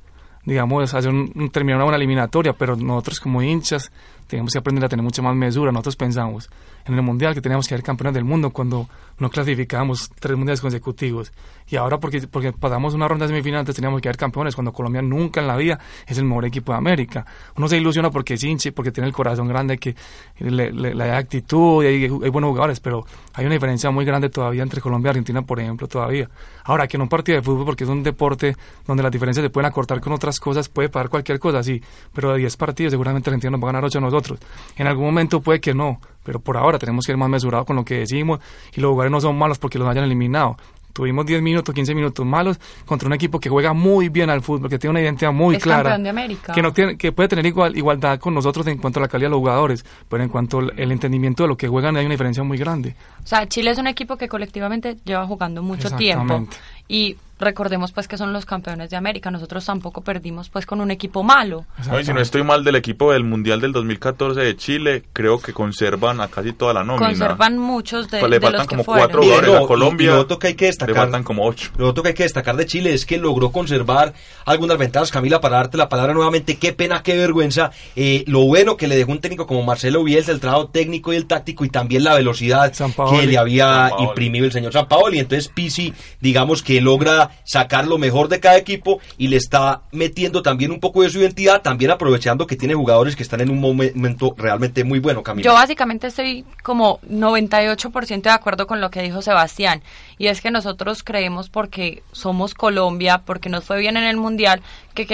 digamos, 0.46 0.94
hacer 0.94 1.10
un, 1.12 1.32
un- 1.36 1.50
terminar 1.50 1.78
una 1.78 1.86
buena 1.86 1.98
eliminatoria, 1.98 2.54
pero 2.54 2.76
nosotros 2.76 3.20
como 3.20 3.42
hinchas 3.42 3.92
tenemos 4.28 4.54
que 4.54 4.60
aprender 4.60 4.86
a 4.86 4.90
tener 4.90 5.04
mucha 5.04 5.22
más 5.22 5.36
mesura. 5.36 5.72
Nosotros 5.72 5.96
pensamos 5.98 6.50
en 6.86 6.94
el 6.96 7.02
Mundial 7.02 7.34
que 7.34 7.42
teníamos 7.42 7.68
que 7.68 7.76
ser 7.76 7.84
campeones 7.84 8.14
del 8.16 8.24
mundo 8.26 8.50
cuando 8.52 8.88
no 9.20 9.30
clasificábamos 9.30 10.10
tres 10.20 10.38
mundiales 10.38 10.62
consecutivos. 10.62 11.32
Y 11.68 11.76
ahora 11.76 12.00
porque, 12.00 12.26
porque 12.28 12.52
pasamos 12.54 12.94
una 12.94 13.08
ronda 13.08 13.28
semifinal 13.28 13.60
antes 13.60 13.76
teníamos 13.76 14.02
que 14.02 14.10
ser 14.10 14.18
campeones 14.18 14.56
cuando 14.56 14.72
Colombia 14.72 15.02
nunca 15.02 15.42
en 15.42 15.48
la 15.48 15.56
vida 15.58 15.78
es 16.08 16.18
el 16.18 16.24
mejor 16.26 16.46
equipo 16.46 16.72
de 16.72 16.78
América. 16.78 17.26
Uno 17.58 17.68
se 17.68 17.78
ilusiona 17.78 18.10
porque 18.10 18.36
es 18.36 18.44
hinche, 18.44 18.72
porque 18.72 18.92
tiene 18.92 19.08
el 19.08 19.14
corazón 19.14 19.48
grande, 19.48 19.78
que 19.78 19.96
le, 20.40 20.72
le- 20.72 20.94
da 20.96 21.18
actitud 21.18 21.84
y 21.84 21.88
hay, 21.88 22.08
buenos 22.08 22.50
jugadores, 22.50 22.80
pero 22.80 23.06
hay 23.34 23.46
una 23.46 23.54
diferencia 23.54 23.92
muy 23.92 24.06
grande 24.06 24.30
todavía 24.30 24.64
entre 24.64 24.82
Colombia 24.82 25.10
y 25.10 25.12
Argentina, 25.12 25.42
por 25.42 25.60
ejemplo, 25.60 25.88
todavía. 25.88 26.30
Ahora, 26.64 26.88
que 26.88 26.98
en 26.98 27.02
un 27.02 27.10
partido 27.10 27.36
de 27.38 27.42
fútbol, 27.44 27.66
porque 27.66 27.84
es 27.84 27.90
un 27.90 28.04
deporte 28.04 28.56
donde 28.88 29.04
las 29.04 29.12
diferencias 29.12 29.44
se 29.44 29.50
pueden 29.50 29.70
acortar 29.70 30.00
con 30.02 30.14
otras 30.14 30.40
cosas, 30.40 30.70
puede 30.70 30.90
pasar 30.90 31.10
cualquier 31.10 31.40
cosa, 31.40 31.62
sí, 31.62 31.82
pero 32.14 32.32
de 32.34 32.40
10 32.40 32.58
partidos 32.58 32.92
seguramente 32.92 33.30
Argentina 33.30 33.52
nos 33.52 33.60
va 33.62 33.66
a 33.66 33.72
ganar 33.74 33.84
8 33.86 33.98
a 33.98 34.02
nosotros. 34.02 34.40
En 34.78 34.88
algún 34.88 35.06
momento 35.06 35.42
puede 35.42 35.60
que 35.60 35.74
no, 35.74 36.00
pero 36.30 36.40
por 36.40 36.58
ahora 36.58 36.78
tenemos 36.78 37.08
que 37.08 37.12
ir 37.12 37.18
más 37.18 37.28
mesurados 37.28 37.66
con 37.66 37.76
lo 37.76 37.84
que 37.84 37.96
decimos 38.02 38.40
y 38.76 38.82
los 38.82 38.92
jugadores 38.92 39.12
no 39.12 39.20
son 39.20 39.36
malos 39.36 39.58
porque 39.58 39.80
los 39.80 39.88
hayan 39.88 40.04
eliminado. 40.04 40.58
Tuvimos 40.94 41.26
10 41.26 41.42
minutos, 41.42 41.74
15 41.74 41.96
minutos 41.96 42.24
malos 42.24 42.60
contra 42.86 43.08
un 43.08 43.14
equipo 43.14 43.40
que 43.40 43.50
juega 43.50 43.74
muy 43.74 44.10
bien 44.10 44.30
al 44.30 44.42
fútbol, 44.42 44.70
que 44.70 44.78
tiene 44.78 44.92
una 44.92 45.02
identidad 45.02 45.32
muy 45.32 45.56
Es 45.56 45.64
clara. 45.64 45.82
campeón 45.90 46.04
de 46.04 46.10
América. 46.12 46.54
Que, 46.54 46.62
no 46.62 46.72
tiene, 46.72 46.98
que 46.98 47.12
puede 47.12 47.30
tener 47.30 47.48
igual, 47.48 47.76
igualdad 47.76 48.20
con 48.20 48.36
nosotros 48.36 48.68
en 48.68 48.78
cuanto 48.78 49.00
a 49.00 49.02
la 49.02 49.08
calidad 49.08 49.30
de 49.30 49.32
los 49.32 49.40
jugadores, 49.40 49.84
pero 50.08 50.22
en 50.22 50.30
cuanto 50.30 50.60
al 50.60 50.72
el 50.78 50.92
entendimiento 50.92 51.42
de 51.42 51.50
lo 51.50 51.58
que 51.58 51.68
juegan 51.68 51.98
hay 51.98 52.06
una 52.06 52.14
diferencia 52.14 52.44
muy 52.44 52.60
grande. 52.60 52.96
O 53.24 53.26
sea, 53.28 53.48
Chile 53.48 53.72
es 53.72 53.80
un 53.80 53.88
equipo 53.88 54.18
que 54.18 54.28
colectivamente 54.28 54.98
lleva 55.04 55.26
jugando 55.26 55.64
mucho 55.64 55.90
tiempo 55.96 56.46
y 56.88 57.18
recordemos 57.40 57.92
pues 57.92 58.08
que 58.08 58.18
son 58.18 58.34
los 58.34 58.46
campeones 58.46 58.90
de 58.90 58.98
América. 58.98 59.32
Nosotros 59.32 59.66
tampoco 59.66 60.02
perdimos 60.02 60.50
pues 60.50 60.66
con 60.66 60.82
un 60.82 60.92
equipo 60.92 61.24
malo. 61.24 61.66
No, 61.90 62.00
y 62.00 62.06
si 62.06 62.14
no 62.14 62.20
estoy 62.22 62.44
mal 62.44 62.64
del 62.64 62.76
equipo 62.76 63.12
del 63.14 63.24
Mundial 63.24 63.62
del 63.62 63.72
2014 63.72 64.40
de 64.42 64.56
Chile, 64.58 65.04
creo 65.14 65.40
que 65.42 65.54
conservan 65.54 66.22
a 66.22 66.28
casi 66.28 66.54
toda 66.54 66.74
la 66.74 66.84
nómina. 66.84 67.08
Conservan 67.08 67.58
muchos 67.58 68.10
de, 68.10 68.20
Pues 68.20 68.30
le 68.30 68.40
de 68.40 68.42
faltan 68.46 68.60
los 68.60 68.68
que 68.68 68.76
como 68.76 68.84
fueron. 68.84 69.04
cuatro 69.08 69.24
jugadores. 69.24 69.64
a 69.64 69.68
Colombia 69.68 70.06
y- 70.06 70.10
y 70.10 70.14
lo 70.14 70.20
otro 70.22 70.40
que 70.40 70.48
hay 70.48 70.54
que 70.56 70.66
destacar- 70.68 70.96
le 70.96 71.02
faltan 71.02 71.24
como 71.24 71.46
ocho. 71.46 71.72
Lo 71.78 71.88
otro 71.88 72.04
que 72.04 72.10
hay 72.10 72.16
que 72.16 72.24
destacar 72.24 72.56
de 72.58 72.66
Chile 72.66 72.94
es 72.94 73.06
que 73.06 73.18
logró 73.18 73.52
conservar 73.52 74.14
algunas 74.46 74.78
ventajas. 74.78 75.12
Camila, 75.12 75.40
para 75.42 75.58
darte 75.58 75.78
la 75.78 75.90
palabra 75.90 76.14
nuevamente, 76.14 76.58
qué 76.58 76.74
pena, 76.74 77.04
qué 77.04 77.16
vergüenza. 77.18 77.72
Eh, 77.96 78.24
lo 78.28 78.42
bueno 78.42 78.78
que 78.78 78.88
le 78.88 78.96
dejó 78.98 79.12
un 79.12 79.20
técnico 79.20 79.48
como 79.48 79.64
Marcelo 79.64 80.04
Bielsa, 80.04 80.32
el 80.32 80.40
trabajo 80.40 80.68
técnico 80.68 81.14
y 81.14 81.16
el 81.16 81.26
táctico 81.26 81.64
y 81.66 81.70
también 81.70 82.04
la 82.04 82.16
velocidad 82.16 82.72
que 83.10 83.26
le 83.28 83.38
había 83.38 83.92
imprimido 84.00 84.46
el 84.46 84.52
señor 84.52 84.74
Sampaoli. 84.74 85.20
Entonces 85.20 85.48
Pisi, 85.48 85.94
digamos 86.22 86.64
que 86.64 86.82
logra 86.82 87.29
sacar 87.44 87.88
lo 87.88 87.98
mejor 87.98 88.28
de 88.28 88.40
cada 88.40 88.58
equipo 88.58 89.00
y 89.18 89.28
le 89.28 89.38
está 89.38 89.82
metiendo 89.92 90.42
también 90.42 90.72
un 90.72 90.80
poco 90.80 91.02
de 91.02 91.10
su 91.10 91.20
identidad, 91.20 91.62
también 91.62 91.92
aprovechando 91.92 92.48
que 92.48 92.56
tiene 92.56 92.76
jugadores 92.76 93.16
que 93.16 93.24
están 93.24 93.42
en 93.42 93.50
un 93.50 93.60
momento 93.60 94.34
realmente 94.38 94.84
muy 94.84 95.00
bueno, 95.00 95.24
Camila. 95.24 95.46
Yo 95.46 95.54
básicamente 95.54 96.08
estoy 96.08 96.46
como 96.64 97.00
98% 97.02 98.22
de 98.22 98.30
acuerdo 98.30 98.68
con 98.68 98.82
lo 98.82 98.90
que 98.90 99.02
dijo 99.02 99.22
Sebastián, 99.22 99.82
y 100.18 100.28
es 100.28 100.42
que 100.42 100.52
nosotros 100.52 101.04
creemos 101.04 101.50
porque 101.50 102.04
somos 102.12 102.54
Colombia, 102.54 103.24
porque 103.26 103.50
nos 103.50 103.64
fue 103.64 103.80
bien 103.80 103.98
en 103.98 104.04
el 104.04 104.18
Mundial, 104.18 104.62
que 104.94 105.06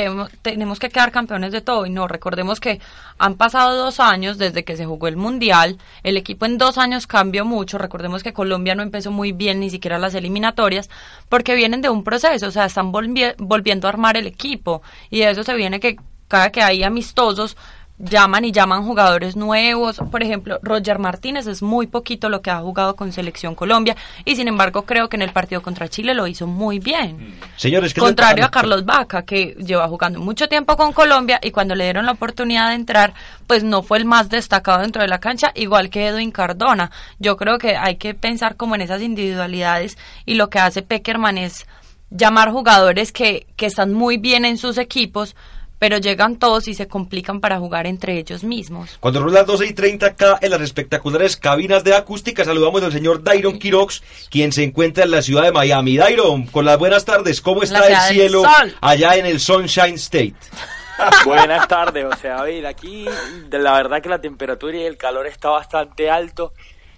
tenemos 0.41 0.79
que 0.79 0.89
quedar 0.89 1.11
campeones 1.11 1.51
de 1.51 1.61
todo, 1.61 1.85
y 1.85 1.89
no, 1.89 2.07
recordemos 2.07 2.59
que 2.59 2.79
han 3.17 3.35
pasado 3.35 3.77
dos 3.77 3.99
años 3.99 4.37
desde 4.37 4.63
que 4.63 4.77
se 4.77 4.85
jugó 4.85 5.07
el 5.07 5.15
Mundial, 5.15 5.77
el 6.03 6.17
equipo 6.17 6.45
en 6.45 6.57
dos 6.57 6.77
años 6.77 7.07
cambió 7.07 7.45
mucho, 7.45 7.77
recordemos 7.77 8.23
que 8.23 8.33
Colombia 8.33 8.75
no 8.75 8.83
empezó 8.83 9.11
muy 9.11 9.31
bien 9.31 9.59
ni 9.59 9.69
siquiera 9.69 9.99
las 9.99 10.15
eliminatorias, 10.15 10.89
porque 11.29 11.55
vienen 11.55 11.81
de 11.81 11.89
un 11.89 12.03
proceso, 12.05 12.47
o 12.47 12.51
sea, 12.51 12.65
están 12.65 12.93
volviendo 12.93 13.87
a 13.87 13.89
armar 13.89 14.15
el 14.15 14.27
equipo, 14.27 14.81
y 15.09 15.19
de 15.19 15.31
eso 15.31 15.43
se 15.43 15.53
viene 15.55 15.81
que 15.81 15.97
cada 16.29 16.51
que 16.51 16.61
hay 16.61 16.83
amistosos, 16.83 17.57
llaman 17.97 18.43
y 18.43 18.51
llaman 18.51 18.83
jugadores 18.83 19.35
nuevos. 19.35 20.01
Por 20.11 20.21
ejemplo, 20.21 20.59
Roger 20.61 20.99
Martínez 20.99 21.47
es 21.47 21.61
muy 21.61 21.87
poquito 21.87 22.29
lo 22.29 22.41
que 22.41 22.51
ha 22.51 22.59
jugado 22.59 22.95
con 22.95 23.13
Selección 23.13 23.55
Colombia 23.55 23.95
y 24.25 24.35
sin 24.35 24.47
embargo 24.47 24.83
creo 24.83 25.07
que 25.07 25.15
en 25.15 25.21
el 25.21 25.31
partido 25.31 25.61
contra 25.61 25.87
Chile 25.87 26.13
lo 26.13 26.27
hizo 26.27 26.47
muy 26.47 26.79
bien. 26.79 27.35
Señores, 27.55 27.93
contrario 27.93 28.45
a 28.45 28.51
Carlos 28.51 28.85
Vaca 28.85 29.23
que 29.23 29.55
lleva 29.59 29.87
jugando 29.87 30.19
mucho 30.19 30.47
tiempo 30.49 30.75
con 30.75 30.93
Colombia 30.93 31.39
y 31.41 31.51
cuando 31.51 31.75
le 31.75 31.85
dieron 31.85 32.05
la 32.05 32.11
oportunidad 32.13 32.69
de 32.69 32.75
entrar, 32.75 33.13
pues 33.47 33.63
no 33.63 33.81
fue 33.81 33.97
el 33.97 34.05
más 34.05 34.29
destacado 34.29 34.81
dentro 34.81 35.01
de 35.01 35.07
la 35.07 35.19
cancha, 35.19 35.51
igual 35.55 35.89
que 35.89 36.07
Edwin 36.07 36.31
Cardona. 36.31 36.91
Yo 37.19 37.37
creo 37.37 37.57
que 37.57 37.77
hay 37.77 37.95
que 37.95 38.13
pensar 38.13 38.57
como 38.57 38.75
en 38.75 38.81
esas 38.81 39.01
individualidades 39.01 39.97
y 40.25 40.33
lo 40.33 40.49
que 40.49 40.59
hace 40.59 40.81
Peckerman 40.81 41.37
es 41.37 41.65
llamar 42.15 42.51
jugadores 42.51 43.11
que, 43.11 43.47
que 43.55 43.65
están 43.65 43.93
muy 43.93 44.17
bien 44.17 44.45
en 44.45 44.57
sus 44.57 44.77
equipos, 44.77 45.35
pero 45.79 45.97
llegan 45.97 46.37
todos 46.37 46.67
y 46.67 46.73
se 46.73 46.87
complican 46.87 47.41
para 47.41 47.59
jugar 47.59 47.85
entre 47.85 48.17
ellos 48.17 48.43
mismos. 48.43 48.97
Cuando 48.99 49.19
son 49.19 49.33
las 49.33 49.45
12 49.45 49.67
y 49.67 49.73
30 49.73 50.05
acá 50.05 50.39
en 50.41 50.51
las 50.51 50.61
espectaculares 50.61 51.35
cabinas 51.37 51.83
de 51.83 51.93
acústica, 51.93 52.45
saludamos 52.45 52.81
al 52.83 52.91
señor 52.91 53.23
Dairon 53.23 53.59
Quirox, 53.59 54.01
quien 54.29 54.51
se 54.51 54.63
encuentra 54.63 55.03
en 55.03 55.11
la 55.11 55.21
ciudad 55.21 55.43
de 55.43 55.51
Miami. 55.51 55.97
Dairon, 55.97 56.47
con 56.47 56.65
las 56.65 56.77
buenas 56.77 57.05
tardes, 57.05 57.41
¿cómo 57.41 57.63
está 57.63 57.87
el 57.87 58.13
cielo 58.13 58.43
allá 58.81 59.15
en 59.15 59.25
el 59.25 59.39
Sunshine 59.39 59.95
State? 59.95 60.35
Buenas 61.25 61.67
tardes, 61.67 62.05
o 62.05 62.15
sea, 62.15 62.41
ver, 62.43 62.65
aquí 62.65 63.05
de 63.49 63.59
la 63.59 63.73
verdad 63.73 64.01
que 64.01 64.07
la 64.07 64.21
temperatura 64.21 64.77
y 64.77 64.83
el 64.83 64.95
calor 64.95 65.27
está 65.27 65.49
bastante 65.49 66.09
alto. 66.09 66.53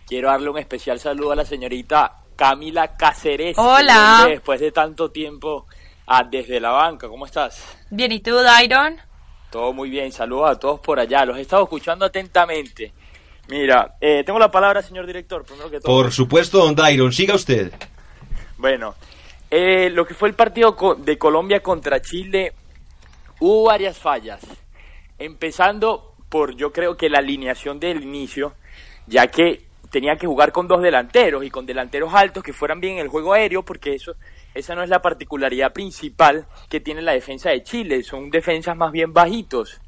Quiero 0.06 0.30
darle 0.30 0.52
un 0.52 0.60
especial 0.60 1.00
saludo 1.00 1.32
a 1.32 1.36
la 1.36 1.46
señorita 1.46 2.27
Camila 2.38 2.96
Cáceres. 2.96 3.58
Hola. 3.58 4.26
Después 4.30 4.62
de 4.62 4.72
tanto 4.72 5.12
tiempo 5.12 5.66
Ah, 6.10 6.24
desde 6.24 6.62
la 6.62 6.70
banca, 6.70 7.10
¿cómo 7.10 7.26
estás? 7.26 7.62
Bien, 7.90 8.10
¿y 8.14 8.22
tú, 8.22 8.34
Dairon? 8.34 8.96
Todo 9.52 9.74
muy 9.74 9.90
bien, 9.90 10.14
saludos 10.14 10.52
a 10.52 10.56
todos 10.56 10.80
por 10.80 11.02
allá, 11.02 11.26
los 11.26 11.38
he 11.38 11.42
estado 11.42 11.64
escuchando 11.64 12.06
atentamente. 12.06 12.94
Mira, 13.50 13.98
eh, 14.00 14.24
tengo 14.26 14.40
la 14.40 14.50
palabra, 14.50 14.82
señor 14.82 15.06
director, 15.06 15.44
primero 15.44 15.70
que 15.70 15.82
todo. 15.82 15.94
Por 15.94 16.14
supuesto, 16.14 16.60
don 16.60 16.76
Dairon, 16.76 17.12
siga 17.12 17.36
usted. 17.36 17.74
Bueno, 18.58 18.96
eh, 19.52 19.90
lo 19.90 20.08
que 20.08 20.14
fue 20.14 20.30
el 20.30 20.36
partido 20.36 20.78
de 20.98 21.18
Colombia 21.18 21.62
contra 21.62 22.02
Chile, 22.02 22.54
hubo 23.42 23.66
varias 23.66 23.98
fallas. 23.98 24.40
Empezando 25.20 26.16
por, 26.30 26.56
yo 26.56 26.72
creo 26.72 26.96
que 26.96 27.10
la 27.10 27.20
alineación 27.20 27.82
del 27.82 28.02
inicio, 28.02 28.54
ya 29.08 29.28
que 29.28 29.67
tenía 29.90 30.16
que 30.18 30.28
jugar 30.28 30.52
con 30.52 30.68
dos 30.68 30.82
delanteros 30.82 31.44
y 31.44 31.50
con 31.50 31.66
delanteros 31.66 32.14
altos 32.14 32.44
que 32.44 32.54
fueran 32.54 32.80
bien 32.80 32.96
en 32.96 33.00
el 33.00 33.08
juego 33.08 33.34
aéreo, 33.34 33.64
porque 33.64 33.94
eso 33.94 34.16
esa 34.54 34.74
no 34.74 34.82
es 34.82 34.90
la 34.90 35.02
particularidad 35.02 35.72
principal 35.72 36.48
que 36.68 36.80
tiene 36.80 37.04
la 37.04 37.12
defensa 37.12 37.52
de 37.52 37.62
Chile, 37.62 38.02
son 38.02 38.32
defensas 38.32 38.76
más 38.76 38.92
bien 38.92 39.14
bajitos. 39.14 39.80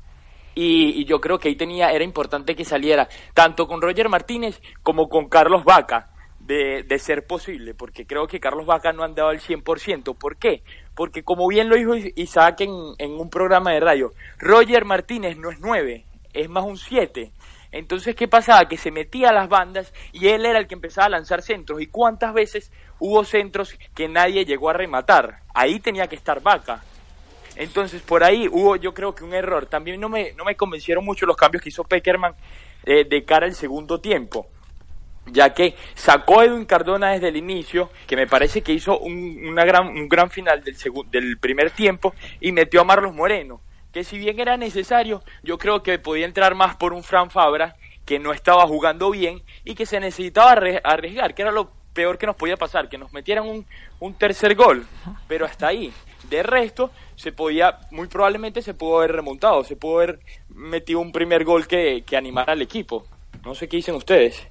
Y, 0.53 1.05
yo 1.05 1.19
creo 1.19 1.39
que 1.39 1.47
ahí 1.47 1.55
tenía, 1.55 1.91
era 1.91 2.03
importante 2.03 2.55
que 2.55 2.65
saliera 2.65 3.07
tanto 3.33 3.67
con 3.67 3.81
Roger 3.81 4.09
Martínez 4.09 4.61
como 4.83 5.09
con 5.09 5.27
Carlos 5.27 5.63
Vaca, 5.63 6.11
de, 6.39 6.83
de 6.83 6.99
ser 6.99 7.25
posible, 7.27 7.73
porque 7.73 8.05
creo 8.05 8.27
que 8.27 8.39
Carlos 8.39 8.65
Vaca 8.65 8.91
no 8.91 9.03
han 9.03 9.15
dado 9.15 9.31
el 9.31 9.39
100%. 9.39 10.15
¿Por 10.17 10.37
qué? 10.37 10.63
Porque 10.95 11.23
como 11.23 11.47
bien 11.47 11.69
lo 11.69 11.75
dijo 11.75 11.95
Isaac 11.95 12.61
en, 12.61 12.71
en 12.97 13.11
un 13.11 13.29
programa 13.29 13.71
de 13.71 13.79
radio, 13.79 14.13
Roger 14.37 14.85
Martínez 14.85 15.37
no 15.37 15.51
es 15.51 15.59
9, 15.59 16.05
es 16.33 16.49
más 16.49 16.63
un 16.63 16.77
7. 16.77 17.31
Entonces, 17.71 18.15
¿qué 18.15 18.27
pasaba? 18.27 18.67
Que 18.67 18.77
se 18.77 18.91
metía 18.91 19.29
a 19.29 19.33
las 19.33 19.47
bandas 19.47 19.93
y 20.11 20.27
él 20.27 20.45
era 20.45 20.59
el 20.59 20.67
que 20.67 20.73
empezaba 20.73 21.05
a 21.05 21.09
lanzar 21.09 21.41
centros. 21.41 21.81
¿Y 21.81 21.87
cuántas 21.87 22.33
veces 22.33 22.71
hubo 22.99 23.23
centros 23.23 23.77
que 23.93 24.07
nadie 24.07 24.45
llegó 24.45 24.69
a 24.69 24.73
rematar? 24.73 25.41
Ahí 25.53 25.79
tenía 25.79 26.07
que 26.07 26.15
estar 26.15 26.41
Vaca. 26.41 26.83
Entonces, 27.55 28.01
por 28.01 28.23
ahí 28.23 28.47
hubo 28.47 28.75
yo 28.75 28.93
creo 28.93 29.13
que 29.13 29.23
un 29.23 29.33
error. 29.33 29.67
También 29.67 29.99
no 29.99 30.09
me, 30.09 30.33
no 30.33 30.45
me 30.45 30.55
convencieron 30.55 31.05
mucho 31.05 31.25
los 31.25 31.37
cambios 31.37 31.61
que 31.61 31.69
hizo 31.69 31.83
Peckerman 31.83 32.33
eh, 32.85 33.05
de 33.07 33.23
cara 33.23 33.45
al 33.45 33.53
segundo 33.53 33.99
tiempo. 34.01 34.47
Ya 35.27 35.53
que 35.53 35.75
sacó 35.93 36.39
a 36.39 36.45
Edwin 36.45 36.65
Cardona 36.65 37.11
desde 37.11 37.27
el 37.27 37.37
inicio, 37.37 37.91
que 38.07 38.15
me 38.15 38.25
parece 38.25 38.63
que 38.63 38.73
hizo 38.73 38.97
un, 38.97 39.45
una 39.47 39.63
gran, 39.63 39.89
un 39.89 40.09
gran 40.09 40.31
final 40.31 40.63
del, 40.63 40.75
del 41.11 41.37
primer 41.37 41.69
tiempo, 41.69 42.15
y 42.39 42.51
metió 42.51 42.81
a 42.81 42.83
Marlos 42.83 43.13
Moreno 43.13 43.61
que 43.91 44.03
si 44.03 44.17
bien 44.17 44.39
era 44.39 44.57
necesario, 44.57 45.23
yo 45.43 45.57
creo 45.57 45.83
que 45.83 45.99
podía 45.99 46.25
entrar 46.25 46.55
más 46.55 46.75
por 46.75 46.93
un 46.93 47.03
Fran 47.03 47.29
Fabra 47.29 47.75
que 48.05 48.19
no 48.19 48.33
estaba 48.33 48.65
jugando 48.67 49.11
bien 49.11 49.41
y 49.63 49.75
que 49.75 49.85
se 49.85 49.99
necesitaba 49.99 50.51
arriesgar, 50.83 51.33
que 51.33 51.41
era 51.41 51.51
lo 51.51 51.71
peor 51.93 52.17
que 52.17 52.27
nos 52.27 52.35
podía 52.35 52.57
pasar, 52.57 52.89
que 52.89 52.97
nos 52.97 53.11
metieran 53.13 53.47
un, 53.47 53.65
un 53.99 54.13
tercer 54.13 54.55
gol, 54.55 54.85
pero 55.27 55.45
hasta 55.45 55.67
ahí. 55.67 55.93
De 56.29 56.43
resto, 56.43 56.91
se 57.15 57.31
podía, 57.31 57.79
muy 57.91 58.07
probablemente 58.07 58.61
se 58.61 58.73
pudo 58.73 58.99
haber 58.99 59.13
remontado, 59.13 59.63
se 59.63 59.75
pudo 59.75 59.97
haber 59.97 60.19
metido 60.49 60.99
un 60.99 61.11
primer 61.11 61.43
gol 61.43 61.67
que, 61.67 62.03
que 62.05 62.17
animara 62.17 62.53
al 62.53 62.61
equipo. 62.61 63.05
No 63.43 63.55
sé 63.55 63.67
qué 63.67 63.77
dicen 63.77 63.95
ustedes. 63.95 64.47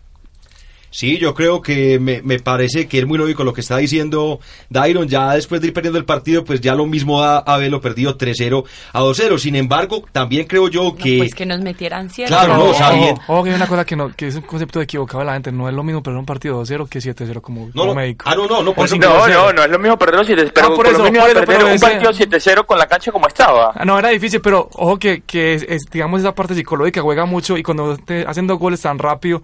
Sí, 0.91 1.19
yo 1.19 1.35
creo 1.35 1.61
que 1.61 1.99
me, 1.99 2.23
me, 2.23 2.39
parece 2.39 2.89
que 2.89 2.99
es 2.99 3.07
muy 3.07 3.19
lógico 3.19 3.45
lo 3.45 3.53
que 3.53 3.61
está 3.61 3.77
diciendo 3.77 4.41
Dairon. 4.71 5.09
Ya 5.09 5.35
después 5.35 5.61
de 5.61 5.69
ir 5.69 5.73
perdiendo 5.73 5.99
el 5.99 6.05
partido, 6.05 6.45
pues 6.45 6.61
ya 6.61 6.75
lo 6.75 6.87
mismo 6.87 7.23
a 7.23 7.39
haberlo 7.39 7.81
perdido 7.81 8.17
3-0 8.17 8.65
a 8.93 9.01
2-0. 9.01 9.39
Sin 9.39 9.57
embargo, 9.57 10.05
también 10.13 10.47
creo 10.47 10.69
yo 10.69 10.97
que. 10.97 11.19
pues 11.19 11.35
que 11.35 11.47
nos 11.47 11.61
metieran 11.61 12.09
cierto. 12.09 12.35
Claro, 12.35 12.55
no, 12.55 12.71
o 12.71 12.95
bien. 12.95 13.17
Ojo, 13.27 13.45
que 13.45 13.51
hay 13.51 13.57
una 13.57 13.67
cosa 13.67 13.85
que, 13.85 13.97
no, 13.97 14.15
que 14.15 14.29
es 14.29 14.37
un 14.37 14.43
concepto 14.43 14.81
equivocado 14.81 15.21
de 15.21 15.27
la 15.27 15.33
gente. 15.35 15.53
No 15.53 15.69
es 15.69 15.75
lo 15.75 15.83
mismo 15.83 16.03
perder 16.03 16.21
un 16.21 16.27
partido 16.27 16.63
2-0 16.63 16.89
que 16.89 16.99
7-0 17.01 17.41
como, 17.41 17.71
no, 17.75 17.95
médico. 17.95 18.25
Ah, 18.27 18.35
no, 18.35 18.47
no, 18.47 18.63
no, 18.63 18.75
por 18.75 18.87
eso 18.87 18.97
no, 18.97 19.29
no, 19.29 19.53
no 19.53 19.65
es 19.65 19.71
lo 19.71 19.79
mismo 19.79 19.99
perder 19.99 20.25
7 20.25 20.51
pero 20.55 20.69
ah, 20.69 20.75
por, 20.75 20.87
eso, 20.87 21.03
mismo 21.03 21.25
perder 21.25 21.65
un 21.65 21.79
partido 21.79 22.11
7-0 22.13 22.67
con 22.67 22.79
la 22.79 22.87
cancha 22.87 23.13
como 23.13 23.29
estaba. 23.29 23.73
Ah, 23.75 23.85
no, 23.85 23.99
era 23.99 24.09
difícil, 24.09 24.41
pero 24.41 24.69
ojo 24.75 24.99
que, 24.99 25.23
que 25.23 25.55
es, 25.55 25.85
digamos, 25.91 26.21
esa 26.21 26.35
parte 26.35 26.55
psicológica 26.55 27.03
juega 27.03 27.27
mucho 27.27 27.57
y 27.57 27.63
cuando 27.63 27.97
te 27.99 28.23
hacen 28.27 28.47
dos 28.47 28.59
goles 28.59 28.81
tan 28.81 28.99
rápido 28.99 29.43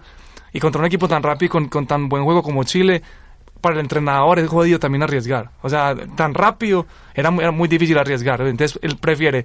y 0.55 0.59
contra 0.61 0.79
un 0.79 0.85
equipo 0.85 1.05
tan 1.09 1.21
rápido 1.21 1.47
y 1.47 1.49
con, 1.49 1.67
con 1.67 1.85
tan 1.85 2.07
buen 2.07 2.23
juego 2.23 2.41
como 2.41 2.63
Chile, 2.63 3.01
para 3.59 3.75
el 3.75 3.81
entrenador 3.81 4.39
es 4.39 4.47
jodido 4.47 4.79
también 4.79 5.03
arriesgar. 5.03 5.49
O 5.61 5.67
sea, 5.67 5.93
tan 6.15 6.33
rápido 6.33 6.85
era, 7.13 7.29
era 7.41 7.51
muy 7.51 7.67
difícil 7.67 7.97
arriesgar. 7.97 8.39
Entonces 8.39 8.79
él 8.81 8.95
prefiere 8.95 9.43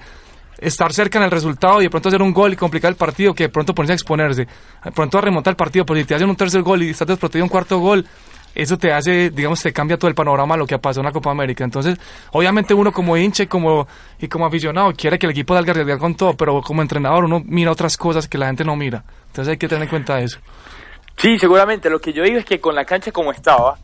estar 0.58 0.92
cerca 0.92 1.18
en 1.18 1.24
el 1.24 1.32
resultado 1.32 1.80
y 1.80 1.84
de 1.86 1.90
pronto 1.90 2.10
hacer 2.10 2.22
un 2.22 2.32
gol 2.32 2.52
y 2.52 2.56
complicar 2.56 2.90
el 2.90 2.96
partido 2.96 3.34
que 3.34 3.42
de 3.42 3.48
pronto 3.48 3.74
ponerse 3.74 3.94
a 3.94 3.96
exponerse. 3.96 4.46
De 4.84 4.92
pronto 4.92 5.18
a 5.18 5.20
remontar 5.20 5.50
el 5.50 5.56
partido, 5.56 5.84
porque 5.84 6.02
si 6.02 6.06
te 6.06 6.14
hacen 6.14 6.30
un 6.30 6.36
tercer 6.36 6.62
gol 6.62 6.80
y 6.84 6.90
estás 6.90 7.08
desprotegido 7.08 7.44
un 7.44 7.48
cuarto 7.48 7.80
gol, 7.80 8.06
eso 8.54 8.78
te 8.78 8.92
hace, 8.92 9.30
digamos, 9.30 9.60
te 9.60 9.72
cambia 9.72 9.98
todo 9.98 10.08
el 10.08 10.14
panorama 10.14 10.56
lo 10.56 10.64
que 10.64 10.76
ha 10.76 10.78
pasado 10.78 11.00
en 11.00 11.06
la 11.06 11.12
Copa 11.12 11.32
América. 11.32 11.64
Entonces, 11.64 11.98
obviamente 12.30 12.72
uno 12.72 12.92
como 12.92 13.16
hincha 13.16 13.42
y 13.42 13.46
como, 13.48 13.88
y 14.20 14.28
como 14.28 14.46
aficionado 14.46 14.92
quiere 14.92 15.18
que 15.18 15.26
el 15.26 15.32
equipo 15.32 15.56
salga 15.56 15.70
a 15.70 15.72
arriesgar 15.72 15.98
con 15.98 16.14
todo, 16.14 16.36
pero 16.36 16.60
como 16.62 16.82
entrenador 16.82 17.24
uno 17.24 17.42
mira 17.44 17.72
otras 17.72 17.96
cosas 17.96 18.28
que 18.28 18.38
la 18.38 18.46
gente 18.46 18.64
no 18.64 18.76
mira. 18.76 19.02
Entonces 19.26 19.50
hay 19.50 19.56
que 19.56 19.66
tener 19.66 19.82
en 19.82 19.88
cuenta 19.90 20.20
eso. 20.20 20.38
Sí, 21.20 21.38
seguramente. 21.38 21.90
Lo 21.90 22.00
que 22.00 22.14
yo 22.14 22.22
digo 22.22 22.38
es 22.38 22.46
que 22.46 22.60
con 22.60 22.74
la 22.74 22.86
cancha 22.86 23.12
como 23.12 23.30
estaba, 23.30 23.76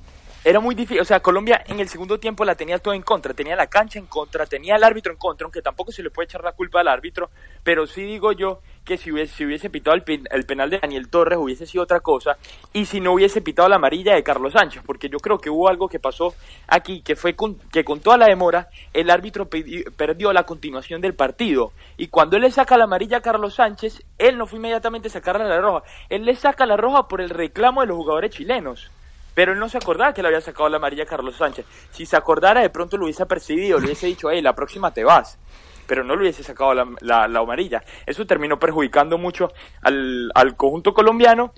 era 0.43 0.59
muy 0.59 0.75
difícil. 0.75 1.01
O 1.01 1.05
sea, 1.05 1.21
Colombia 1.21 1.63
en 1.67 1.81
el 1.81 1.89
segundo 1.91 2.19
tiempo 2.19 2.47
la 2.47 2.55
tenía 2.55 2.79
todo 2.79 2.95
en 2.95 3.03
contra. 3.03 3.35
Tenía 3.35 3.55
la 3.55 3.67
cancha 3.67 3.99
en 3.99 4.07
contra, 4.07 4.47
tenía 4.47 4.77
el 4.77 4.83
árbitro 4.83 5.13
en 5.13 5.19
contra, 5.19 5.45
aunque 5.45 5.61
tampoco 5.61 5.93
se 5.93 6.03
le 6.03 6.09
puede 6.09 6.25
echar 6.25 6.43
la 6.43 6.53
culpa 6.53 6.81
al 6.81 6.89
árbitro. 6.89 7.29
Pero 7.63 7.87
sí 7.87 8.05
digo 8.05 8.33
yo 8.33 8.63
que 8.87 8.97
si 8.97 9.13
hubiese, 9.13 9.35
si 9.35 9.45
hubiese 9.45 9.69
pitado 9.69 9.97
el, 9.97 10.47
penal 10.47 10.71
de 10.71 10.79
Daniel 10.79 11.09
Torres 11.09 11.39
hubiese 11.39 11.67
sido 11.67 11.83
otra 11.85 12.01
cosa. 12.01 12.39
Y 12.73 12.87
si 12.87 13.01
no 13.01 13.13
hubiese 13.13 13.43
pitado 13.43 13.69
la 13.69 13.77
amarilla 13.77 14.15
de 14.15 14.23
Carlos 14.23 14.53
Sánchez. 14.55 14.83
Porque 14.87 15.09
yo 15.11 15.19
creo 15.19 15.39
que 15.39 15.51
hubo 15.51 15.69
algo 15.69 15.89
que 15.89 15.99
pasó 15.99 16.35
aquí, 16.69 17.03
que 17.03 17.17
fue 17.17 17.35
que 17.73 17.85
con 17.85 18.01
toda 18.01 18.17
la 18.17 18.27
demora, 18.27 18.69
el 18.95 19.11
árbitro 19.11 19.49
perdió 19.49 20.33
la 20.33 20.45
continuación 20.45 21.01
del 21.01 21.15
partido. 21.15 21.73
Y 21.97 22.07
cuando 22.07 22.37
él 22.37 22.43
le 22.43 22.51
saca 22.51 22.79
la 22.79 22.85
amarilla 22.85 23.19
a 23.19 23.23
Carlos 23.23 23.57
Sánchez, 23.57 24.03
él 24.19 24.39
no 24.39 24.47
fue 24.47 24.59
inmediatamente 24.59 25.09
a 25.09 25.11
sacarle 25.11 25.49
la 25.49 25.61
roja. 25.61 25.83
Él 26.09 26.25
le 26.25 26.37
saca 26.37 26.65
la 26.65 26.77
roja 26.77 27.09
por 27.09 27.21
el 27.21 27.31
reclamo 27.31 27.81
de 27.81 27.89
los 27.89 27.97
jugadores 27.97 28.31
chilenos. 28.31 28.91
Pero 29.35 29.53
él 29.53 29.59
no 29.59 29.69
se 29.69 29.79
acordaba 29.79 30.15
que 30.15 30.23
le 30.23 30.29
había 30.29 30.41
sacado 30.41 30.69
la 30.69 30.77
amarilla 30.77 31.03
a 31.03 31.07
Carlos 31.07 31.37
Sánchez. 31.37 31.67
Si 31.91 32.07
se 32.07 32.17
acordara, 32.17 32.63
de 32.63 32.71
pronto 32.71 32.97
lo 32.97 33.05
hubiese 33.05 33.27
percibido, 33.27 33.79
le 33.79 33.87
hubiese 33.87 34.07
dicho, 34.07 34.31
hey, 34.31 34.41
la 34.41 34.55
próxima 34.55 34.93
te 34.93 35.05
vas. 35.05 35.39
Pero 35.87 36.05
no 36.05 36.15
le 36.15 36.23
hubiese 36.23 36.43
sacado 36.43 36.75
la, 36.75 36.87
la, 37.01 37.41
amarilla. 37.41 37.83
Eso 38.05 38.27
terminó 38.27 38.59
perjudicando 38.59 39.19
mucho 39.19 39.49
al, 39.83 40.31
al 40.35 40.57
conjunto 40.57 40.93
colombiano. 40.93 41.53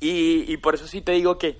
Y, 0.00 0.52
y 0.52 0.56
por 0.56 0.74
eso 0.74 0.86
sí 0.86 1.02
te 1.02 1.12
digo 1.12 1.38
que 1.38 1.58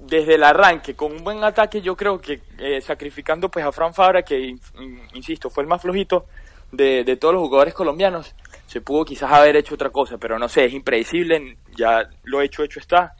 desde 0.00 0.34
el 0.34 0.44
arranque, 0.44 0.94
con 0.94 1.12
un 1.12 1.24
buen 1.24 1.42
ataque, 1.44 1.80
yo 1.80 1.96
creo 1.96 2.20
que 2.20 2.42
eh, 2.58 2.80
sacrificando 2.80 3.50
pues 3.50 3.64
a 3.64 3.72
Fran 3.72 3.94
Fabra, 3.94 4.22
que 4.22 4.38
in- 4.38 4.60
in- 4.78 5.00
insisto, 5.14 5.50
fue 5.50 5.62
el 5.62 5.68
más 5.68 5.82
flojito 5.82 6.26
de, 6.72 7.04
de 7.04 7.16
todos 7.16 7.34
los 7.34 7.42
jugadores 7.42 7.74
colombianos, 7.74 8.34
se 8.66 8.80
pudo 8.80 9.04
quizás 9.04 9.32
haber 9.32 9.56
hecho 9.56 9.74
otra 9.74 9.90
cosa, 9.90 10.18
pero 10.18 10.38
no 10.38 10.48
sé, 10.48 10.66
es 10.66 10.72
impredecible, 10.72 11.56
ya 11.76 12.08
lo 12.24 12.40
hecho, 12.40 12.62
hecho 12.62 12.78
está. 12.80 13.14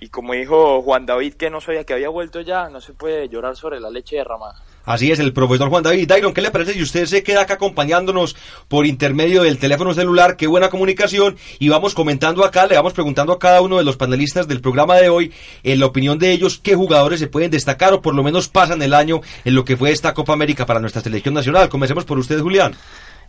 Y 0.00 0.08
como 0.08 0.32
dijo 0.34 0.82
Juan 0.82 1.06
David, 1.06 1.34
que 1.34 1.50
no 1.50 1.60
sabía 1.60 1.84
que 1.84 1.92
había 1.92 2.08
vuelto 2.08 2.40
ya, 2.40 2.68
no 2.68 2.80
se 2.80 2.94
puede 2.94 3.28
llorar 3.28 3.56
sobre 3.56 3.80
la 3.80 3.90
leche 3.90 4.16
derramada. 4.16 4.62
Así 4.88 5.12
es, 5.12 5.18
el 5.18 5.34
profesor 5.34 5.68
Juan 5.68 5.82
David. 5.82 6.08
Dairon, 6.08 6.32
¿qué 6.32 6.40
le 6.40 6.50
parece 6.50 6.72
si 6.72 6.80
usted 6.80 7.04
se 7.04 7.22
queda 7.22 7.42
acá 7.42 7.54
acompañándonos 7.54 8.34
por 8.68 8.86
intermedio 8.86 9.42
del 9.42 9.58
teléfono 9.58 9.92
celular? 9.92 10.38
Qué 10.38 10.46
buena 10.46 10.70
comunicación. 10.70 11.36
Y 11.58 11.68
vamos 11.68 11.92
comentando 11.92 12.42
acá, 12.42 12.66
le 12.66 12.74
vamos 12.74 12.94
preguntando 12.94 13.34
a 13.34 13.38
cada 13.38 13.60
uno 13.60 13.76
de 13.76 13.84
los 13.84 13.98
panelistas 13.98 14.48
del 14.48 14.62
programa 14.62 14.96
de 14.96 15.10
hoy, 15.10 15.30
en 15.62 15.78
la 15.78 15.84
opinión 15.84 16.18
de 16.18 16.32
ellos, 16.32 16.58
qué 16.62 16.74
jugadores 16.74 17.20
se 17.20 17.26
pueden 17.26 17.50
destacar 17.50 17.92
o 17.92 18.00
por 18.00 18.14
lo 18.14 18.22
menos 18.22 18.48
pasan 18.48 18.80
el 18.80 18.94
año 18.94 19.20
en 19.44 19.54
lo 19.54 19.66
que 19.66 19.76
fue 19.76 19.90
esta 19.90 20.14
Copa 20.14 20.32
América 20.32 20.64
para 20.64 20.80
nuestra 20.80 21.02
selección 21.02 21.34
nacional. 21.34 21.68
Comencemos 21.68 22.06
por 22.06 22.18
usted, 22.18 22.40
Julián. 22.40 22.74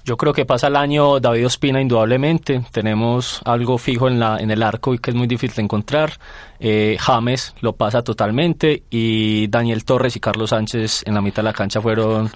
Yo 0.09 0.17
creo 0.17 0.33
que 0.33 0.43
pasa 0.43 0.69
el 0.69 0.75
año 0.75 1.19
David 1.19 1.45
Ospina 1.45 1.79
indudablemente. 1.79 2.63
Tenemos 2.71 3.41
algo 3.45 3.77
fijo 3.77 4.07
en, 4.07 4.19
la, 4.19 4.39
en 4.39 4.49
el 4.49 4.63
arco 4.63 4.95
y 4.95 4.97
que 4.97 5.11
es 5.11 5.15
muy 5.15 5.27
difícil 5.27 5.57
de 5.57 5.61
encontrar. 5.61 6.13
Eh, 6.59 6.97
James 6.99 7.53
lo 7.61 7.73
pasa 7.73 8.01
totalmente 8.01 8.85
y 8.89 9.45
Daniel 9.49 9.85
Torres 9.85 10.15
y 10.15 10.19
Carlos 10.19 10.49
Sánchez 10.49 11.03
en 11.05 11.13
la 11.13 11.21
mitad 11.21 11.43
de 11.43 11.49
la 11.49 11.53
cancha 11.53 11.79
fueron 11.79 12.31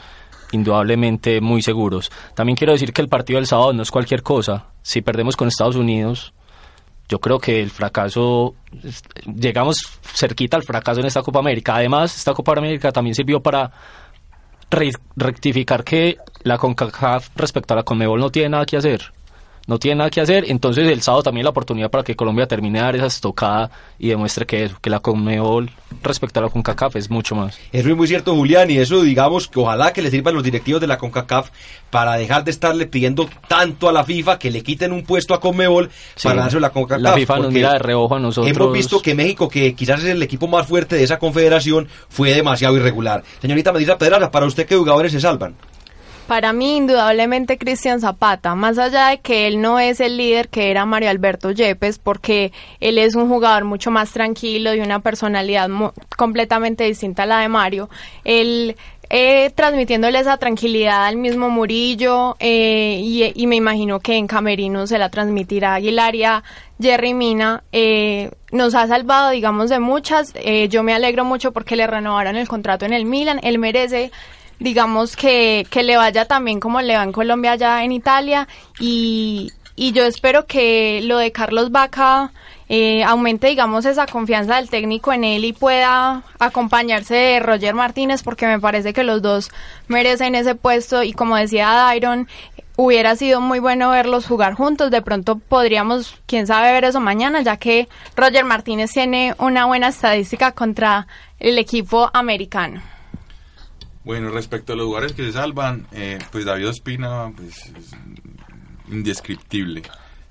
indudablemente 0.51 1.41
muy 1.41 1.63
seguros. 1.63 2.11
También 2.35 2.55
quiero 2.55 2.73
decir 2.73 2.93
que 2.93 3.01
el 3.01 3.09
partido 3.09 3.37
del 3.37 3.47
sábado 3.47 3.73
no 3.73 3.81
es 3.81 3.89
cualquier 3.89 4.21
cosa. 4.21 4.67
Si 4.83 5.01
perdemos 5.01 5.35
con 5.35 5.47
Estados 5.47 5.75
Unidos, 5.75 6.35
yo 7.09 7.19
creo 7.19 7.39
que 7.39 7.59
el 7.59 7.71
fracaso, 7.71 8.53
llegamos 9.25 9.77
cerquita 10.03 10.57
al 10.57 10.63
fracaso 10.63 10.99
en 10.99 11.07
esta 11.07 11.23
Copa 11.23 11.39
América. 11.39 11.75
Además, 11.75 12.15
esta 12.15 12.33
Copa 12.33 12.53
América 12.55 12.91
también 12.91 13.15
sirvió 13.15 13.41
para 13.41 13.71
re- 14.73 14.91
rectificar 15.15 15.83
que 15.83 16.17
la 16.43 16.57
CONCACAF 16.57 17.29
respecto 17.35 17.73
a 17.73 17.77
la 17.77 17.83
CONMEBOL 17.83 18.19
no 18.19 18.29
tiene 18.29 18.49
nada 18.49 18.65
que 18.65 18.77
hacer. 18.77 19.13
No 19.65 19.79
tiene 19.79 19.95
nada 19.99 20.09
que 20.09 20.19
hacer, 20.19 20.43
entonces 20.49 20.89
el 20.89 21.01
sábado 21.01 21.23
también 21.23 21.45
la 21.45 21.51
oportunidad 21.51 21.89
para 21.89 22.03
que 22.03 22.15
Colombia 22.17 22.47
termine 22.47 22.79
de 22.79 22.83
dar 22.85 22.95
esa 22.97 23.05
estocada 23.05 23.71
y 23.97 24.09
demuestre 24.09 24.45
que 24.45 24.65
eso, 24.65 24.75
que 24.81 24.89
la 24.89 24.99
CONMEBOL 24.99 25.69
respecto 26.01 26.41
a 26.41 26.43
la 26.43 26.49
CONCACAF 26.49 26.97
es 26.97 27.09
mucho 27.09 27.33
más. 27.35 27.57
Eso 27.71 27.89
es 27.89 27.95
muy 27.95 28.07
cierto, 28.07 28.35
Julián, 28.35 28.69
y 28.69 28.77
eso 28.77 29.01
digamos 29.03 29.47
que 29.47 29.61
ojalá 29.61 29.93
que 29.93 30.01
le 30.01 30.11
sirvan 30.11 30.35
los 30.35 30.43
directivos 30.43 30.81
de 30.81 30.87
la 30.87 30.97
CONCACAF 30.97 31.49
para 31.89 32.17
dejar 32.17 32.43
de 32.43 32.51
estarle 32.51 32.87
pidiendo 32.87 33.29
tanto 33.47 33.87
a 33.87 33.93
la 33.93 34.03
FIFA 34.03 34.37
que 34.37 34.51
le 34.51 34.63
quiten 34.63 34.91
un 34.91 35.03
puesto 35.03 35.33
a 35.33 35.39
Conmebol 35.39 35.89
Sí. 36.15 36.27
para 36.27 36.41
dárselo 36.41 36.65
a 36.65 36.67
la 36.67 36.73
CONCACAF. 36.73 37.01
La 37.01 37.13
FIFA 37.13 37.39
nos 37.39 37.53
mira 37.53 37.71
de 37.73 37.79
reojo 37.79 38.15
a 38.15 38.19
nosotros. 38.19 38.53
Hemos 38.53 38.73
visto 38.73 39.01
que 39.01 39.15
México, 39.15 39.47
que 39.47 39.73
quizás 39.75 39.99
es 40.03 40.09
el 40.09 40.21
equipo 40.23 40.47
más 40.47 40.67
fuerte 40.67 40.97
de 40.97 41.03
esa 41.03 41.19
confederación, 41.19 41.87
fue 42.09 42.33
demasiado 42.33 42.75
irregular. 42.75 43.23
Señorita 43.41 43.71
Medina 43.71 43.97
Pedraza, 43.97 44.29
para 44.29 44.45
usted, 44.45 44.65
¿qué 44.65 44.75
jugadores 44.75 45.13
se 45.13 45.21
salvan? 45.21 45.55
Para 46.27 46.53
mí, 46.53 46.77
indudablemente, 46.77 47.57
Cristian 47.57 47.99
Zapata, 47.99 48.55
más 48.55 48.77
allá 48.77 49.07
de 49.09 49.19
que 49.19 49.45
él 49.45 49.61
no 49.61 49.79
es 49.79 49.99
el 49.99 50.17
líder 50.17 50.47
que 50.47 50.71
era 50.71 50.85
Mario 50.85 51.09
Alberto 51.09 51.51
Yepes, 51.51 51.99
porque 51.99 52.53
él 52.79 52.97
es 52.97 53.15
un 53.15 53.27
jugador 53.27 53.65
mucho 53.65 53.91
más 53.91 54.11
tranquilo 54.11 54.73
y 54.73 54.79
una 54.79 54.99
personalidad 54.99 55.69
completamente 56.17 56.85
distinta 56.85 57.23
a 57.23 57.25
la 57.25 57.39
de 57.39 57.49
Mario, 57.49 57.89
él 58.23 58.77
eh, 59.09 59.51
transmitiéndole 59.53 60.17
esa 60.17 60.37
tranquilidad 60.37 61.05
al 61.05 61.17
mismo 61.17 61.49
Murillo 61.49 62.35
eh, 62.39 62.99
y, 63.03 63.31
y 63.35 63.45
me 63.45 63.57
imagino 63.57 63.99
que 63.99 64.15
en 64.15 64.25
Camerino 64.25 64.87
se 64.87 64.97
la 64.97 65.09
transmitirá 65.09 65.75
Aguilar 65.75 66.15
y 66.15 66.23
a 66.23 66.43
Jerry 66.81 67.13
Mina, 67.13 67.63
eh, 67.71 68.31
nos 68.51 68.75
ha 68.75 68.87
salvado, 68.87 69.29
digamos, 69.29 69.69
de 69.69 69.79
muchas. 69.79 70.33
Eh, 70.35 70.67
yo 70.69 70.83
me 70.83 70.93
alegro 70.93 71.25
mucho 71.25 71.51
porque 71.51 71.75
le 71.75 71.87
renovaron 71.87 72.35
el 72.35 72.47
contrato 72.47 72.85
en 72.85 72.93
el 72.93 73.05
Milan, 73.05 73.39
él 73.43 73.59
merece 73.59 74.11
digamos 74.59 75.15
que, 75.15 75.65
que 75.69 75.83
le 75.83 75.97
vaya 75.97 76.25
también 76.25 76.59
como 76.59 76.81
le 76.81 76.95
va 76.95 77.03
en 77.03 77.11
Colombia 77.11 77.53
allá 77.53 77.83
en 77.83 77.91
Italia 77.91 78.47
y, 78.79 79.51
y 79.75 79.91
yo 79.91 80.05
espero 80.05 80.45
que 80.45 81.01
lo 81.03 81.17
de 81.17 81.31
Carlos 81.31 81.71
Vaca 81.71 82.31
eh, 82.69 83.03
aumente 83.03 83.47
digamos 83.47 83.85
esa 83.85 84.05
confianza 84.07 84.55
del 84.55 84.69
técnico 84.69 85.11
en 85.11 85.23
él 85.23 85.45
y 85.45 85.53
pueda 85.53 86.23
acompañarse 86.39 87.13
de 87.13 87.39
Roger 87.39 87.75
Martínez 87.75 88.23
porque 88.23 88.47
me 88.47 88.59
parece 88.59 88.93
que 88.93 89.03
los 89.03 89.21
dos 89.21 89.51
merecen 89.87 90.33
ese 90.35 90.55
puesto 90.55 91.03
y 91.03 91.13
como 91.13 91.35
decía 91.35 91.67
Dairon 91.67 92.27
hubiera 92.75 93.15
sido 93.15 93.41
muy 93.41 93.59
bueno 93.59 93.89
verlos 93.91 94.25
jugar 94.25 94.53
juntos. 94.53 94.91
De 94.91 95.01
pronto 95.01 95.37
podríamos 95.37 96.15
quién 96.25 96.47
sabe 96.47 96.71
ver 96.71 96.85
eso 96.85 96.99
mañana 96.99 97.41
ya 97.41 97.57
que 97.57 97.87
Roger 98.15 98.45
Martínez 98.45 98.91
tiene 98.91 99.35
una 99.37 99.65
buena 99.65 99.89
estadística 99.89 100.51
contra 100.53 101.07
el 101.39 101.57
equipo 101.57 102.09
americano 102.13 102.81
Bueno, 104.03 104.29
respecto 104.29 104.73
a 104.73 104.75
los 104.75 104.85
lugares 104.85 105.13
que 105.13 105.23
se 105.23 105.31
salvan, 105.31 105.87
eh, 105.91 106.19
pues 106.31 106.45
David 106.45 106.69
Ospina, 106.69 107.31
pues 107.35 107.67
es 107.77 107.91
indescriptible. 108.89 109.83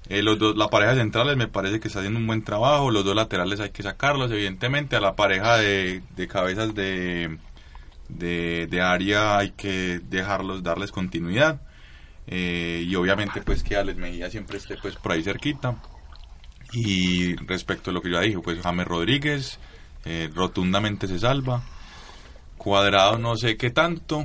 Eh, 0.08 0.22
los 0.22 0.38
dos, 0.38 0.56
la 0.56 0.68
pareja 0.68 0.94
centrales 0.94 1.36
me 1.36 1.48
parece 1.48 1.80
que 1.80 1.88
está 1.88 2.00
haciendo 2.00 2.20
un 2.20 2.26
buen 2.26 2.42
trabajo, 2.42 2.90
los 2.90 3.04
dos 3.04 3.14
laterales 3.16 3.60
hay 3.60 3.70
que 3.70 3.82
sacarlos, 3.82 4.30
evidentemente 4.30 4.96
a 4.96 5.00
la 5.00 5.16
pareja 5.16 5.56
de, 5.56 6.02
de 6.16 6.28
cabezas 6.28 6.74
de, 6.74 7.38
de, 8.08 8.66
de 8.68 8.80
área 8.82 9.38
hay 9.38 9.52
que 9.52 10.00
dejarlos, 10.00 10.62
darles 10.62 10.92
continuidad. 10.92 11.62
Eh, 12.26 12.84
y 12.86 12.94
obviamente 12.94 13.42
pues 13.42 13.62
que 13.62 13.76
Alex 13.76 13.98
Mejía 13.98 14.30
siempre 14.30 14.58
esté 14.58 14.76
pues 14.76 14.96
por 14.96 15.12
ahí 15.12 15.22
cerquita. 15.22 15.76
Y 16.72 17.34
respecto 17.36 17.90
a 17.90 17.94
lo 17.94 18.00
que 18.00 18.10
yo 18.10 18.16
ya 18.16 18.22
dije, 18.22 18.38
pues 18.38 18.60
James 18.60 18.86
Rodríguez 18.86 19.58
eh, 20.04 20.30
rotundamente 20.34 21.06
se 21.06 21.18
salva. 21.18 21.62
Cuadrado 22.62 23.18
no 23.18 23.36
sé 23.36 23.56
qué 23.56 23.70
tanto. 23.70 24.24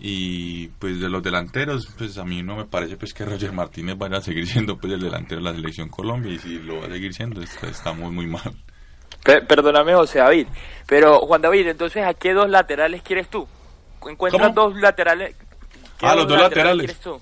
Y 0.00 0.68
pues 0.78 1.00
de 1.00 1.08
los 1.08 1.20
delanteros, 1.24 1.88
pues 1.98 2.18
a 2.18 2.24
mí 2.24 2.40
no 2.40 2.54
me 2.54 2.66
parece 2.66 2.96
pues 2.96 3.12
que 3.12 3.24
Roger 3.24 3.50
Martínez 3.52 3.98
vaya 3.98 4.18
a 4.18 4.20
seguir 4.20 4.46
siendo 4.48 4.78
pues 4.78 4.92
el 4.92 5.00
delantero 5.00 5.40
de 5.40 5.50
la 5.50 5.54
selección 5.56 5.88
Colombia 5.88 6.32
y 6.32 6.38
si 6.38 6.58
lo 6.60 6.80
va 6.80 6.86
a 6.86 6.90
seguir 6.90 7.12
siendo 7.12 7.42
está, 7.42 7.66
está 7.68 7.92
muy 7.92 8.12
muy 8.12 8.26
mal. 8.28 8.54
Per- 9.24 9.44
perdóname, 9.48 9.94
José 9.94 10.20
David. 10.20 10.46
Pero, 10.86 11.18
Juan 11.20 11.42
David, 11.42 11.66
entonces, 11.66 12.04
¿a 12.06 12.14
qué 12.14 12.32
dos 12.32 12.48
laterales 12.48 13.02
quieres 13.02 13.28
tú? 13.28 13.46
¿Encuentras 14.08 14.54
¿Cómo? 14.54 14.70
dos 14.70 14.80
laterales? 14.80 15.34
¿Qué 15.98 16.06
Ah, 16.06 16.14
los 16.14 16.28
dos 16.28 16.38
laterales. 16.40 17.00
tú? 17.00 17.20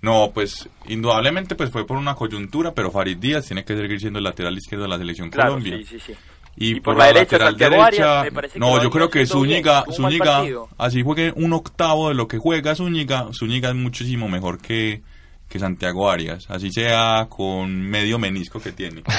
No, 0.00 0.30
pues 0.32 0.66
indudablemente 0.86 1.54
pues 1.54 1.70
fue 1.70 1.86
por 1.86 1.98
una 1.98 2.14
coyuntura, 2.14 2.72
pero 2.72 2.90
Farid 2.90 3.18
Díaz 3.18 3.44
tiene 3.46 3.62
que 3.66 3.76
seguir 3.76 4.00
siendo 4.00 4.18
el 4.18 4.24
lateral 4.24 4.56
izquierdo 4.56 4.84
de 4.84 4.88
la 4.88 4.96
selección 4.96 5.28
Claro, 5.28 5.50
Colombia. 5.50 5.76
sí, 5.76 5.84
sí, 5.84 6.00
sí. 6.00 6.14
Y, 6.56 6.72
Y 6.72 6.74
por, 6.80 6.94
por 6.94 6.98
la, 6.98 7.06
la 7.06 7.12
derecha, 7.12 7.38
lateral 7.38 7.50
Santiago 7.50 7.82
Arias, 7.82 8.34
derecha, 8.34 8.58
no, 8.58 8.82
yo 8.82 8.90
creo 8.90 9.08
que 9.08 9.22
haciendo 9.22 9.44
bien, 9.44 9.62
Zúñiga, 9.64 9.84
Zúñiga, 9.92 10.44
así 10.78 11.02
juegue 11.02 11.32
un 11.34 11.52
octavo 11.52 12.08
de 12.08 12.14
lo 12.14 12.28
que 12.28 12.38
juega 12.38 12.74
Zúñiga, 12.74 13.28
Zúñiga 13.32 13.70
es 13.70 13.74
muchísimo 13.76 14.28
mejor 14.28 14.58
que, 14.58 15.02
que 15.48 15.58
Santiago 15.58 16.10
Arias, 16.10 16.46
así 16.50 16.70
sea 16.70 17.26
con 17.30 17.80
medio 17.80 18.18
menisco 18.18 18.60
que 18.60 18.72
tiene. 18.72 19.02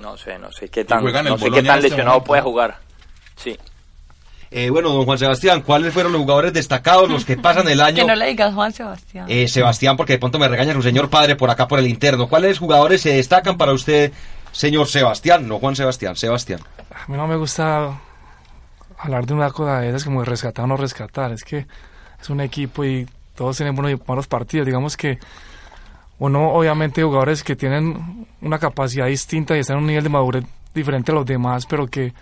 No 0.00 0.16
sé, 0.16 0.38
no 0.38 0.50
sé 0.50 0.68
qué 0.68 0.84
tan, 0.84 1.04
no 1.04 1.10
sé 1.10 1.12
qué 1.12 1.50
Bologna 1.50 1.54
tan 1.54 1.56
en 1.56 1.62
este 1.76 1.80
lesionado 1.90 2.10
momento. 2.14 2.26
puede 2.26 2.42
jugar. 2.42 2.78
Sí. 3.36 3.56
Eh, 4.50 4.68
bueno, 4.70 4.90
don 4.90 5.04
Juan 5.04 5.18
Sebastián, 5.18 5.62
¿cuáles 5.62 5.92
fueron 5.94 6.12
los 6.12 6.20
jugadores 6.22 6.52
destacados, 6.52 7.08
los 7.08 7.24
que 7.24 7.36
pasan 7.36 7.68
el 7.68 7.80
año? 7.80 7.96
Que 7.96 8.04
no 8.04 8.14
le 8.14 8.26
digas 8.26 8.52
Juan 8.54 8.72
Sebastián. 8.72 9.26
Eh, 9.28 9.48
Sebastián, 9.48 9.96
porque 9.96 10.14
de 10.14 10.18
pronto 10.18 10.38
me 10.38 10.48
regaña 10.48 10.74
su 10.74 10.82
señor 10.82 11.08
padre 11.08 11.36
por 11.36 11.50
acá 11.50 11.68
por 11.68 11.78
el 11.78 11.86
interno. 11.88 12.28
¿Cuáles 12.28 12.58
jugadores 12.58 13.00
se 13.00 13.10
destacan 13.14 13.56
para 13.56 13.72
usted, 13.72 14.12
señor 14.52 14.86
Sebastián? 14.86 15.48
No 15.48 15.58
Juan 15.58 15.74
Sebastián, 15.74 16.16
Sebastián. 16.16 16.60
A 16.94 17.10
mí 17.10 17.16
no 17.16 17.26
me 17.26 17.36
gusta 17.36 17.98
hablar 18.98 19.26
de 19.26 19.34
una 19.34 19.50
cosa 19.50 19.80
de 19.80 19.88
esas 19.88 20.04
como 20.04 20.20
de 20.20 20.26
rescatar 20.26 20.64
o 20.64 20.68
no 20.68 20.76
rescatar. 20.76 21.32
Es 21.32 21.42
que 21.42 21.66
es 22.20 22.30
un 22.30 22.40
equipo 22.40 22.84
y 22.84 23.08
todos 23.34 23.56
tienen 23.56 23.74
buenos 23.74 23.98
y 23.98 24.02
malos 24.08 24.26
partidos. 24.28 24.66
Digamos 24.66 24.96
que 24.96 25.18
uno, 26.18 26.52
obviamente, 26.52 27.02
jugadores 27.02 27.42
que 27.42 27.56
tienen 27.56 28.26
una 28.40 28.58
capacidad 28.58 29.06
distinta 29.06 29.56
y 29.56 29.60
están 29.60 29.78
en 29.78 29.82
un 29.82 29.88
nivel 29.88 30.04
de 30.04 30.10
madurez 30.10 30.44
diferente 30.72 31.10
a 31.10 31.14
los 31.16 31.26
demás, 31.26 31.66
pero 31.66 31.88
que, 31.88 32.12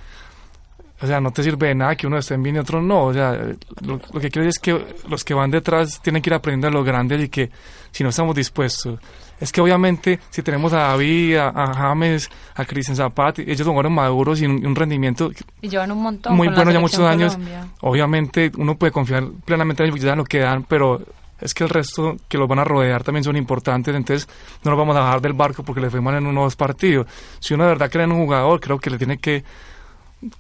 o 1.03 1.07
sea, 1.07 1.21
no 1.21 1.33
te 1.33 1.43
sirve 1.43 1.69
de 1.69 1.75
nada 1.75 1.97
que 1.97 2.07
uno 2.07 2.17
esté 2.17 2.37
bien 2.39 2.57
y 2.57 2.59
otro 2.61 2.81
no. 2.81 3.05
O 3.05 3.13
sea, 3.13 3.33
lo, 3.33 4.01
lo 4.13 4.21
que 4.21 4.31
quiero 4.31 4.47
decir 4.47 4.49
es 4.49 4.59
que 4.59 4.97
los 5.09 5.23
que 5.23 5.35
van 5.35 5.51
detrás 5.51 6.01
tienen 6.01 6.23
que 6.23 6.31
ir 6.31 6.35
aprendiendo 6.35 6.69
a 6.69 6.71
los 6.71 6.87
grandes 6.87 7.23
y 7.25 7.29
que 7.29 7.51
si 7.91 8.03
no 8.03 8.11
estamos 8.11 8.35
dispuestos. 8.35 8.99
Es 9.41 9.53
que 9.53 9.61
obviamente 9.61 10.21
si 10.31 10.43
tenemos 10.43 10.73
a 10.73 10.79
David, 10.79 11.37
a, 11.37 11.49
a 11.49 11.75
James, 11.75 12.31
a 12.55 12.65
Cristian 12.65 12.97
Zapata, 12.97 13.41
ellos 13.43 13.59
son 13.59 13.69
jugadores 13.69 13.93
maduros 13.93 14.41
y 14.43 14.47
un, 14.47 14.65
un 14.65 14.77
rendimiento 14.77 15.31
Y 15.63 15.69
llevan 15.69 15.91
un 15.93 16.03
montón. 16.03 16.37
muy 16.37 16.49
bueno 16.49 16.71
ya 16.71 16.79
muchos 16.81 17.01
años. 17.01 17.33
Colombia. 17.33 17.67
Obviamente 17.81 18.53
uno 18.59 18.77
puede 18.77 18.93
confiar 18.93 19.25
plenamente 19.45 19.83
en 19.83 19.89
ellos 19.89 20.01
ya 20.01 20.15
lo 20.15 20.25
que 20.25 20.41
dan, 20.41 20.65
pero 20.65 21.01
es 21.41 21.55
que 21.55 21.65
el 21.65 21.71
resto 21.71 22.17
que 22.29 22.37
los 22.37 22.47
van 22.47 22.59
a 22.59 22.65
rodear 22.65 23.03
también 23.03 23.25
son 23.25 23.35
importantes, 23.37 23.95
entonces 23.95 24.29
no 24.63 24.71
nos 24.73 24.79
vamos 24.79 24.95
a 24.97 25.01
bajar 25.01 25.23
del 25.23 25.33
barco 25.33 25.63
porque 25.63 25.81
les 25.81 25.91
fue 25.91 26.03
mal 26.03 26.15
en 26.17 26.27
unos 26.27 26.45
dos 26.45 26.57
partidos. 26.57 27.07
Si 27.39 27.55
uno 27.55 27.65
de 27.65 27.71
verdad 27.71 27.91
cree 27.91 28.05
en 28.05 28.13
un 28.13 28.25
jugador, 28.25 28.61
creo 28.61 28.79
que 28.79 28.91
le 28.91 28.99
tiene 28.99 29.17
que, 29.17 29.43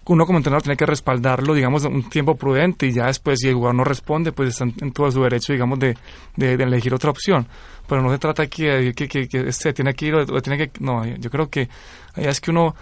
uno 0.06 0.26
como 0.26 0.38
entrenador 0.38 0.62
tiene 0.62 0.76
que 0.76 0.86
respaldarlo, 0.86 1.54
digamos, 1.54 1.84
un 1.84 2.08
tiempo 2.10 2.34
prudente 2.34 2.86
y 2.86 2.92
ya 2.92 3.06
después 3.06 3.38
si 3.40 3.48
el 3.48 3.54
jugador 3.54 3.76
no 3.76 3.84
responde, 3.84 4.32
pues 4.32 4.50
están 4.50 4.74
en 4.80 4.92
todo 4.92 5.10
su 5.10 5.22
derecho, 5.22 5.52
digamos, 5.52 5.78
de, 5.78 5.96
de, 6.36 6.52
elegir 6.54 6.92
otra 6.92 7.10
opción. 7.10 7.46
Pero 7.88 8.02
no 8.02 8.10
se 8.10 8.18
trata 8.18 8.42
aquí 8.42 8.64
de 8.64 8.92
que, 8.92 9.08
que, 9.08 9.26
que 9.26 9.48
este 9.48 9.72
tiene 9.72 9.94
que 9.94 10.06
ir 10.06 10.14
o, 10.14 10.20
o 10.20 10.42
tiene 10.42 10.58
que... 10.58 10.70
No, 10.80 11.04
yo 11.06 11.30
creo 11.30 11.48
que 11.48 11.68
allá 12.14 12.30
es 12.30 12.40
que 12.40 12.50
uno 12.50 12.74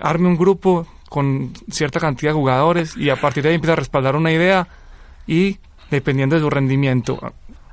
arme 0.00 0.28
un 0.28 0.36
grupo 0.36 0.86
con 1.08 1.52
cierta 1.70 2.00
cantidad 2.00 2.30
de 2.30 2.36
jugadores 2.36 2.96
y 2.96 3.10
a 3.10 3.16
partir 3.16 3.42
de 3.42 3.50
ahí 3.50 3.54
empieza 3.56 3.74
a 3.74 3.76
respaldar 3.76 4.16
una 4.16 4.32
idea 4.32 4.66
y 5.26 5.58
dependiendo 5.90 6.34
de 6.36 6.40
su 6.40 6.48
rendimiento, 6.48 7.20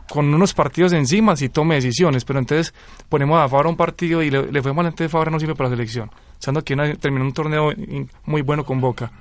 con 0.09 0.33
unos 0.33 0.53
partidos 0.53 0.91
encima 0.91 1.35
si 1.35 1.47
tome 1.47 1.75
decisiones, 1.75 2.25
pero 2.25 2.39
entonces 2.39 2.73
ponemos 3.07 3.39
a 3.39 3.47
Fabra 3.47 3.69
un 3.69 3.77
partido 3.77 4.21
y 4.21 4.29
le, 4.29 4.61
fue 4.61 4.73
mal, 4.73 4.87
entonces 4.87 5.09
Fabra 5.09 5.31
no 5.31 5.39
sirve 5.39 5.55
para 5.55 5.69
la 5.69 5.75
selección, 5.75 6.11
siendo 6.39 6.63
que 6.63 6.73
una- 6.73 6.95
terminó 6.95 7.23
un 7.25 7.33
torneo 7.33 7.71
muy 8.25 8.41
bueno 8.41 8.63
con 8.65 8.81
Boca. 8.81 9.11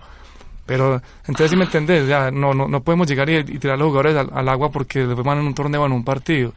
Pero 0.67 1.01
entonces 1.21 1.51
si 1.51 1.57
me 1.57 1.65
entendés, 1.65 2.07
ya 2.07 2.31
no, 2.31 2.53
no, 2.55 2.69
no 2.69 2.83
podemos 2.83 3.07
llegar 3.09 3.29
y, 3.31 3.37
y 3.37 3.43
tirar 3.59 3.75
a 3.75 3.79
los 3.79 3.89
jugadores 3.89 4.17
al, 4.17 4.31
al 4.33 4.49
agua 4.49 4.71
porque 4.71 5.05
le 5.05 5.15
fue 5.15 5.25
mal 5.25 5.39
en 5.39 5.47
un 5.47 5.55
torneo 5.55 5.85
en 5.87 5.93
un 5.93 6.05
partido. 6.05 6.53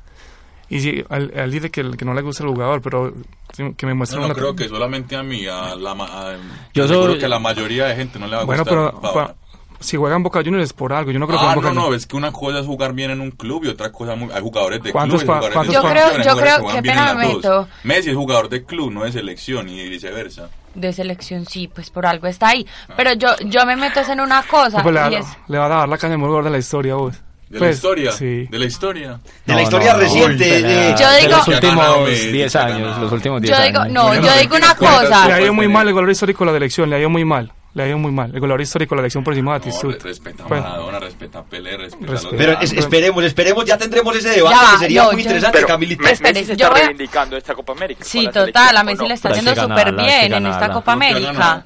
Y 0.70 0.80
si 0.80 1.04
al, 1.10 1.32
al 1.38 1.52
dice 1.52 1.70
que, 1.70 1.92
que 1.92 2.06
no 2.06 2.14
le 2.14 2.22
gusta 2.22 2.44
el 2.44 2.50
jugador, 2.50 2.82
pero 2.82 3.14
sí, 3.54 3.74
que 3.76 3.86
me 3.86 3.94
muestre 3.94 4.18
No, 4.18 4.24
no 4.24 4.34
una 4.34 4.36
creo 4.36 4.56
que 4.56 4.68
solamente 4.70 5.16
a 5.18 5.24
mí, 5.24 5.46
a 5.46 5.76
la, 5.76 5.94
ma- 5.96 6.06
a- 6.06 6.38
Yo 6.74 6.88
seguro 6.88 7.12
soy- 7.12 7.20
que 7.20 7.26
a 7.26 7.30
la 7.30 7.40
mayoría 7.40 7.86
de 7.88 7.96
gente 7.96 8.20
no 8.20 8.28
le 8.28 8.36
va 8.38 8.42
a 8.42 8.46
Bueno, 8.46 8.64
gustar. 8.64 8.92
pero. 9.02 9.36
Si 9.82 9.98
juegan 9.98 10.24
Boca 10.24 10.40
Juniors 10.44 10.64
es 10.66 10.74
por 10.74 10.94
algo. 10.94 11.12
Yo 11.12 11.20
no 11.20 11.28
creo 11.28 11.40
que 11.40 11.46
Ah, 11.46 11.50
en 11.50 11.56
Boca 11.56 11.74
no, 11.74 11.90
no, 11.90 11.94
es 11.96 12.06
que 12.08 12.16
una 12.16 12.32
cosa 12.32 12.60
es 12.60 12.66
jugar 12.66 12.94
bien 12.94 13.12
en 13.12 13.20
un 13.22 13.32
club 13.32 13.66
y 13.66 13.68
otra 13.68 13.92
cosa 13.92 14.16
muy... 14.16 14.32
Hay 14.32 14.42
jugadores 14.42 14.82
de 14.82 14.92
¿Cuántos 14.92 15.24
club 15.24 15.34
jugadores 15.36 15.68
de 15.68 15.74
Yo 15.74 15.82
creo, 15.84 16.24
yo 16.24 16.38
creo, 16.38 16.68
que 16.68 16.82
pena 16.82 17.12
en 17.12 17.18
meto. 17.18 17.68
Messi 17.84 18.10
es 18.12 18.16
jugador 18.16 18.48
de 18.50 18.64
club, 18.64 18.92
no 18.92 19.04
de 19.04 19.12
selección 19.12 19.68
y 19.70 19.90
viceversa. 19.90 20.50
De 20.76 20.94
selección, 20.94 21.46
sí, 21.46 21.68
pues 21.68 21.90
por 21.90 22.06
algo 22.06 22.28
está 22.28 22.50
ahí. 22.50 22.66
Pero 22.96 23.14
yo, 23.14 23.30
yo 23.46 23.66
me 23.66 23.76
meto 23.76 24.00
es 24.00 24.08
en 24.10 24.22
una 24.22 24.42
cosa 24.44 24.82
Pues 24.82 24.94
le, 24.96 25.02
va- 25.02 25.12
y 25.12 25.16
es... 25.16 25.26
le 25.48 25.58
va 25.58 25.66
a 25.66 25.70
dar 25.70 25.90
la 25.90 25.98
caña 25.98 26.16
mejor 26.16 26.30
jugador 26.30 26.46
de 26.46 26.52
la 26.52 26.58
historia, 26.60 26.96
vos. 26.96 27.16
¿De 27.50 27.60
la 27.60 27.66
Pues, 27.66 27.76
historia? 27.76 28.12
Sí. 28.14 28.48
¿De 28.50 28.58
la 28.60 28.66
historia? 28.66 29.20
De 29.46 29.54
la 29.54 29.62
historia 29.64 29.94
reciente. 29.96 30.46
Uy, 30.56 30.62
de-. 30.62 30.96
Yo 30.98 31.30
los 31.30 31.48
últimos 31.50 32.00
Messi, 32.08 32.32
10 32.32 32.52
que 32.54 32.58
ha 32.58 32.64
años, 32.64 32.98
los 33.00 33.12
últimos 33.12 33.42
10 33.42 33.50
Yo 33.58 33.62
años. 33.62 33.68
digo, 33.84 33.86
no, 33.94 34.16
yo 34.16 34.22
no, 34.22 34.38
digo 34.38 34.56
una 34.56 34.76
cosa. 34.76 35.28
Le 35.28 35.34
ha 35.34 35.42
ido 35.42 35.54
muy 35.54 35.68
mal 35.68 35.86
el 35.86 35.94
goleador 35.94 36.12
histórico 36.12 36.46
de 36.46 36.52
la 36.52 36.58
elección, 36.58 36.90
le 36.90 36.96
ha 36.96 37.00
ido 37.00 37.10
muy 37.10 37.26
mal. 37.26 37.52
Le 37.74 37.84
ha 37.84 37.88
ido 37.88 37.98
muy 37.98 38.12
mal. 38.12 38.32
El 38.34 38.40
goleador 38.42 38.60
histórico 38.60 38.96
de 38.96 38.98
la 38.98 39.02
elección 39.04 39.24
por 39.24 39.34
encima 39.34 39.54
de 39.54 39.60
No, 39.60 39.66
Batistut. 39.66 39.94
re- 39.94 40.00
respeta 40.10 40.44
a 40.44 40.48
Maradona, 40.50 41.00
respeta 41.00 41.40
a 41.40 41.44
Pelé, 41.46 41.78
respeta. 41.78 42.14
Pero 42.38 42.60
es- 42.60 42.74
esperemos, 42.74 43.24
esperemos, 43.24 43.64
ya 43.66 43.78
tendremos 43.78 44.14
ese 44.18 44.30
debate 44.32 44.56
Ya 44.56 44.72
que 44.74 44.78
sería 44.80 45.02
no, 45.04 45.08
muy 45.14 45.16
yo- 45.16 45.22
interesante, 45.22 45.56
Pero 45.58 45.68
Camilito. 45.68 46.04
Me- 46.04 46.10
Messi 46.10 46.46
se 46.46 46.46
yo 46.48 46.66
está 46.66 46.70
voy 46.70 46.80
a- 46.82 46.86
reivindicando 46.88 47.38
esta 47.38 47.54
Copa 47.56 47.72
América. 47.72 48.04
Sí, 48.04 48.28
total, 48.28 48.76
a 48.76 48.84
Messi 48.84 49.00
¿o 49.00 49.04
le 49.04 49.10
no? 49.10 49.14
está 49.16 49.32
yendo 49.32 49.56
súper 49.56 49.94
bien 49.96 50.34
en 50.34 50.46
esta. 50.48 50.68
Copa 50.68 50.74
¿Por 50.74 50.84
qué 50.84 50.90
ha 50.90 50.94
América. 51.12 51.32
ganado? 51.32 51.64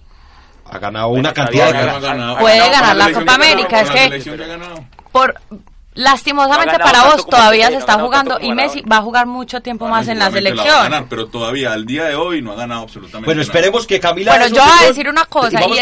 Ha 0.67 0.77
ganado 0.79 1.07
una 1.09 1.33
cantidad 1.33 1.67
está 1.69 2.13
de... 2.15 2.35
Puede 2.39 2.69
ganar 2.69 2.95
la 2.95 3.11
Copa 3.11 3.33
América, 3.35 3.81
es 3.81 3.87
la 3.87 3.93
que-. 3.95 4.83
Por 5.11 5.35
lastimosamente 5.95 6.77
para 6.77 7.05
vos 7.05 7.25
todavía 7.25 7.69
se 7.69 7.77
está 7.77 7.99
jugando 7.99 8.37
y 8.39 8.53
Messi 8.53 8.81
va 8.81 8.97
a 8.97 9.01
jugar 9.01 9.25
mucho 9.25 9.61
tiempo 9.61 9.87
más 9.87 10.07
en 10.07 10.19
la 10.19 10.25
seguramente 10.25 10.55
va 10.55 10.61
a 10.61 10.65
selección. 10.65 10.91
ganar, 10.91 11.09
pero 11.09 11.27
todavía 11.27 11.73
al 11.73 11.85
día 11.85 12.03
de 12.03 12.15
hoy 12.15 12.41
no 12.41 12.51
ha 12.51 12.55
ganado 12.55 12.83
absolutamente 12.83 13.25
Bueno, 13.25 13.39
nada. 13.39 13.47
esperemos 13.47 13.87
que 13.87 13.99
Camila... 13.99 14.31
Bueno, 14.35 14.47
yo 14.53 14.61
voy 14.61 14.83
a 14.83 14.87
decir 14.87 15.09
una 15.09 15.25
cosa 15.25 15.59
y 15.65 15.77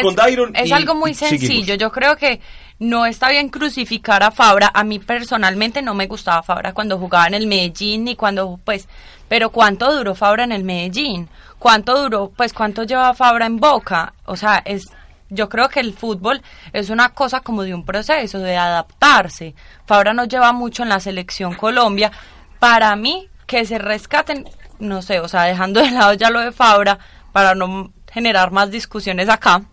es, 0.53 0.72
algo 0.72 0.95
muy 0.95 1.14
sencillo. 1.16 1.76
Yo 1.76 1.91
creo 1.91 2.16
que 2.16 2.39
no 2.78 3.05
está 3.05 3.30
bien 3.30 3.49
crucificar 3.49 4.24
a 4.24 4.32
Fabra. 4.32 4.72
A 4.74 4.84
mí 4.84 4.99
personalmente 4.99 5.82
no 5.82 5.95
me 5.95 6.07
gustaba 6.07 6.43
Fabra 6.43 6.74
cuando 6.74 6.99
jugaba 6.99 7.28
en 7.28 7.34
el 7.34 7.47
Medellín 7.47 8.03
ni 8.03 8.16
cuando, 8.16 8.59
pues, 8.64 8.88
pero 9.28 9.49
¿cuánto 9.49 9.95
duró 9.95 10.14
Fabra 10.14 10.43
en 10.43 10.51
el 10.51 10.64
Medellín? 10.64 11.28
¿Cuánto 11.57 11.99
duró, 11.99 12.32
pues, 12.36 12.53
cuánto 12.53 12.84
lleva 12.84 13.16
Fabra 13.16 13.47
en 13.47 13.59
Boca? 13.59 14.14
O 14.26 14.36
sea, 14.38 14.61
es, 14.64 14.91
yo 15.34 15.49
creo 15.49 15.69
que 15.69 15.79
el 15.79 15.93
fútbol 15.93 16.41
es 16.71 16.89
una 16.89 17.09
cosa 17.09 17.41
como 17.41 17.63
de 17.63 17.73
un 17.73 17.86
proceso, 17.86 18.39
de 18.39 18.55
adaptarse. 18.57 19.55
Fabra 19.86 20.13
no 20.13 20.25
lleva 20.25 20.51
mucho 20.53 20.84
en 20.84 20.89
la 20.89 20.99
selección 20.99 21.55
Colombia. 21.55 22.11
Para 22.59 22.95
mí, 22.95 23.27
que 23.45 23.65
se 23.65 23.77
rescaten, 23.77 24.45
no 24.79 25.01
sé, 25.01 25.19
o 25.19 25.27
sea, 25.27 25.43
dejando 25.43 25.81
de 25.81 25.91
lado 25.91 26.13
ya 26.13 26.29
lo 26.29 26.39
de 26.39 26.51
Fabra, 26.51 26.99
para 27.31 27.55
no 27.55 27.91
generar 28.11 28.51
más 28.51 28.71
discusiones 28.71 29.27
acá, 29.29 29.63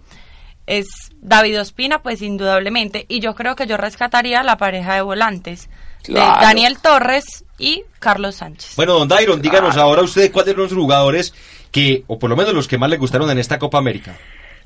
es 0.66 0.86
David 1.20 1.60
Ospina, 1.60 2.00
pues 2.02 2.22
indudablemente, 2.22 3.04
y 3.08 3.20
yo 3.20 3.34
creo 3.34 3.56
que 3.56 3.66
yo 3.66 3.76
rescataría 3.76 4.42
la 4.42 4.56
pareja 4.56 4.94
de 4.94 5.02
volantes, 5.02 5.68
Claro. 6.02 6.38
de 6.40 6.46
Daniel 6.46 6.78
Torres 6.80 7.44
y 7.58 7.84
Carlos 7.98 8.36
Sánchez. 8.36 8.74
Bueno, 8.76 8.94
don 8.94 9.06
Dairon, 9.08 9.42
díganos 9.42 9.76
ahora 9.76 10.00
usted 10.02 10.32
cuáles 10.32 10.54
son 10.54 10.64
los 10.64 10.72
jugadores 10.72 11.34
que, 11.70 12.04
o 12.06 12.18
por 12.18 12.30
lo 12.30 12.36
menos 12.36 12.54
los 12.54 12.66
que 12.68 12.78
más 12.78 12.88
le 12.88 12.96
gustaron 12.96 13.30
en 13.30 13.38
esta 13.38 13.58
Copa 13.58 13.76
América. 13.78 14.16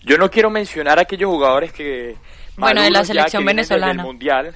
Yo 0.05 0.18
no 0.18 0.30
quiero 0.30 0.50
mencionar 0.50 0.98
aquellos 0.98 1.30
jugadores 1.30 1.72
que. 1.72 2.16
Bueno, 2.57 2.82
de 2.82 2.90
la 2.90 3.05
selección 3.05 3.44
venezolana. 3.44 4.02
El 4.02 4.07
mundial. 4.07 4.55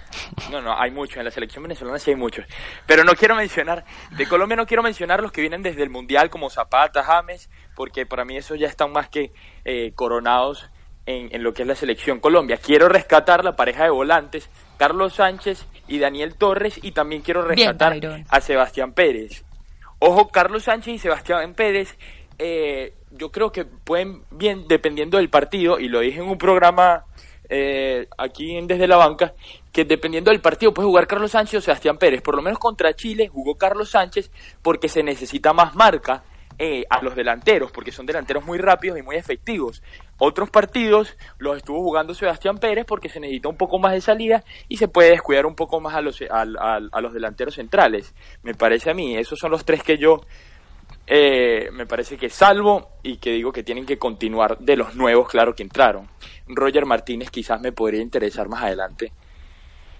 No, 0.51 0.61
no, 0.61 0.79
hay 0.79 0.91
muchos. 0.91 1.17
En 1.17 1.25
la 1.25 1.31
selección 1.31 1.65
venezolana 1.65 1.99
sí 1.99 2.11
hay 2.11 2.17
muchos. 2.17 2.45
Pero 2.87 3.03
no 3.03 3.15
quiero 3.15 3.35
mencionar. 3.35 3.85
De 4.17 4.27
Colombia 4.27 4.57
no 4.57 4.67
quiero 4.67 4.83
mencionar 4.83 5.21
los 5.21 5.33
que 5.33 5.41
vienen 5.41 5.63
desde 5.63 5.83
el 5.83 5.91
mundial, 5.91 6.31
como 6.31 6.49
Zapata, 6.51 7.03
James, 7.03 7.51
porque 7.75 8.07
para 8.07 8.25
mí 8.25 8.37
esos 8.37 8.59
ya 8.59 8.69
están 8.69 8.93
más 8.93 9.09
que 9.09 9.33
eh, 9.65 9.93
coronados 9.95 10.71
en, 11.07 11.35
en 11.35 11.43
lo 11.43 11.55
que 11.55 11.63
es 11.63 11.69
la 11.69 11.75
selección 11.75 12.21
Colombia. 12.21 12.59
Quiero 12.59 12.89
rescatar 12.89 13.43
la 13.43 13.57
pareja 13.57 13.85
de 13.85 13.91
volantes, 13.91 14.49
Carlos 14.77 15.15
Sánchez 15.15 15.67
y 15.89 15.99
Daniel 15.99 16.37
Torres, 16.37 16.79
y 16.83 16.93
también 16.93 17.23
quiero 17.23 17.43
rescatar 17.43 17.99
a 18.29 18.41
Sebastián 18.41 18.93
Pérez. 18.93 19.45
Ojo, 19.99 20.29
Carlos 20.29 20.65
Sánchez 20.65 20.95
y 20.95 20.99
Sebastián 20.99 21.55
Pérez, 21.55 21.97
eh, 22.39 22.95
yo 23.19 23.31
creo 23.31 23.53
que 23.53 23.65
pueden, 23.65 24.23
bien, 24.31 24.67
dependiendo 24.69 25.19
del 25.19 25.29
partido, 25.29 25.79
y 25.79 25.89
lo 25.89 26.01
dije 26.01 26.21
en 26.21 26.29
un 26.29 26.39
programa 26.39 27.05
eh, 27.51 28.09
aquí 28.17 28.57
en 28.57 28.67
Desde 28.67 28.87
la 28.87 28.97
Banca, 28.97 29.35
que 29.73 29.85
dependiendo 29.85 30.31
del 30.31 30.41
partido 30.41 30.73
puede 30.73 30.87
jugar 30.87 31.07
Carlos 31.07 31.31
Sánchez 31.33 31.59
o 31.59 31.63
Sebastián 31.63 31.99
Pérez. 31.99 32.23
Por 32.23 32.37
lo 32.37 32.43
menos 32.43 32.59
contra 32.59 32.95
Chile 32.95 33.29
jugó 33.29 33.57
Carlos 33.57 33.91
Sánchez 33.91 34.31
porque 34.63 34.89
se 34.89 35.03
necesita 35.03 35.53
más 35.53 35.75
marca 35.75 36.25
eh, 36.59 36.85
a 36.91 37.01
los 37.03 37.15
delanteros, 37.15 37.71
porque 37.71 37.93
son 37.93 38.05
delanteros 38.05 38.45
muy 38.45 38.59
rápidos 38.59 38.99
y 38.99 39.03
muy 39.03 39.17
efectivos. 39.17 39.83
Otros 40.19 40.51
partidos 40.51 41.17
los 41.39 41.57
estuvo 41.57 41.79
jugando 41.81 42.13
Sebastián 42.15 42.59
Pérez 42.59 42.85
porque 42.85 43.09
se 43.09 43.21
necesita 43.21 43.49
un 43.49 43.57
poco 43.57 43.79
más 43.79 43.93
de 43.93 44.01
salida 44.01 44.43
y 44.69 44.77
se 44.79 44.89
puede 44.89 45.11
descuidar 45.11 45.47
un 45.47 45.55
poco 45.55 45.81
más 45.81 45.95
a 45.95 46.01
los, 46.03 46.21
al- 46.31 46.59
al- 46.59 46.91
a 46.93 47.01
los 47.01 47.15
delanteros 47.15 47.55
centrales. 47.55 48.13
Me 48.43 48.55
parece 48.55 48.91
a 48.91 48.95
mí, 48.95 49.17
esos 49.17 49.39
son 49.39 49.53
los 49.53 49.65
tres 49.65 49.83
que 49.85 49.97
yo 49.99 50.21
eh, 51.07 51.71
me 51.73 51.87
parece 51.87 52.17
que 52.17 52.29
salvo 52.29 52.91
y 53.03 53.17
que 53.17 53.33
digo 53.33 53.51
que 53.51 53.63
tienen 53.63 53.87
que 53.87 53.99
continuar 53.99 54.59
de 54.59 54.77
los 54.77 54.95
nuevos, 54.95 55.29
claro 55.29 55.55
que 55.55 55.63
entraron. 55.63 56.09
Roger 56.47 56.85
Martínez 56.85 57.31
quizás 57.31 57.61
me 57.61 57.73
podría 57.73 58.03
interesar 58.03 58.49
más 58.49 58.63
adelante. 58.63 59.13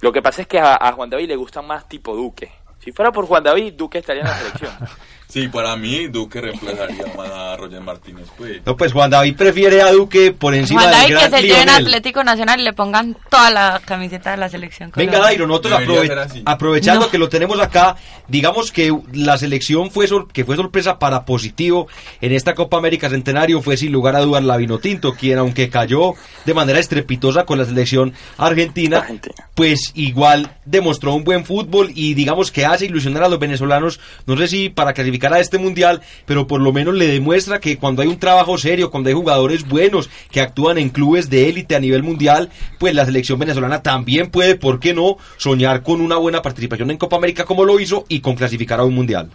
Lo 0.01 0.13
que 0.13 0.23
pasa 0.23 0.43
es 0.43 0.49
que 0.49 0.59
a, 0.59 0.77
a 0.81 0.93
Juan 0.93 1.11
David 1.11 1.29
le 1.29 1.37
gustan 1.37 1.67
más 1.67 1.89
tipo 1.89 2.15
Duque. 2.15 2.53
Si 2.83 2.93
fuera 2.93 3.11
por 3.13 3.27
Juan 3.27 3.43
David, 3.43 3.75
Duque 3.75 3.99
estaría 3.99 4.23
en 4.23 4.29
la 4.29 4.39
selección. 4.39 4.71
Sí, 5.31 5.47
para 5.47 5.77
mí 5.77 6.07
Duque 6.07 6.41
reemplazaría 6.41 7.05
más 7.15 7.31
a 7.31 7.55
Roger 7.59 7.83
Martínez. 7.83 8.25
Pues. 8.39 8.63
No, 8.65 8.75
pues 8.79 8.95
Juan 8.95 9.11
David 9.11 9.37
prefiere 9.37 9.83
a 9.83 9.93
Duque 9.93 10.33
por 10.33 10.55
encima 10.55 10.81
Juan 10.81 10.91
del 10.91 11.01
David 11.15 11.17
que 11.31 11.37
se 11.37 11.43
lleven. 11.43 11.69
Atlético 11.69 12.25
Nacional 12.25 12.61
y 12.61 12.65
le 12.65 12.73
pongan 12.73 13.15
toda 13.29 13.51
la 13.51 13.83
camiseta 13.85 14.31
de 14.31 14.39
la 14.39 14.49
selección. 14.49 14.91
Venga. 14.97 15.19
Dairo, 15.19 15.47
nosotros 15.47 15.81
aprove- 15.83 16.43
aprovechando 16.47 17.05
No. 17.05 17.11
que 17.11 17.19
lo 17.19 17.29
tenemos 17.29 17.61
acá, 17.61 17.97
digamos 18.27 18.73
que 18.73 18.91
la 19.13 19.37
selección 19.37 19.91
fue 19.91 20.07
sor- 20.09 20.33
que 20.33 20.47
fue 20.47 20.57
sorpresa 20.57 20.99
para 20.99 21.27
positivo 21.27 21.89
en 22.23 22.33
esta 22.33 22.55
Copa 22.55 22.79
América 22.79 23.11
Centenario 23.11 23.61
fue 23.61 23.77
sin 23.77 23.93
lugar 23.93 24.17
a 24.17 24.21
dudas 24.21 24.43
la 24.45 24.57
Vinotinto, 24.57 25.13
quien 25.13 25.37
aunque 25.37 25.69
cayó 25.69 26.15
de 26.47 26.55
manera 26.55 26.79
estrepitosa 26.79 27.45
con 27.45 27.59
la 27.59 27.67
selección 27.67 28.15
argentina, 28.39 29.01
Argentina. 29.01 29.35
pues 29.55 29.91
igual 29.95 30.57
demostró 30.65 31.13
un 31.13 31.25
buen 31.25 31.45
fútbol 31.45 31.91
y 31.95 32.15
digamos 32.15 32.51
que 32.51 32.65
hace 32.73 32.87
ilusionar 32.87 33.23
a 33.23 33.29
los 33.29 33.39
venezolanos, 33.39 34.01
no 34.27 34.37
sé 34.37 34.49
si 34.49 34.69
para 34.69 34.93
clasificar 34.93 35.33
a 35.33 35.41
este 35.41 35.59
mundial, 35.59 36.03
pero 36.27 36.47
por 36.47 36.61
lo 36.61 36.73
menos 36.73 36.95
le 36.95 37.07
demuestra 37.07 37.61
que 37.61 37.79
cuando 37.79 38.03
hay 38.03 38.09
un 38.09 38.19
trabajo 38.19 38.59
serio, 38.59 38.91
cuando 38.91 39.09
hay 39.09 39.15
jugadores 39.15 39.67
buenos 39.67 40.11
que 40.31 40.41
actúan 40.41 40.79
en 40.79 40.91
clubes 40.91 41.31
de 41.31 41.49
élite 41.49 41.77
a 41.77 41.81
nivel 41.81 42.03
mundial, 42.03 42.51
pues 42.79 42.95
la 42.95 43.05
selección 43.05 43.39
venezolana 43.39 43.83
también 43.83 44.31
puede, 44.31 44.57
¿por 44.57 44.81
qué 44.81 44.95
no?, 44.95 45.17
soñar 45.37 45.83
con 45.83 46.01
una 46.01 46.17
buena 46.17 46.43
participación 46.43 46.91
en 46.91 46.99
Copa 46.99 47.17
América 47.17 47.45
como 47.45 47.65
lo 47.65 47.79
hizo 47.81 48.05
y 48.09 48.21
con 48.21 48.35
clasificar 48.35 48.81
a 48.81 48.85
un 48.85 48.95
mundial. 48.95 49.31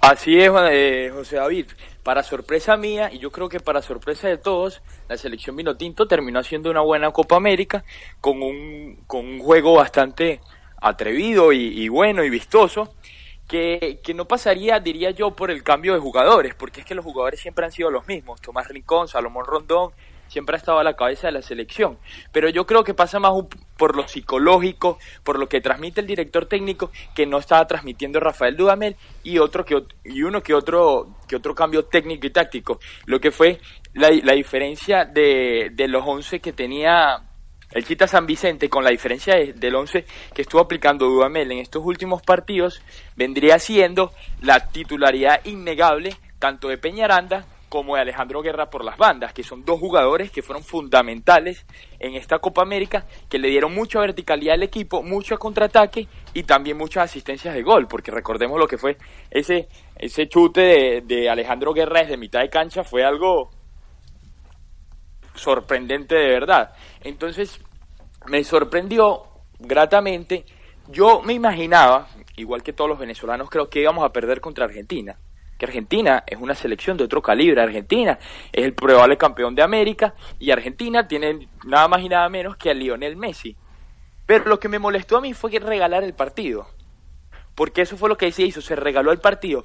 Así 0.00 0.38
es, 0.38 0.52
eh, 0.70 1.10
José 1.12 1.36
David. 1.36 1.66
Para 2.02 2.22
sorpresa 2.22 2.76
mía, 2.76 3.10
y 3.12 3.18
yo 3.18 3.32
creo 3.32 3.48
que 3.48 3.58
para 3.58 3.82
sorpresa 3.82 4.28
de 4.28 4.38
todos, 4.38 4.80
la 5.08 5.16
selección 5.16 5.56
Vinotinto 5.56 6.06
terminó 6.06 6.38
haciendo 6.38 6.70
una 6.70 6.80
buena 6.80 7.10
Copa 7.10 7.34
América 7.34 7.82
con 8.20 8.40
un, 8.40 9.00
con 9.08 9.26
un 9.26 9.40
juego 9.40 9.74
bastante 9.74 10.40
atrevido 10.80 11.52
y, 11.52 11.88
bueno 11.88 12.24
y 12.24 12.30
vistoso, 12.30 12.94
que, 13.48 14.00
que 14.02 14.14
no 14.14 14.26
pasaría, 14.26 14.80
diría 14.80 15.10
yo, 15.10 15.30
por 15.32 15.50
el 15.50 15.62
cambio 15.62 15.94
de 15.94 16.00
jugadores, 16.00 16.54
porque 16.54 16.80
es 16.80 16.86
que 16.86 16.94
los 16.94 17.04
jugadores 17.04 17.40
siempre 17.40 17.64
han 17.64 17.72
sido 17.72 17.90
los 17.90 18.06
mismos. 18.06 18.40
Tomás 18.40 18.68
Rincón, 18.68 19.08
Salomón 19.08 19.46
Rondón, 19.46 19.92
siempre 20.28 20.56
ha 20.56 20.58
estado 20.58 20.78
a 20.78 20.84
la 20.84 20.96
cabeza 20.96 21.28
de 21.28 21.32
la 21.32 21.42
selección. 21.42 21.98
Pero 22.32 22.48
yo 22.48 22.66
creo 22.66 22.84
que 22.84 22.94
pasa 22.94 23.18
más 23.18 23.32
por 23.76 23.96
lo 23.96 24.06
psicológico, 24.08 24.98
por 25.22 25.38
lo 25.38 25.48
que 25.48 25.60
transmite 25.60 26.00
el 26.00 26.06
director 26.06 26.46
técnico, 26.46 26.90
que 27.14 27.26
no 27.26 27.38
estaba 27.38 27.66
transmitiendo 27.66 28.20
Rafael 28.20 28.56
Dudamel, 28.56 28.96
y 29.22 29.38
otro 29.38 29.64
que 29.64 29.82
y 30.04 30.22
uno 30.22 30.42
que 30.42 30.54
otro 30.54 31.08
que 31.28 31.36
otro 31.36 31.54
cambio 31.54 31.84
técnico 31.84 32.26
y 32.26 32.30
táctico. 32.30 32.80
Lo 33.06 33.20
que 33.20 33.30
fue 33.30 33.60
la, 33.94 34.10
la 34.22 34.32
diferencia 34.32 35.04
de, 35.04 35.70
de 35.72 35.88
los 35.88 36.02
11 36.06 36.40
que 36.40 36.52
tenía 36.52 37.22
el 37.72 37.84
Chita 37.84 38.06
San 38.06 38.26
Vicente, 38.26 38.68
con 38.68 38.84
la 38.84 38.90
diferencia 38.90 39.34
de- 39.34 39.52
del 39.52 39.74
11 39.74 40.04
que 40.34 40.42
estuvo 40.42 40.60
aplicando 40.60 41.06
Dudamel 41.06 41.50
en 41.52 41.58
estos 41.58 41.84
últimos 41.84 42.22
partidos, 42.22 42.82
vendría 43.16 43.58
siendo 43.58 44.12
la 44.40 44.68
titularidad 44.68 45.44
innegable 45.44 46.16
tanto 46.38 46.68
de 46.68 46.78
Peñaranda 46.78 47.46
como 47.68 47.96
de 47.96 48.02
Alejandro 48.02 48.42
Guerra 48.42 48.70
por 48.70 48.84
las 48.84 48.96
bandas, 48.96 49.32
que 49.32 49.42
son 49.42 49.64
dos 49.64 49.80
jugadores 49.80 50.30
que 50.30 50.40
fueron 50.40 50.62
fundamentales 50.62 51.66
en 51.98 52.14
esta 52.14 52.38
Copa 52.38 52.62
América, 52.62 53.04
que 53.28 53.40
le 53.40 53.48
dieron 53.48 53.74
mucha 53.74 53.98
verticalidad 53.98 54.54
al 54.54 54.62
equipo, 54.62 55.02
mucho 55.02 55.36
contraataque 55.36 56.06
y 56.32 56.44
también 56.44 56.76
muchas 56.76 57.04
asistencias 57.04 57.54
de 57.54 57.62
gol, 57.62 57.88
porque 57.88 58.12
recordemos 58.12 58.58
lo 58.60 58.68
que 58.68 58.78
fue 58.78 58.96
ese, 59.32 59.68
ese 59.96 60.28
chute 60.28 60.60
de, 60.60 61.00
de 61.04 61.28
Alejandro 61.28 61.72
Guerra 61.74 62.00
desde 62.02 62.16
mitad 62.16 62.40
de 62.40 62.48
cancha, 62.50 62.84
fue 62.84 63.04
algo 63.04 63.50
sorprendente 65.36 66.14
de 66.14 66.28
verdad. 66.28 66.74
Entonces, 67.02 67.60
me 68.26 68.42
sorprendió 68.44 69.24
gratamente. 69.58 70.44
Yo 70.88 71.22
me 71.22 71.32
imaginaba, 71.32 72.08
igual 72.36 72.62
que 72.62 72.72
todos 72.72 72.90
los 72.90 72.98
venezolanos, 72.98 73.50
creo 73.50 73.68
que 73.68 73.80
íbamos 73.80 74.04
a 74.04 74.12
perder 74.12 74.40
contra 74.40 74.64
Argentina. 74.64 75.16
Que 75.58 75.64
Argentina 75.64 76.22
es 76.26 76.38
una 76.38 76.54
selección 76.54 76.96
de 76.96 77.04
otro 77.04 77.22
calibre. 77.22 77.60
Argentina 77.60 78.18
es 78.52 78.64
el 78.64 78.74
probable 78.74 79.16
campeón 79.16 79.54
de 79.54 79.62
América 79.62 80.14
y 80.38 80.50
Argentina 80.50 81.08
tiene 81.08 81.48
nada 81.64 81.88
más 81.88 82.02
y 82.02 82.08
nada 82.08 82.28
menos 82.28 82.56
que 82.56 82.70
a 82.70 82.74
Lionel 82.74 83.16
Messi. 83.16 83.56
Pero 84.26 84.44
lo 84.46 84.60
que 84.60 84.68
me 84.68 84.78
molestó 84.78 85.16
a 85.16 85.20
mí 85.20 85.32
fue 85.32 85.50
que 85.50 85.60
regalar 85.60 86.04
el 86.04 86.12
partido. 86.12 86.66
Porque 87.54 87.82
eso 87.82 87.96
fue 87.96 88.10
lo 88.10 88.18
que 88.18 88.30
se 88.32 88.42
hizo, 88.42 88.60
se 88.60 88.76
regaló 88.76 89.12
el 89.12 89.18
partido. 89.18 89.64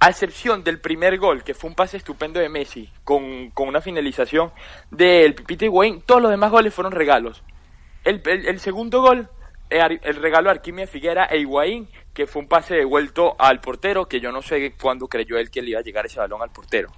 A 0.00 0.10
excepción 0.10 0.62
del 0.64 0.80
primer 0.80 1.18
gol, 1.18 1.42
que 1.44 1.54
fue 1.54 1.70
un 1.70 1.76
pase 1.76 1.96
estupendo 1.96 2.40
de 2.40 2.48
Messi, 2.48 2.90
con, 3.04 3.50
con 3.50 3.68
una 3.68 3.80
finalización 3.80 4.52
del 4.90 5.34
Pipita 5.34 5.64
Higuaín, 5.64 6.02
todos 6.02 6.20
los 6.20 6.30
demás 6.30 6.50
goles 6.50 6.74
fueron 6.74 6.92
regalos. 6.92 7.42
El, 8.04 8.20
el, 8.26 8.60
segundo 8.60 9.00
gol, 9.00 9.30
el 9.70 10.16
regalo 10.16 10.50
a 10.50 10.52
Arquimia 10.52 10.86
Figuera 10.86 11.24
e 11.24 11.38
Higuaín, 11.38 11.88
que 12.12 12.26
fue 12.26 12.42
un 12.42 12.48
pase 12.48 12.74
devuelto 12.74 13.34
al 13.38 13.60
portero, 13.60 14.06
que 14.06 14.20
yo 14.20 14.30
no 14.30 14.42
sé 14.42 14.74
cuándo 14.80 15.08
creyó 15.08 15.38
él 15.38 15.50
que 15.50 15.62
le 15.62 15.70
iba 15.70 15.80
a 15.80 15.82
llegar 15.82 16.06
ese 16.06 16.20
balón 16.20 16.42
al 16.42 16.50
portero. 16.50 16.90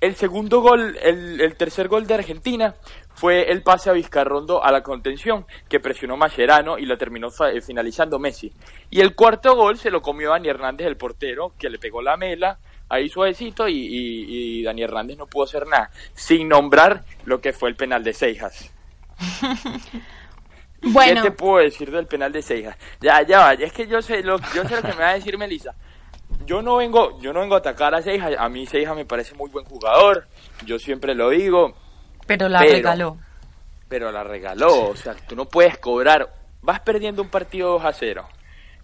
El 0.00 0.16
segundo 0.16 0.60
gol, 0.60 0.96
el, 1.02 1.40
el, 1.40 1.56
tercer 1.56 1.88
gol 1.88 2.06
de 2.06 2.14
Argentina 2.14 2.74
fue 3.22 3.52
el 3.52 3.62
pase 3.62 3.88
a 3.88 3.92
Vizcarrondo 3.92 4.64
a 4.64 4.72
la 4.72 4.82
contención, 4.82 5.46
que 5.68 5.78
presionó 5.78 6.16
Mascherano 6.16 6.76
y 6.76 6.86
lo 6.86 6.98
terminó 6.98 7.28
finalizando 7.64 8.18
Messi. 8.18 8.52
Y 8.90 9.00
el 9.00 9.14
cuarto 9.14 9.54
gol 9.54 9.78
se 9.78 9.92
lo 9.92 10.02
comió 10.02 10.30
Dani 10.30 10.48
Hernández, 10.48 10.88
el 10.88 10.96
portero, 10.96 11.52
que 11.56 11.70
le 11.70 11.78
pegó 11.78 12.02
la 12.02 12.16
mela 12.16 12.58
ahí 12.88 13.08
suavecito 13.08 13.68
y, 13.68 13.74
y, 13.74 14.58
y 14.58 14.62
Dani 14.64 14.82
Hernández 14.82 15.18
no 15.18 15.28
pudo 15.28 15.44
hacer 15.44 15.68
nada, 15.68 15.92
sin 16.14 16.48
nombrar 16.48 17.04
lo 17.24 17.40
que 17.40 17.52
fue 17.52 17.68
el 17.68 17.76
penal 17.76 18.02
de 18.02 18.12
Seijas. 18.12 18.72
Bueno. 20.84 21.22
¿Qué 21.22 21.30
te 21.30 21.36
puedo 21.36 21.58
decir 21.62 21.92
del 21.92 22.08
penal 22.08 22.32
de 22.32 22.42
Seijas? 22.42 22.76
Ya, 23.00 23.22
ya 23.22 23.38
va, 23.38 23.52
es 23.52 23.72
que 23.72 23.86
yo 23.86 24.02
sé 24.02 24.20
lo, 24.24 24.40
yo 24.52 24.64
sé 24.64 24.74
lo 24.74 24.82
que 24.82 24.88
me 24.88 25.04
va 25.04 25.10
a 25.10 25.14
decir 25.14 25.38
Melissa. 25.38 25.76
Yo 26.44 26.60
no 26.60 26.78
vengo, 26.78 27.20
yo 27.20 27.32
no 27.32 27.38
vengo 27.38 27.54
a 27.54 27.58
atacar 27.58 27.94
a 27.94 28.02
Seijas, 28.02 28.34
a 28.36 28.48
mí 28.48 28.66
Seijas 28.66 28.96
me 28.96 29.04
parece 29.04 29.36
muy 29.36 29.48
buen 29.48 29.64
jugador, 29.64 30.26
yo 30.66 30.80
siempre 30.80 31.14
lo 31.14 31.30
digo. 31.30 31.76
Pero 32.26 32.48
la 32.48 32.60
pero, 32.60 32.72
regaló. 32.72 33.18
Pero 33.88 34.12
la 34.12 34.24
regaló, 34.24 34.90
o 34.90 34.96
sea, 34.96 35.14
tú 35.14 35.36
no 35.36 35.46
puedes 35.46 35.78
cobrar, 35.78 36.32
vas 36.62 36.80
perdiendo 36.80 37.22
un 37.22 37.28
partido 37.28 37.72
2 37.72 37.84
a 37.84 37.92
0 37.92 38.28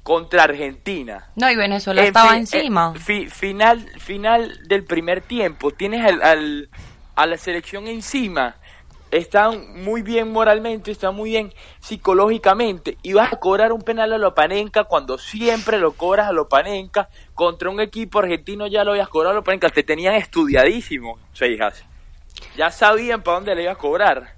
contra 0.03 0.45
Argentina. 0.45 1.31
No, 1.37 1.51
y 1.51 1.57
Venezuela 1.57 2.03
estaba 2.03 2.31
fi, 2.31 2.37
encima. 2.37 2.93
Eh, 2.95 2.99
fi, 2.99 3.27
final, 3.27 3.89
final 3.99 4.69
del 4.69 4.85
primer 4.85 5.21
tiempo, 5.21 5.71
tienes 5.71 6.05
al, 6.05 6.23
al, 6.23 6.69
a 7.15 7.27
la 7.27 7.37
selección 7.37 7.87
encima 7.89 8.57
están 9.11 9.83
muy 9.83 10.03
bien 10.03 10.31
moralmente, 10.31 10.91
están 10.91 11.15
muy 11.15 11.31
bien 11.31 11.53
psicológicamente 11.81 12.99
y 13.03 13.15
vas 13.15 13.33
a 13.33 13.37
cobrar 13.37 13.73
un 13.73 13.83
penal 13.83 14.13
a 14.13 14.19
Lopanenka 14.19 14.85
cuando 14.85 15.19
siempre 15.19 15.79
lo 15.79 15.93
cobras 15.93 16.29
a 16.29 16.33
Lopanenka 16.33 17.09
contra 17.35 17.71
un 17.71 17.81
equipo 17.81 18.19
argentino 18.19 18.67
ya 18.67 18.85
lo 18.85 18.93
habías 18.93 19.09
cobrado 19.09 19.33
a 19.33 19.37
Lopanenka, 19.37 19.71
te 19.71 19.83
tenían 19.83 20.15
estudiadísimo, 20.15 21.19
Seijas. 21.33 21.85
Ya 22.57 22.71
sabían 22.71 23.23
para 23.23 23.37
dónde 23.37 23.55
le 23.55 23.63
ibas 23.63 23.77
a 23.77 23.79
cobrar. 23.79 24.37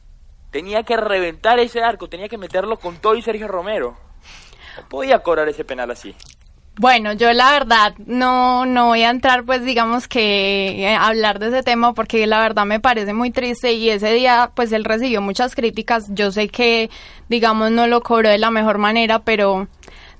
Tenía 0.50 0.82
que 0.82 0.96
reventar 0.96 1.58
ese 1.58 1.82
arco, 1.82 2.08
tenía 2.08 2.28
que 2.28 2.38
meterlo 2.38 2.78
con 2.78 2.96
todo 2.96 3.14
y 3.14 3.22
Sergio 3.22 3.48
Romero. 3.48 3.96
No 4.76 4.88
podía 4.88 5.20
cobrar 5.20 5.48
ese 5.48 5.64
penal 5.64 5.90
así. 5.90 6.14
Bueno, 6.80 7.12
yo 7.12 7.30
la 7.34 7.50
verdad 7.50 7.94
no, 8.06 8.64
no 8.64 8.86
voy 8.86 9.02
a 9.02 9.10
entrar 9.10 9.44
pues 9.44 9.62
digamos 9.64 10.08
que 10.08 10.96
a 10.98 11.08
hablar 11.08 11.38
de 11.38 11.48
ese 11.48 11.62
tema 11.62 11.92
porque 11.92 12.26
la 12.26 12.40
verdad 12.40 12.64
me 12.64 12.80
parece 12.80 13.12
muy 13.12 13.30
triste 13.30 13.72
y 13.74 13.90
ese 13.90 14.12
día 14.14 14.52
pues 14.54 14.72
él 14.72 14.84
recibió 14.84 15.20
muchas 15.20 15.54
críticas. 15.54 16.06
Yo 16.14 16.32
sé 16.32 16.48
que 16.48 16.88
digamos 17.28 17.70
no 17.70 17.86
lo 17.86 18.02
cobró 18.02 18.30
de 18.30 18.38
la 18.38 18.50
mejor 18.50 18.78
manera, 18.78 19.18
pero 19.18 19.68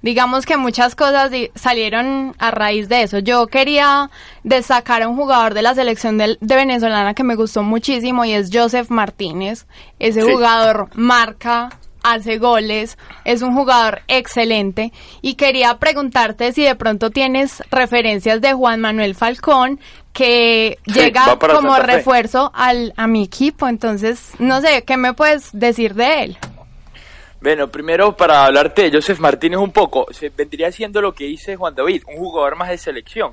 digamos 0.03 0.46
que 0.46 0.57
muchas 0.57 0.94
cosas 0.94 1.30
salieron 1.55 2.34
a 2.38 2.51
raíz 2.51 2.88
de 2.88 3.03
eso. 3.03 3.18
Yo 3.18 3.46
quería 3.46 4.11
destacar 4.44 5.03
a 5.03 5.09
un 5.09 5.16
jugador 5.16 5.55
de 5.55 5.62
la 5.62 5.74
selección 5.74 6.18
de, 6.18 6.38
de 6.40 6.55
venezolana 6.57 7.14
que 7.14 7.24
me 7.24 7.34
gustó 7.34 7.62
muchísimo 7.62 8.24
y 8.24 8.32
es 8.32 8.51
Joseph 8.53 8.90
Martínez. 8.90 9.66
Ese 9.98 10.22
sí. 10.22 10.30
jugador 10.30 10.88
marca 10.94 11.70
hace 12.03 12.38
goles, 12.38 12.98
es 13.24 13.42
un 13.42 13.55
jugador 13.55 14.03
excelente 14.09 14.92
y 15.20 15.34
quería 15.34 15.78
preguntarte 15.78 16.53
si 16.53 16.62
de 16.62 16.74
pronto 16.74 17.11
tienes 17.11 17.62
referencias 17.70 18.40
de 18.40 18.53
Juan 18.53 18.80
Manuel 18.80 19.14
Falcón 19.14 19.80
que 20.12 20.78
sí, 20.86 20.92
llega 20.92 21.38
como 21.38 21.76
refuerzo 21.76 22.51
al, 22.55 22.92
a 22.96 23.07
mi 23.07 23.22
equipo, 23.22 23.68
entonces 23.68 24.32
no 24.38 24.61
sé, 24.61 24.82
¿qué 24.84 24.96
me 24.96 25.14
puedes 25.14 25.51
decir 25.53 25.94
de 25.94 26.24
él? 26.24 26.38
Bueno, 27.43 27.70
primero 27.70 28.14
para 28.14 28.45
hablarte 28.45 28.82
de 28.82 28.93
Joseph 28.93 29.18
Martínez 29.18 29.59
un 29.59 29.72
poco, 29.72 30.07
se 30.12 30.28
vendría 30.28 30.70
siendo 30.72 31.01
lo 31.01 31.14
que 31.14 31.24
dice 31.24 31.57
Juan 31.57 31.74
David, 31.74 32.03
un 32.07 32.18
jugador 32.18 32.55
más 32.55 32.68
de 32.68 32.76
selección, 32.76 33.32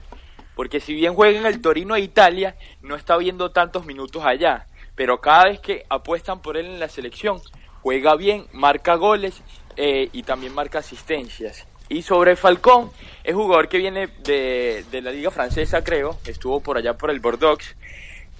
porque 0.55 0.79
si 0.79 0.93
bien 0.93 1.13
juega 1.13 1.37
en 1.37 1.45
el 1.45 1.61
Torino 1.61 1.95
de 1.95 1.99
Italia, 1.99 2.55
no 2.81 2.95
está 2.95 3.17
viendo 3.17 3.51
tantos 3.51 3.85
minutos 3.85 4.23
allá, 4.23 4.65
pero 4.95 5.19
cada 5.19 5.49
vez 5.49 5.59
que 5.59 5.85
apuestan 5.89 6.41
por 6.41 6.55
él 6.55 6.67
en 6.67 6.79
la 6.79 6.87
selección, 6.87 7.41
juega 7.81 8.15
bien, 8.15 8.45
marca 8.53 8.95
goles 8.95 9.41
eh, 9.75 10.07
y 10.13 10.23
también 10.23 10.55
marca 10.55 10.79
asistencias. 10.79 11.67
Y 11.89 12.01
sobre 12.01 12.37
Falcón, 12.37 12.91
es 13.25 13.35
jugador 13.35 13.67
que 13.67 13.77
viene 13.77 14.07
de, 14.23 14.85
de, 14.89 15.01
la 15.01 15.11
liga 15.11 15.31
francesa, 15.31 15.83
creo, 15.83 16.17
estuvo 16.25 16.61
por 16.61 16.77
allá 16.77 16.93
por 16.93 17.11
el 17.11 17.19
Bordeaux, 17.19 17.75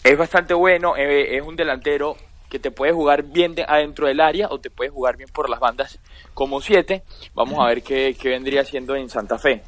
es 0.02 0.18
bastante 0.18 0.54
bueno, 0.54 0.96
eh, 0.96 1.36
es 1.36 1.44
un 1.44 1.58
delantero 1.58 2.16
que 2.50 2.60
te 2.60 2.72
puede 2.72 2.94
jugar 2.94 3.24
bien 3.24 3.56
de, 3.56 3.64
adentro 3.64 4.08
del 4.08 4.20
área 4.20 4.48
o 4.50 4.60
te 4.60 4.70
puede 4.70 4.90
jugar 4.90 5.18
bien 5.18 5.30
por 5.34 5.50
las 5.50 5.60
bandas 5.60 6.00
como 6.34 6.62
siete. 6.62 7.04
Vamos 7.34 7.60
a 7.60 7.68
ver 7.68 7.84
qué, 7.84 8.16
qué 8.20 8.30
vendría 8.30 8.64
siendo 8.64 8.96
en 8.96 9.10
Santa 9.10 9.38
Fe. 9.38 9.64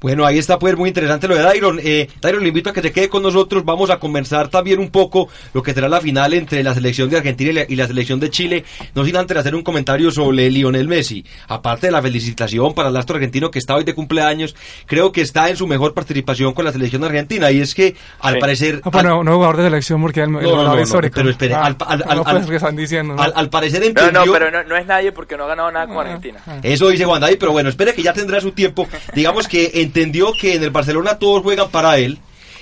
Bueno, 0.00 0.24
ahí 0.24 0.38
está 0.38 0.58
pues 0.60 0.76
muy 0.76 0.88
interesante 0.88 1.26
lo 1.26 1.34
de 1.34 1.42
Dairon. 1.42 1.80
Eh, 1.82 2.08
Dairon, 2.20 2.42
le 2.42 2.48
invito 2.48 2.70
a 2.70 2.72
que 2.72 2.82
se 2.82 2.92
quede 2.92 3.08
con 3.08 3.22
nosotros. 3.22 3.64
Vamos 3.64 3.90
a 3.90 3.98
conversar 3.98 4.48
también 4.48 4.78
un 4.78 4.90
poco 4.90 5.28
lo 5.52 5.62
que 5.62 5.74
será 5.74 5.88
la 5.88 6.00
final 6.00 6.34
entre 6.34 6.62
la 6.62 6.72
selección 6.72 7.10
de 7.10 7.16
Argentina 7.16 7.50
y 7.50 7.54
la, 7.54 7.64
y 7.68 7.74
la 7.76 7.86
selección 7.88 8.20
de 8.20 8.30
Chile. 8.30 8.64
No 8.94 9.04
sin 9.04 9.16
antes 9.16 9.36
hacer 9.36 9.56
un 9.56 9.62
comentario 9.62 10.10
sobre 10.12 10.50
Lionel 10.50 10.86
Messi. 10.86 11.24
Aparte 11.48 11.88
de 11.88 11.92
la 11.92 12.00
felicitación 12.00 12.74
para 12.74 12.90
el 12.90 12.96
astro 12.96 13.16
argentino 13.16 13.50
que 13.50 13.58
está 13.58 13.74
hoy 13.74 13.82
de 13.84 13.94
cumpleaños, 13.94 14.54
creo 14.86 15.10
que 15.10 15.20
está 15.20 15.48
en 15.48 15.56
su 15.56 15.66
mejor 15.66 15.94
participación 15.94 16.54
con 16.54 16.64
la 16.64 16.72
selección 16.72 17.02
argentina. 17.02 17.50
Y 17.50 17.60
es 17.60 17.74
que 17.74 17.96
al 18.20 18.34
sí. 18.34 18.40
parecer... 18.40 18.80
No, 18.84 18.90
pero 18.92 19.08
no, 19.08 19.24
no 19.24 19.34
jugador 19.34 19.56
de 19.56 19.64
selección 19.64 20.00
porque 20.00 20.20
el, 20.20 20.26
el 20.28 20.32
no, 20.32 20.40
no, 20.62 20.76
no, 20.76 20.80
histórico. 20.80 21.14
pero 21.16 21.30
espere, 21.30 21.54
ah, 21.54 21.64
al, 21.64 21.76
al, 21.86 22.04
al, 22.06 22.16
no, 22.18 22.24
pues, 22.24 22.50
están 22.50 22.76
diciendo, 22.76 23.16
al, 23.18 23.32
al, 23.34 23.50
parecer 23.50 23.82
entendió... 23.82 24.12
No, 24.12 24.26
no, 24.26 24.32
pero 24.32 24.50
no, 24.52 24.62
no, 24.62 24.76
es 24.76 24.86
nadie 24.86 25.10
porque 25.10 25.36
no 25.36 25.44
ha 25.44 25.48
ganado 25.48 25.72
nada 25.72 25.86
con 25.88 25.98
Ah, 25.98 26.00
Argentina. 26.02 26.40
Eso 26.62 26.88
dice 26.88 27.04
Juan 27.04 27.20
David, 27.20 27.36
pero 27.40 27.50
bueno, 27.50 27.68
espere 27.68 27.92
que 27.94 28.02
ya 28.02 28.12
tendrá 28.12 28.40
su 28.40 28.52
tiempo. 28.52 28.86
Digamos 29.14 29.48
que 29.48 29.87
entendió 29.88 30.32
que 30.32 30.54
en 30.54 30.62
el 30.62 30.70
Barcelona 30.70 31.18
todos 31.18 31.42
juegan 31.42 31.70
para 31.70 31.98
él. 31.98 32.18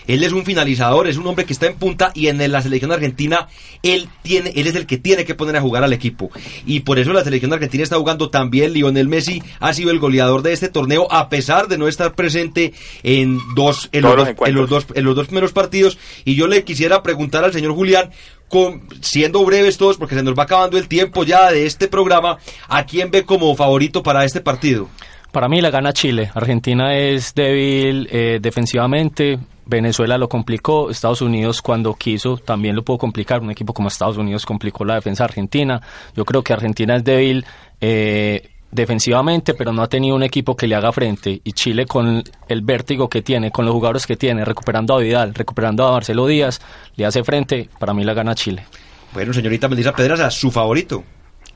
Él 0.07 0.23
es 0.23 0.31
un 0.31 0.45
finalizador, 0.45 1.09
es 1.09 1.17
un 1.17 1.27
hombre 1.27 1.45
que 1.45 1.53
está 1.53 1.67
en 1.67 1.75
punta 1.75 2.13
y 2.15 2.29
en 2.29 2.39
la 2.53 2.63
selección 2.63 2.93
argentina 2.93 3.49
él 3.83 4.09
tiene, 4.23 4.53
él 4.55 4.69
es 4.69 4.77
el 4.77 4.87
que 4.87 4.99
tiene 4.99 5.25
que 5.25 5.35
poner 5.35 5.57
a 5.57 5.61
jugar 5.61 5.83
al 5.83 5.93
equipo. 5.93 6.31
Y 6.65 6.81
por 6.81 7.01
eso 7.01 7.13
la 7.13 7.25
selección 7.25 7.53
argentina 7.53 7.83
está 7.83 7.97
jugando 7.97 8.31
también. 8.31 8.73
Lionel 8.73 9.09
Messi 9.09 9.43
ha 9.59 9.73
sido 9.73 9.91
el 9.91 9.99
goleador 9.99 10.43
de 10.43 10.53
este 10.53 10.69
torneo 10.69 11.11
a 11.11 11.29
pesar 11.29 11.67
de 11.67 11.77
no 11.77 11.89
estar 11.89 12.15
presente 12.15 12.73
en 13.03 13.41
dos, 13.57 13.89
en, 13.91 14.03
los 14.03 14.17
dos, 14.17 14.29
en 14.47 14.55
los 14.55 14.71
dos, 14.71 14.87
en 14.95 15.05
los 15.05 15.17
dos 15.17 15.27
primeros 15.27 15.53
partidos. 15.53 15.99
Y 16.25 16.37
yo 16.37 16.47
le 16.47 16.63
quisiera 16.63 17.03
preguntar 17.03 17.43
al 17.43 17.53
señor 17.53 17.75
Julián, 17.75 18.13
con, 18.49 18.83
siendo 19.01 19.45
breves 19.45 19.77
todos, 19.77 19.97
porque 19.97 20.15
se 20.15 20.23
nos 20.23 20.39
va 20.39 20.45
acabando 20.45 20.79
el 20.79 20.87
tiempo 20.87 21.25
ya 21.25 21.51
de 21.51 21.67
este 21.67 21.89
programa, 21.89 22.39
¿a 22.69 22.87
quién 22.87 23.11
ve 23.11 23.25
como 23.25 23.57
favorito 23.57 24.05
para 24.05 24.25
este 24.25 24.41
partido? 24.41 24.89
Para 25.33 25.49
mí 25.49 25.61
la 25.61 25.71
gana 25.71 25.93
Chile. 25.93 26.31
Argentina 26.35 26.97
es 26.97 27.35
débil 27.35 28.09
eh, 28.11 28.39
defensivamente. 28.41 29.39
Venezuela 29.67 30.17
lo 30.17 30.29
complicó. 30.29 30.91
Estados 30.91 31.21
Unidos 31.21 31.61
cuando 31.61 31.95
quiso 31.95 32.37
también 32.39 32.75
lo 32.75 32.83
pudo 32.83 32.99
complicar. 32.99 33.41
Un 33.43 33.51
equipo 33.51 33.75
como 33.75 33.89
Estados 33.89 34.17
Unidos 34.17 34.47
complicó 34.47 34.85
la 34.85 34.95
defensa 34.95 35.25
argentina. 35.25 35.81
Yo 36.15 36.25
creo 36.25 36.43
que 36.43 36.53
Argentina 36.53 36.97
es 36.97 37.05
débil 37.05 37.45
eh, 37.81 38.49
defensivamente, 38.71 39.55
pero 39.55 39.73
no 39.73 39.83
ha 39.83 39.89
tenido 39.89 40.15
un 40.15 40.23
equipo 40.23 40.57
que 40.57 40.67
le 40.67 40.75
haga 40.75 40.93
frente. 40.93 41.41
Y 41.43 41.53
Chile 41.53 41.87
con 41.87 42.23
el 42.49 42.63
vértigo 42.63 43.09
que 43.09 43.23
tiene, 43.23 43.51
con 43.51 43.65
los 43.65 43.75
jugadores 43.75 44.07
que 44.07 44.17
tiene, 44.17 44.45
recuperando 44.45 44.95
a 44.95 45.01
Vidal, 45.01 45.35
recuperando 45.35 45.87
a 45.87 45.93
Marcelo 45.93 46.27
Díaz, 46.27 46.61
le 46.95 47.05
hace 47.05 47.25
frente. 47.25 47.69
Para 47.79 47.93
mí 47.93 48.05
la 48.05 48.15
gana 48.15 48.35
Chile. 48.35 48.65
Bueno, 49.13 49.33
señorita 49.33 49.69
Melissa 49.69 49.93
Pedraza, 49.93 50.31
su 50.31 50.51
favorito. 50.51 51.03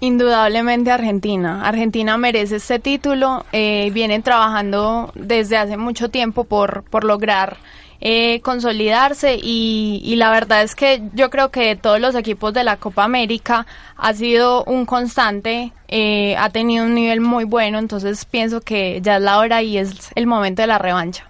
Indudablemente 0.01 0.91
Argentina. 0.91 1.67
Argentina 1.67 2.17
merece 2.17 2.57
este 2.57 2.79
título. 2.79 3.45
Eh, 3.53 3.91
vienen 3.93 4.23
trabajando 4.23 5.13
desde 5.15 5.59
hace 5.59 5.77
mucho 5.77 6.09
tiempo 6.09 6.45
por, 6.45 6.85
por 6.85 7.05
lograr 7.05 7.59
eh, 8.03 8.41
consolidarse 8.41 9.39
y, 9.43 10.01
y, 10.03 10.17
la 10.17 10.31
verdad 10.31 10.63
es 10.63 10.75
que 10.75 11.03
yo 11.13 11.29
creo 11.29 11.51
que 11.51 11.77
todos 11.77 12.01
los 12.01 12.15
equipos 12.15 12.55
de 12.55 12.65
la 12.65 12.79
Copa 12.79 13.05
América 13.05 13.67
ha 13.95 14.15
sido 14.15 14.65
un 14.65 14.87
constante, 14.87 15.75
eh, 15.89 16.35
ha 16.39 16.49
tenido 16.49 16.87
un 16.87 16.95
nivel 16.95 17.21
muy 17.21 17.45
bueno, 17.45 17.79
entonces 17.79 18.25
pienso 18.25 18.63
que 18.63 19.01
ya 19.03 19.17
es 19.17 19.23
la 19.23 19.39
hora 19.39 19.63
y 19.63 19.77
es 19.77 20.13
el 20.15 20.27
momento 20.27 20.63
de 20.63 20.69
la 20.69 20.79
revancha. 20.79 21.29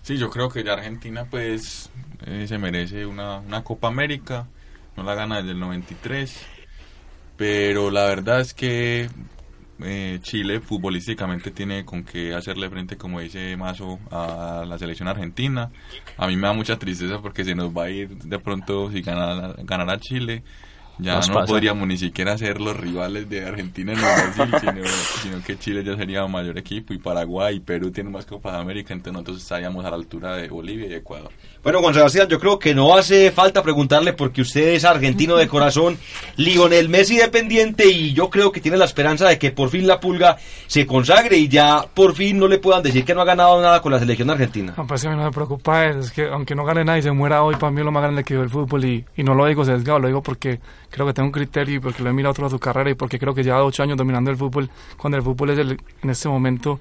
Sí, 0.00 0.16
yo 0.16 0.30
creo 0.30 0.48
que 0.48 0.64
ya 0.64 0.72
Argentina 0.72 1.26
pues 1.30 1.90
eh, 2.24 2.46
se 2.48 2.56
merece 2.56 3.04
una, 3.04 3.40
una 3.40 3.62
Copa 3.62 3.88
América, 3.88 4.46
no 4.96 5.02
la 5.02 5.14
gana 5.14 5.36
desde 5.36 5.50
el 5.50 5.60
93, 5.60 6.46
pero 7.38 7.92
la 7.92 8.04
verdad 8.04 8.40
es 8.40 8.52
que 8.52 9.08
eh, 9.80 10.18
Chile 10.22 10.60
futbolísticamente 10.60 11.52
tiene 11.52 11.84
con 11.84 12.02
qué 12.02 12.34
hacerle 12.34 12.68
frente, 12.68 12.96
como 12.96 13.20
dice 13.20 13.56
Mazo, 13.56 14.00
a 14.10 14.64
la 14.66 14.76
selección 14.76 15.06
argentina. 15.06 15.70
A 16.16 16.26
mí 16.26 16.36
me 16.36 16.48
da 16.48 16.52
mucha 16.52 16.78
tristeza 16.78 17.22
porque 17.22 17.44
se 17.44 17.54
nos 17.54 17.70
va 17.70 17.84
a 17.84 17.90
ir 17.90 18.08
de 18.08 18.38
pronto 18.40 18.90
si 18.90 19.02
gana, 19.02 19.54
ganará 19.62 20.00
Chile. 20.00 20.42
Ya 21.00 21.14
Nos 21.16 21.28
no 21.28 21.34
pasa. 21.34 21.46
podríamos 21.46 21.86
ni 21.86 21.96
siquiera 21.96 22.36
ser 22.36 22.60
los 22.60 22.76
rivales 22.76 23.28
de 23.30 23.46
Argentina 23.46 23.92
en 23.92 23.98
el 23.98 24.04
Brasil, 24.04 24.54
sino, 24.60 24.88
sino 25.22 25.44
que 25.44 25.58
Chile 25.58 25.84
ya 25.84 25.96
sería 25.96 26.24
un 26.24 26.32
mayor 26.32 26.58
equipo 26.58 26.92
y 26.92 26.98
Paraguay 26.98 27.56
y 27.56 27.60
Perú 27.60 27.90
tienen 27.90 28.12
más 28.12 28.26
Copas 28.26 28.54
de 28.54 28.58
América, 28.60 28.92
entonces 28.94 29.12
nosotros 29.12 29.38
estaríamos 29.38 29.84
a 29.84 29.90
la 29.90 29.96
altura 29.96 30.36
de 30.36 30.48
Bolivia 30.48 30.88
y 30.88 30.94
Ecuador. 30.94 31.30
Bueno, 31.62 31.80
Juan 31.80 31.94
Sebastián, 31.94 32.28
yo 32.28 32.38
creo 32.40 32.58
que 32.58 32.74
no 32.74 32.96
hace 32.96 33.30
falta 33.30 33.62
preguntarle 33.62 34.12
porque 34.12 34.42
usted 34.42 34.68
es 34.74 34.84
argentino 34.84 35.36
de 35.36 35.46
corazón, 35.48 35.96
Lionel 36.36 36.88
Messi 36.88 37.16
dependiente 37.16 37.86
y 37.88 38.12
yo 38.12 38.28
creo 38.30 38.50
que 38.50 38.60
tiene 38.60 38.76
la 38.76 38.84
esperanza 38.84 39.28
de 39.28 39.38
que 39.38 39.50
por 39.52 39.68
fin 39.70 39.86
la 39.86 40.00
pulga 40.00 40.36
se 40.66 40.86
consagre 40.86 41.36
y 41.36 41.48
ya 41.48 41.84
por 41.94 42.14
fin 42.14 42.38
no 42.38 42.48
le 42.48 42.58
puedan 42.58 42.82
decir 42.82 43.04
que 43.04 43.14
no 43.14 43.20
ha 43.20 43.24
ganado 43.24 43.60
nada 43.62 43.80
con 43.82 43.92
la 43.92 43.98
selección 43.98 44.30
argentina. 44.30 44.74
No, 44.76 44.86
pues 44.86 45.04
a 45.04 45.10
mí 45.10 45.16
no 45.16 45.24
me 45.24 45.30
preocupa 45.30 45.86
es 45.86 46.10
que 46.10 46.26
aunque 46.26 46.54
no 46.54 46.64
gane 46.64 46.84
nadie 46.84 47.02
se 47.02 47.12
muera 47.12 47.42
hoy, 47.42 47.54
para 47.56 47.70
mí 47.70 47.80
es 47.80 47.84
lo 47.84 47.92
más 47.92 48.02
grande 48.02 48.24
que 48.24 48.34
veo 48.34 48.42
el 48.42 48.50
fútbol 48.50 48.84
y, 48.84 49.04
y 49.16 49.22
no 49.22 49.34
lo 49.34 49.46
digo 49.46 49.64
sesgado, 49.64 49.98
lo 49.98 50.08
digo 50.08 50.22
porque 50.22 50.60
creo 50.90 51.06
que 51.06 51.12
tengo 51.12 51.26
un 51.26 51.32
criterio 51.32 51.76
y 51.76 51.80
porque 51.80 52.02
lo 52.02 52.10
he 52.10 52.12
mirado 52.12 52.34
toda 52.34 52.48
su 52.48 52.58
carrera 52.58 52.90
y 52.90 52.94
porque 52.94 53.18
creo 53.18 53.34
que 53.34 53.42
lleva 53.44 53.62
ocho 53.64 53.82
años 53.82 53.96
dominando 53.96 54.30
el 54.30 54.36
fútbol, 54.36 54.70
cuando 54.96 55.16
el 55.16 55.22
fútbol 55.22 55.50
es 55.50 55.58
el- 55.58 55.78
en 56.02 56.10
este 56.10 56.28
momento, 56.28 56.80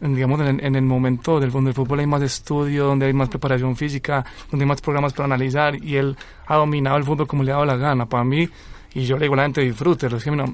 en, 0.00 0.14
digamos, 0.14 0.40
en, 0.40 0.64
en 0.64 0.76
el 0.76 0.82
momento 0.82 1.40
del 1.40 1.50
donde 1.50 1.70
el 1.70 1.74
fútbol 1.74 2.00
hay 2.00 2.06
más 2.06 2.22
estudio, 2.22 2.84
donde 2.86 3.06
hay 3.06 3.12
más 3.12 3.28
preparación 3.28 3.76
física, 3.76 4.24
donde 4.50 4.64
hay 4.64 4.68
más 4.68 4.80
programas 4.80 5.12
para 5.12 5.26
analizar 5.26 5.74
y 5.82 5.96
él 5.96 6.16
ha 6.46 6.56
dominado 6.56 6.96
el 6.96 7.04
fútbol 7.04 7.26
como 7.26 7.42
le 7.42 7.50
ha 7.52 7.54
dado 7.54 7.66
la 7.66 7.76
gana. 7.76 8.06
Para 8.06 8.24
mí, 8.24 8.48
y 8.94 9.02
yo 9.04 9.16
le 9.16 9.22
digo 9.24 9.34
a 9.34 9.36
la 9.38 9.42
gente 9.44 9.66
es 9.66 9.76
que 9.76 10.44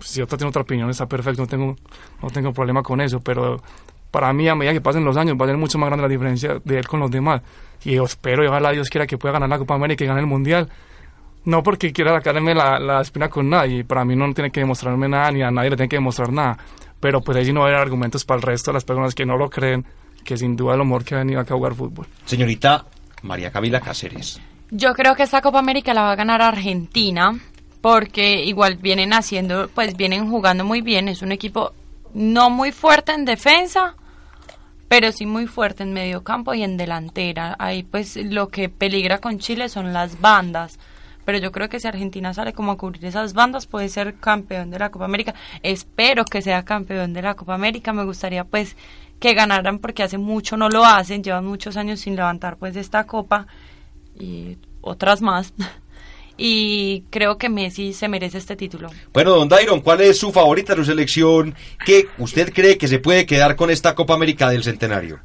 si 0.00 0.20
otra 0.22 0.36
tiene 0.36 0.48
otra 0.48 0.62
opinión 0.62 0.90
está 0.90 1.06
perfecto, 1.06 1.42
no 1.42 1.48
tengo, 1.48 1.76
no 2.22 2.30
tengo 2.30 2.52
problema 2.52 2.82
con 2.82 3.00
eso, 3.00 3.20
pero 3.20 3.62
para 4.10 4.32
mí 4.32 4.48
a 4.48 4.54
medida 4.54 4.72
que 4.72 4.80
pasen 4.80 5.04
los 5.04 5.16
años 5.16 5.36
va 5.40 5.44
a 5.44 5.48
ser 5.48 5.56
mucho 5.56 5.78
más 5.78 5.88
grande 5.88 6.02
la 6.02 6.08
diferencia 6.08 6.60
de 6.64 6.78
él 6.78 6.86
con 6.88 7.00
los 7.00 7.10
demás. 7.10 7.42
Y 7.84 7.96
espero 7.96 8.42
y 8.44 8.48
ojalá 8.48 8.70
Dios 8.72 8.88
quiera 8.90 9.06
que 9.06 9.18
pueda 9.18 9.32
ganar 9.34 9.48
la 9.48 9.58
Copa 9.58 9.74
América 9.74 10.02
y 10.04 10.06
gane 10.08 10.20
el 10.20 10.26
Mundial. 10.26 10.68
No 11.46 11.62
porque 11.62 11.92
quiera 11.92 12.12
sacarme 12.12 12.54
la, 12.54 12.78
la 12.78 13.00
espina 13.00 13.28
con 13.28 13.48
nadie, 13.48 13.84
para 13.84 14.04
mí 14.04 14.14
no 14.14 14.32
tiene 14.34 14.50
que 14.50 14.60
demostrarme 14.60 15.08
nada, 15.08 15.30
ni 15.30 15.42
a 15.42 15.50
nadie 15.50 15.70
le 15.70 15.76
tiene 15.76 15.88
que 15.88 15.96
demostrar 15.96 16.32
nada. 16.32 16.58
Pero 17.00 17.20
pues 17.20 17.38
ahí 17.38 17.46
sí 17.46 17.52
no 17.52 17.60
va 17.60 17.66
a 17.66 17.68
haber 17.70 17.80
argumentos 17.80 18.24
para 18.24 18.36
el 18.38 18.42
resto 18.42 18.70
de 18.70 18.74
las 18.74 18.84
personas 18.84 19.14
que 19.14 19.24
no 19.24 19.36
lo 19.36 19.48
creen, 19.48 19.86
que 20.24 20.36
sin 20.36 20.56
duda 20.56 20.74
el 20.74 20.80
amor 20.82 21.04
que 21.04 21.14
ha 21.14 21.18
venido 21.18 21.40
acá 21.40 21.54
a 21.54 21.56
jugar 21.56 21.74
fútbol. 21.74 22.06
Señorita 22.24 22.84
María 23.22 23.50
Camila 23.50 23.80
Cáceres. 23.80 24.40
Yo 24.70 24.94
creo 24.94 25.14
que 25.14 25.22
esta 25.22 25.40
Copa 25.40 25.58
América 25.58 25.94
la 25.94 26.02
va 26.02 26.12
a 26.12 26.16
ganar 26.16 26.42
Argentina 26.42 27.38
porque 27.80 28.42
igual 28.44 28.76
vienen 28.76 29.12
haciendo, 29.12 29.68
pues 29.68 29.96
vienen 29.96 30.28
jugando 30.28 30.64
muy 30.64 30.80
bien. 30.80 31.08
Es 31.08 31.22
un 31.22 31.30
equipo 31.30 31.72
no 32.14 32.50
muy 32.50 32.72
fuerte 32.72 33.12
en 33.12 33.24
defensa, 33.24 33.94
pero 34.88 35.12
sí 35.12 35.26
muy 35.26 35.46
fuerte 35.46 35.84
en 35.84 35.92
medio 35.92 36.24
campo 36.24 36.54
y 36.54 36.64
en 36.64 36.76
delantera. 36.76 37.54
Ahí 37.58 37.84
pues 37.84 38.16
lo 38.16 38.48
que 38.48 38.68
peligra 38.68 39.18
con 39.18 39.38
Chile 39.38 39.68
son 39.68 39.92
las 39.92 40.20
bandas. 40.20 40.78
Pero 41.26 41.38
yo 41.38 41.50
creo 41.50 41.68
que 41.68 41.80
si 41.80 41.88
Argentina 41.88 42.32
sale 42.32 42.52
como 42.52 42.70
a 42.70 42.78
cubrir 42.78 43.04
esas 43.04 43.34
bandas 43.34 43.66
puede 43.66 43.88
ser 43.88 44.14
campeón 44.14 44.70
de 44.70 44.78
la 44.78 44.90
Copa 44.90 45.06
América. 45.06 45.34
Espero 45.62 46.24
que 46.24 46.40
sea 46.40 46.64
campeón 46.64 47.12
de 47.12 47.20
la 47.20 47.34
Copa 47.34 47.52
América. 47.54 47.92
Me 47.92 48.04
gustaría 48.04 48.44
pues 48.44 48.76
que 49.18 49.34
ganaran 49.34 49.80
porque 49.80 50.04
hace 50.04 50.18
mucho 50.18 50.56
no 50.56 50.68
lo 50.68 50.84
hacen. 50.84 51.24
Llevan 51.24 51.44
muchos 51.44 51.76
años 51.76 51.98
sin 51.98 52.14
levantar 52.14 52.58
pues 52.58 52.76
esta 52.76 53.04
copa 53.04 53.48
y 54.18 54.56
otras 54.80 55.20
más. 55.20 55.52
Y 56.38 57.04
creo 57.08 57.38
que 57.38 57.48
Messi 57.48 57.94
se 57.94 58.08
merece 58.08 58.36
este 58.36 58.56
título. 58.56 58.90
Bueno, 59.14 59.30
don 59.30 59.48
Dairon, 59.48 59.80
¿cuál 59.80 60.02
es 60.02 60.18
su 60.18 60.32
favorita, 60.32 60.74
su 60.74 60.84
selección? 60.84 61.54
¿Qué 61.82 62.08
usted 62.18 62.52
cree 62.52 62.76
que 62.76 62.88
se 62.88 62.98
puede 62.98 63.24
quedar 63.24 63.56
con 63.56 63.70
esta 63.70 63.94
Copa 63.94 64.12
América 64.12 64.50
del 64.50 64.62
Centenario? 64.62 65.18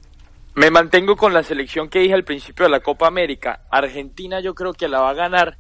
Me 0.56 0.72
mantengo 0.72 1.18
con 1.18 1.34
la 1.34 1.44
selección 1.44 1.90
que 1.90 2.00
dije 2.00 2.14
al 2.14 2.24
principio 2.24 2.64
de 2.64 2.72
la 2.72 2.80
Copa 2.80 3.08
América. 3.08 3.64
Argentina 3.70 4.40
yo 4.40 4.56
creo 4.56 4.72
que 4.72 4.88
la 4.88 5.02
va 5.02 5.10
a 5.10 5.14
ganar 5.14 5.58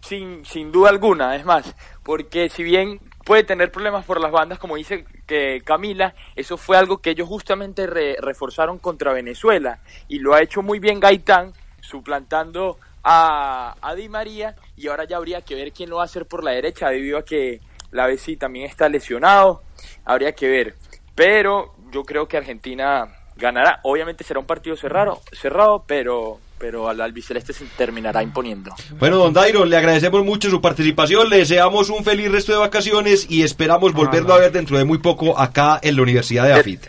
sin, 0.00 0.44
sin 0.44 0.72
duda 0.72 0.90
alguna, 0.90 1.36
es 1.36 1.44
más, 1.44 1.74
porque 2.02 2.48
si 2.48 2.62
bien 2.62 3.00
puede 3.24 3.44
tener 3.44 3.70
problemas 3.70 4.04
por 4.04 4.20
las 4.20 4.32
bandas, 4.32 4.58
como 4.58 4.76
dice 4.76 5.04
que 5.26 5.60
Camila, 5.64 6.14
eso 6.34 6.56
fue 6.56 6.76
algo 6.76 6.98
que 6.98 7.10
ellos 7.10 7.28
justamente 7.28 7.86
re- 7.86 8.16
reforzaron 8.20 8.78
contra 8.78 9.12
Venezuela 9.12 9.80
y 10.08 10.18
lo 10.20 10.34
ha 10.34 10.40
hecho 10.42 10.62
muy 10.62 10.78
bien 10.78 10.98
Gaitán, 11.00 11.52
suplantando 11.80 12.78
a, 13.02 13.74
a 13.80 13.94
Di 13.94 14.08
María 14.08 14.54
y 14.76 14.88
ahora 14.88 15.04
ya 15.04 15.16
habría 15.18 15.42
que 15.42 15.54
ver 15.54 15.72
quién 15.72 15.90
lo 15.90 15.96
va 15.96 16.02
a 16.02 16.06
hacer 16.06 16.26
por 16.26 16.42
la 16.42 16.52
derecha 16.52 16.88
debido 16.88 17.18
a 17.18 17.24
que 17.24 17.60
la 17.90 18.06
Bessi 18.06 18.36
también 18.36 18.66
está 18.66 18.88
lesionado, 18.88 19.62
habría 20.04 20.32
que 20.32 20.48
ver, 20.48 20.76
pero 21.14 21.74
yo 21.90 22.04
creo 22.04 22.28
que 22.28 22.36
Argentina 22.36 23.14
ganará, 23.36 23.80
obviamente 23.82 24.24
será 24.24 24.40
un 24.40 24.46
partido 24.46 24.76
cerrado, 24.76 25.20
cerrado 25.32 25.84
pero 25.86 26.38
pero 26.58 26.88
al 26.88 27.00
albiceleste 27.00 27.52
se 27.52 27.64
terminará 27.76 28.22
imponiendo. 28.22 28.74
Bueno, 28.98 29.16
don 29.16 29.32
Dairon, 29.32 29.68
le 29.70 29.76
agradecemos 29.76 30.24
mucho 30.24 30.50
su 30.50 30.60
participación, 30.60 31.28
le 31.30 31.38
deseamos 31.38 31.90
un 31.90 32.04
feliz 32.04 32.30
resto 32.30 32.52
de 32.52 32.58
vacaciones 32.58 33.26
y 33.30 33.42
esperamos 33.42 33.92
volverlo 33.92 34.34
a 34.34 34.38
ver 34.38 34.52
dentro 34.52 34.76
de 34.76 34.84
muy 34.84 34.98
poco 34.98 35.38
acá 35.38 35.78
en 35.82 35.96
la 35.96 36.02
Universidad 36.02 36.44
de 36.44 36.54
AFIT. 36.54 36.86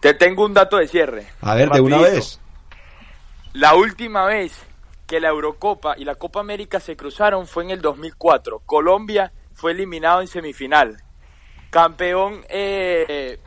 Te 0.00 0.14
tengo 0.14 0.44
un 0.44 0.54
dato 0.54 0.76
de 0.76 0.88
cierre. 0.88 1.26
A 1.40 1.54
ver, 1.54 1.70
de 1.70 1.80
una 1.80 1.98
vez. 1.98 2.40
La 3.52 3.74
última 3.74 4.26
vez 4.26 4.52
que 5.06 5.20
la 5.20 5.28
Eurocopa 5.28 5.94
y 5.96 6.04
la 6.04 6.14
Copa 6.14 6.40
América 6.40 6.80
se 6.80 6.96
cruzaron 6.96 7.46
fue 7.46 7.64
en 7.64 7.70
el 7.70 7.80
2004. 7.80 8.60
Colombia 8.64 9.32
fue 9.54 9.72
eliminado 9.72 10.20
en 10.20 10.28
semifinal. 10.28 11.02
Campeón 11.70 12.44
eh, 12.48 13.40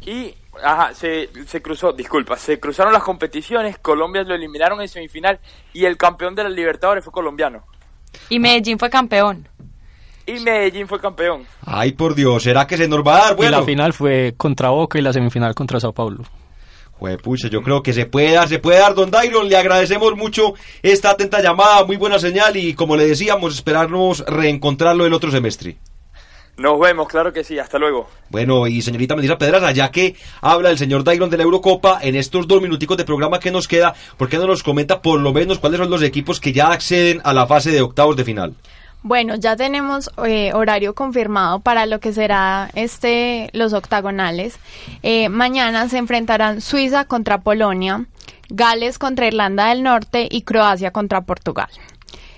y 0.00 0.34
ajá, 0.62 0.94
se, 0.94 1.28
se 1.46 1.62
cruzó, 1.62 1.92
disculpa, 1.92 2.36
se 2.36 2.60
cruzaron 2.60 2.92
las 2.92 3.02
competiciones, 3.02 3.78
Colombia 3.78 4.22
lo 4.22 4.34
eliminaron 4.34 4.80
en 4.80 4.88
semifinal 4.88 5.38
y 5.72 5.84
el 5.84 5.96
campeón 5.96 6.34
de 6.34 6.44
la 6.44 6.50
Libertadores 6.50 7.04
fue 7.04 7.12
colombiano. 7.12 7.64
Y 8.28 8.38
Medellín 8.38 8.78
fue 8.78 8.90
campeón. 8.90 9.48
Y 10.26 10.40
Medellín 10.40 10.88
fue 10.88 11.00
campeón. 11.00 11.46
Ay, 11.66 11.92
por 11.92 12.14
Dios, 12.14 12.42
¿será 12.42 12.66
que 12.66 12.76
se 12.76 12.88
nos 12.88 13.00
va 13.00 13.16
a 13.16 13.20
dar? 13.20 13.32
Y 13.32 13.36
Bueno, 13.36 13.58
la 13.58 13.62
final 13.64 13.92
fue 13.92 14.34
contra 14.36 14.70
Boca 14.70 14.98
y 14.98 15.02
la 15.02 15.12
semifinal 15.12 15.54
contra 15.54 15.80
Sao 15.80 15.92
Paulo. 15.92 16.24
pucha, 17.22 17.48
yo 17.48 17.62
creo 17.62 17.82
que 17.82 17.92
se 17.92 18.06
puede 18.06 18.32
dar, 18.32 18.48
se 18.48 18.58
puede 18.58 18.78
dar, 18.78 18.94
don 18.94 19.10
Dairon, 19.10 19.48
le 19.48 19.56
agradecemos 19.56 20.16
mucho 20.16 20.54
esta 20.82 21.10
atenta 21.10 21.42
llamada, 21.42 21.84
muy 21.84 21.96
buena 21.96 22.18
señal 22.18 22.56
y 22.56 22.74
como 22.74 22.96
le 22.96 23.06
decíamos, 23.06 23.54
esperarnos 23.54 24.24
reencontrarlo 24.26 25.04
el 25.04 25.12
otro 25.12 25.30
semestre. 25.30 25.76
Nos 26.56 26.78
vemos, 26.78 27.08
claro 27.08 27.32
que 27.32 27.42
sí, 27.42 27.58
hasta 27.58 27.78
luego. 27.78 28.08
Bueno, 28.30 28.66
y 28.68 28.80
señorita 28.80 29.16
Melissa 29.16 29.38
Pedraza, 29.38 29.72
ya 29.72 29.90
que 29.90 30.14
habla 30.40 30.70
el 30.70 30.78
señor 30.78 31.02
Dairon 31.02 31.28
de 31.28 31.36
la 31.36 31.42
Eurocopa, 31.42 31.98
en 32.00 32.14
estos 32.14 32.46
dos 32.46 32.62
minuticos 32.62 32.96
de 32.96 33.04
programa 33.04 33.40
que 33.40 33.50
nos 33.50 33.66
queda, 33.66 33.94
¿por 34.16 34.28
qué 34.28 34.38
no 34.38 34.46
nos 34.46 34.62
comenta 34.62 35.02
por 35.02 35.20
lo 35.20 35.32
menos 35.32 35.58
cuáles 35.58 35.80
son 35.80 35.90
los 35.90 36.02
equipos 36.02 36.38
que 36.38 36.52
ya 36.52 36.70
acceden 36.70 37.20
a 37.24 37.32
la 37.32 37.46
fase 37.46 37.72
de 37.72 37.82
octavos 37.82 38.16
de 38.16 38.24
final? 38.24 38.54
Bueno, 39.02 39.34
ya 39.34 39.54
tenemos 39.54 40.10
eh, 40.24 40.52
horario 40.54 40.94
confirmado 40.94 41.60
para 41.60 41.84
lo 41.84 42.00
que 42.00 42.12
será 42.14 42.70
este 42.74 43.50
los 43.52 43.74
octagonales. 43.74 44.58
Eh, 45.02 45.28
mañana 45.28 45.88
se 45.90 45.98
enfrentarán 45.98 46.62
Suiza 46.62 47.04
contra 47.04 47.42
Polonia, 47.42 48.06
Gales 48.48 48.98
contra 48.98 49.26
Irlanda 49.26 49.68
del 49.68 49.82
Norte 49.82 50.26
y 50.30 50.42
Croacia 50.42 50.90
contra 50.90 51.20
Portugal. 51.20 51.68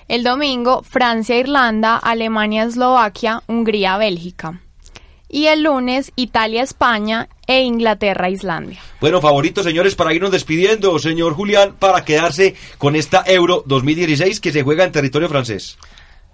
El 0.09 0.23
domingo, 0.23 0.83
Francia, 0.83 1.37
Irlanda, 1.37 1.97
Alemania, 1.97 2.63
Eslovaquia, 2.63 3.43
Hungría, 3.49 3.99
Bélgica. 3.99 4.61
Y 5.29 5.47
el 5.47 5.65
lunes, 5.65 6.13
Italia, 6.15 6.63
España 6.63 7.29
e 7.49 7.63
Inglaterra, 7.63 8.31
Islandia. 8.31 8.81
Bueno, 9.01 9.21
favoritos, 9.21 9.65
señores, 9.65 9.97
para 9.97 10.15
irnos 10.15 10.31
despidiendo, 10.31 10.97
señor 11.01 11.35
Julián, 11.35 11.75
para 11.77 12.05
quedarse 12.05 12.55
con 12.79 12.95
esta 12.95 13.25
Euro 13.27 13.65
2016 13.67 14.41
que 14.41 14.53
se 14.53 14.63
juega 14.63 14.85
en 14.85 14.93
territorio 14.93 15.29
francés. 15.29 15.77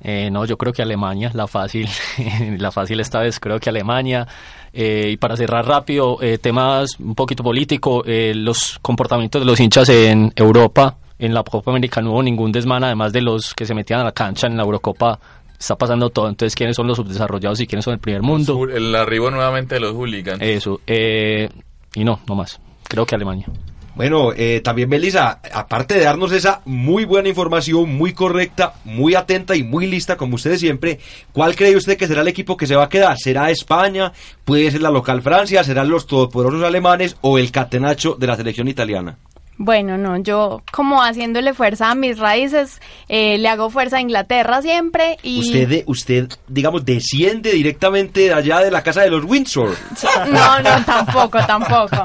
Eh, 0.04 0.30
no, 0.30 0.44
yo 0.44 0.58
creo 0.58 0.74
que 0.74 0.82
Alemania, 0.82 1.30
la 1.32 1.46
fácil, 1.46 1.88
la 2.58 2.70
fácil 2.70 3.00
esta 3.00 3.20
vez, 3.20 3.40
creo 3.40 3.58
que 3.58 3.70
Alemania. 3.70 4.26
Eh, 4.74 5.10
y 5.12 5.16
para 5.16 5.36
cerrar 5.36 5.66
rápido, 5.66 6.18
eh, 6.20 6.36
temas 6.36 6.98
un 6.98 7.14
poquito 7.14 7.42
político, 7.42 8.02
eh, 8.04 8.32
los 8.34 8.78
comportamientos 8.82 9.40
de 9.40 9.46
los 9.46 9.60
hinchas 9.60 9.88
en 9.88 10.32
Europa, 10.36 10.96
en 11.18 11.34
la 11.34 11.42
Copa 11.42 11.70
América 11.70 12.00
no 12.00 12.12
hubo 12.12 12.22
ningún 12.22 12.52
desmán, 12.52 12.84
además 12.84 13.12
de 13.12 13.22
los 13.22 13.54
que 13.54 13.66
se 13.66 13.74
metían 13.74 14.00
a 14.00 14.04
la 14.04 14.12
cancha 14.12 14.46
en 14.46 14.56
la 14.56 14.62
Eurocopa, 14.62 15.18
está 15.58 15.76
pasando 15.76 16.10
todo. 16.10 16.28
Entonces, 16.28 16.54
¿quiénes 16.54 16.76
son 16.76 16.86
los 16.86 16.96
subdesarrollados 16.96 17.60
y 17.60 17.66
quiénes 17.66 17.84
son 17.84 17.94
el 17.94 18.00
primer 18.00 18.22
mundo? 18.22 18.68
El 18.68 18.94
arribo 18.94 19.30
nuevamente 19.30 19.76
de 19.76 19.80
los 19.80 19.92
hooligans. 19.92 20.42
Eso. 20.42 20.80
Eh, 20.86 21.48
y 21.94 22.04
no, 22.04 22.20
no 22.28 22.34
más. 22.34 22.60
Creo 22.88 23.06
que 23.06 23.14
Alemania. 23.14 23.46
Bueno, 23.94 24.32
eh, 24.34 24.62
también 24.64 24.88
Melissa, 24.88 25.40
aparte 25.52 25.94
de 25.94 26.04
darnos 26.04 26.32
esa 26.32 26.62
muy 26.64 27.04
buena 27.04 27.28
información, 27.28 27.94
muy 27.94 28.14
correcta, 28.14 28.74
muy 28.84 29.14
atenta 29.14 29.54
y 29.54 29.62
muy 29.62 29.86
lista, 29.86 30.16
como 30.16 30.36
usted 30.36 30.56
siempre, 30.56 30.98
¿cuál 31.32 31.54
cree 31.54 31.76
usted 31.76 31.98
que 31.98 32.06
será 32.06 32.22
el 32.22 32.28
equipo 32.28 32.56
que 32.56 32.66
se 32.66 32.74
va 32.74 32.84
a 32.84 32.88
quedar? 32.88 33.18
¿Será 33.18 33.50
España? 33.50 34.12
¿Puede 34.46 34.70
ser 34.70 34.80
la 34.80 34.90
local 34.90 35.20
Francia? 35.20 35.62
¿Serán 35.62 35.90
los 35.90 36.06
todopoderosos 36.06 36.64
alemanes 36.64 37.16
o 37.20 37.38
el 37.38 37.52
catenacho 37.52 38.16
de 38.18 38.26
la 38.26 38.36
selección 38.36 38.66
italiana? 38.66 39.18
Bueno, 39.58 39.98
no, 39.98 40.16
yo 40.16 40.62
como 40.72 41.02
haciéndole 41.02 41.54
fuerza 41.54 41.90
a 41.90 41.94
mis 41.94 42.18
raíces, 42.18 42.80
eh, 43.08 43.38
le 43.38 43.48
hago 43.48 43.70
fuerza 43.70 43.98
a 43.98 44.00
Inglaterra 44.00 44.62
siempre 44.62 45.18
y... 45.22 45.40
Usted, 45.40 45.84
usted, 45.86 46.28
digamos, 46.48 46.84
desciende 46.84 47.52
directamente 47.52 48.20
de 48.20 48.34
allá 48.34 48.60
de 48.60 48.70
la 48.70 48.82
casa 48.82 49.02
de 49.02 49.10
los 49.10 49.24
Windsor. 49.24 49.76
No, 50.28 50.60
no, 50.60 50.84
tampoco, 50.84 51.38
tampoco. 51.46 52.04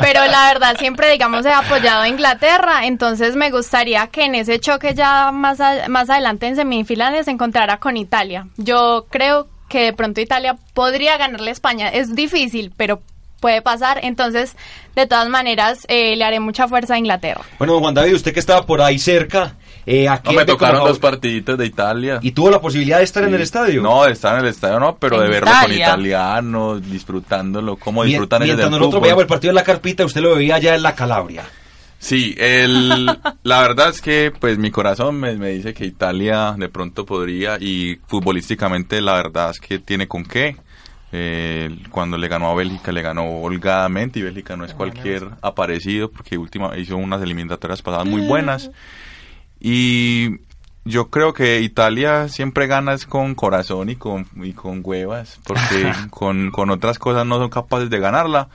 Pero 0.00 0.24
la 0.26 0.48
verdad 0.52 0.76
siempre, 0.78 1.10
digamos, 1.10 1.44
he 1.46 1.52
apoyado 1.52 2.02
a 2.02 2.08
Inglaterra, 2.08 2.86
entonces 2.86 3.36
me 3.36 3.50
gustaría 3.50 4.06
que 4.08 4.24
en 4.24 4.34
ese 4.34 4.58
choque 4.58 4.94
ya 4.94 5.32
más, 5.32 5.58
más 5.88 6.10
adelante 6.10 6.46
en 6.46 6.56
semifinales 6.56 7.26
se 7.26 7.30
encontrara 7.30 7.78
con 7.78 7.96
Italia. 7.96 8.48
Yo 8.56 9.06
creo 9.10 9.48
que 9.68 9.84
de 9.84 9.92
pronto 9.92 10.20
Italia 10.20 10.56
podría 10.74 11.16
ganarle 11.16 11.50
a 11.50 11.52
España. 11.52 11.88
Es 11.88 12.14
difícil, 12.14 12.72
pero 12.76 13.02
puede 13.40 13.62
pasar. 13.62 14.00
Entonces, 14.02 14.56
de 14.94 15.06
todas 15.06 15.28
maneras, 15.28 15.86
eh, 15.88 16.16
le 16.16 16.24
haré 16.24 16.40
mucha 16.40 16.68
fuerza 16.68 16.94
a 16.94 16.98
Inglaterra. 16.98 17.42
Bueno, 17.58 17.78
Juan 17.78 17.94
David, 17.94 18.14
usted 18.14 18.32
que 18.32 18.40
estaba 18.40 18.64
por 18.66 18.80
ahí 18.80 18.98
cerca. 18.98 19.54
Eh, 19.88 20.08
no, 20.24 20.32
me 20.32 20.44
tocaron 20.44 20.84
dos 20.84 20.98
partiditos 20.98 21.56
de 21.56 21.66
Italia. 21.66 22.18
¿Y 22.20 22.32
tuvo 22.32 22.50
la 22.50 22.60
posibilidad 22.60 22.98
de 22.98 23.04
estar 23.04 23.22
en 23.22 23.32
el 23.32 23.40
estadio? 23.40 23.82
No, 23.82 24.04
de 24.04 24.12
estar 24.12 24.34
en 24.36 24.44
el 24.44 24.50
estadio 24.50 24.80
no, 24.80 24.96
pero 24.96 25.20
de 25.20 25.28
verlo 25.28 25.50
con 25.62 25.72
italianos, 25.72 26.90
disfrutándolo, 26.90 27.76
cómo 27.76 28.02
disfrutan 28.02 28.42
ellos 28.42 28.56
Mientras 28.56 28.70
nosotros 28.72 29.00
veíamos 29.00 29.22
el 29.22 29.28
partido 29.28 29.52
en 29.52 29.54
la 29.54 29.62
carpita, 29.62 30.04
usted 30.04 30.20
lo 30.20 30.34
veía 30.34 30.56
allá 30.56 30.74
en 30.74 30.82
la 30.82 30.96
Calabria. 30.96 31.44
Sí, 32.00 32.34
el, 32.36 33.06
la 33.44 33.60
verdad 33.60 33.90
es 33.90 34.00
que 34.00 34.32
pues 34.38 34.58
mi 34.58 34.72
corazón 34.72 35.20
me, 35.20 35.36
me, 35.36 35.50
dice 35.50 35.72
que 35.72 35.84
Italia 35.84 36.54
de 36.58 36.68
pronto 36.68 37.06
podría 37.06 37.56
y 37.60 38.00
futbolísticamente 38.08 39.00
la 39.00 39.14
verdad 39.14 39.50
es 39.50 39.60
que 39.60 39.78
tiene 39.78 40.08
con 40.08 40.24
qué. 40.24 40.56
Eh, 41.12 41.78
cuando 41.90 42.18
le 42.18 42.28
ganó 42.28 42.50
a 42.50 42.54
Bélgica, 42.54 42.92
le 42.92 43.02
ganó 43.02 43.40
holgadamente 43.40 44.18
y 44.18 44.22
Bélgica 44.22 44.56
no 44.56 44.64
es 44.64 44.74
cualquier 44.74 45.28
aparecido 45.40 46.10
porque 46.10 46.36
última, 46.36 46.76
hizo 46.76 46.96
unas 46.96 47.22
eliminatorias 47.22 47.82
pasadas 47.82 48.06
muy 48.06 48.26
buenas. 48.26 48.70
Y 49.60 50.40
yo 50.84 51.10
creo 51.10 51.32
que 51.32 51.60
Italia 51.60 52.28
siempre 52.28 52.66
gana 52.66 52.92
es 52.94 53.06
con 53.06 53.34
corazón 53.34 53.88
y 53.88 53.96
con, 53.96 54.26
y 54.36 54.52
con 54.52 54.80
huevas, 54.84 55.40
porque 55.44 55.92
con, 56.10 56.50
con 56.50 56.70
otras 56.70 56.98
cosas 56.98 57.26
no 57.26 57.38
son 57.38 57.50
capaces 57.50 57.88
de 57.90 57.98
ganarla. 57.98 58.48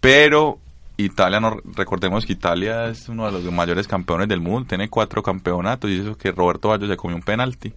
Pero 0.00 0.58
Italia, 0.96 1.40
no, 1.40 1.56
recordemos 1.76 2.24
que 2.24 2.34
Italia 2.34 2.86
es 2.86 3.08
uno 3.08 3.26
de 3.26 3.32
los 3.32 3.52
mayores 3.52 3.88
campeones 3.88 4.28
del 4.28 4.40
mundo, 4.40 4.68
tiene 4.68 4.88
cuatro 4.88 5.22
campeonatos 5.22 5.90
y 5.90 6.00
eso 6.00 6.16
que 6.16 6.30
Roberto 6.30 6.68
Baggio 6.68 6.88
se 6.88 6.96
comió 6.96 7.16
un 7.16 7.22
penalti. 7.22 7.72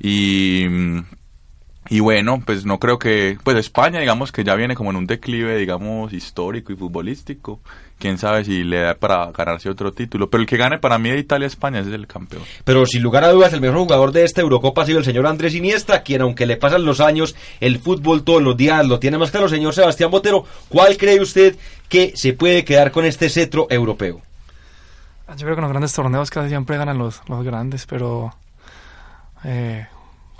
Y 0.00 0.66
y 1.88 2.00
bueno, 2.00 2.42
pues 2.44 2.66
no 2.66 2.78
creo 2.78 2.98
que, 2.98 3.38
pues 3.42 3.56
España 3.56 4.00
digamos 4.00 4.32
que 4.32 4.44
ya 4.44 4.54
viene 4.54 4.74
como 4.74 4.90
en 4.90 4.96
un 4.96 5.06
declive, 5.06 5.56
digamos, 5.56 6.12
histórico 6.12 6.72
y 6.72 6.76
futbolístico. 6.76 7.60
Quién 7.98 8.16
sabe 8.16 8.44
si 8.44 8.64
le 8.64 8.80
da 8.80 8.94
para 8.94 9.30
ganarse 9.32 9.68
otro 9.68 9.92
título. 9.92 10.30
Pero 10.30 10.40
el 10.42 10.46
que 10.46 10.56
gane 10.56 10.78
para 10.78 10.98
mí 10.98 11.10
de 11.10 11.18
Italia-España 11.18 11.80
es 11.80 11.86
el 11.88 12.06
campeón. 12.06 12.42
Pero 12.64 12.86
sin 12.86 13.02
lugar 13.02 13.24
a 13.24 13.32
dudas, 13.32 13.52
el 13.52 13.60
mejor 13.60 13.78
jugador 13.78 14.12
de 14.12 14.24
esta 14.24 14.40
Eurocopa 14.40 14.82
ha 14.82 14.86
sido 14.86 14.98
el 14.98 15.04
señor 15.04 15.26
Andrés 15.26 15.54
Iniesta, 15.54 16.02
quien 16.02 16.22
aunque 16.22 16.46
le 16.46 16.56
pasan 16.56 16.84
los 16.84 17.00
años, 17.00 17.34
el 17.60 17.78
fútbol 17.78 18.24
todos 18.24 18.42
los 18.42 18.56
días 18.56 18.86
lo 18.86 18.98
tiene 18.98 19.18
más 19.18 19.30
claro. 19.30 19.48
Señor 19.48 19.74
Sebastián 19.74 20.10
Botero, 20.10 20.44
¿cuál 20.68 20.96
cree 20.96 21.20
usted 21.20 21.56
que 21.88 22.12
se 22.14 22.32
puede 22.32 22.64
quedar 22.64 22.90
con 22.90 23.04
este 23.04 23.28
cetro 23.28 23.66
europeo? 23.68 24.22
Yo 25.30 25.44
creo 25.44 25.54
que 25.54 25.60
en 25.60 25.62
los 25.62 25.70
grandes 25.70 25.92
torneos 25.92 26.30
casi 26.30 26.48
siempre 26.48 26.76
ganan 26.76 26.98
los, 26.98 27.20
los 27.28 27.44
grandes, 27.44 27.86
pero 27.86 28.34
eh, 29.44 29.86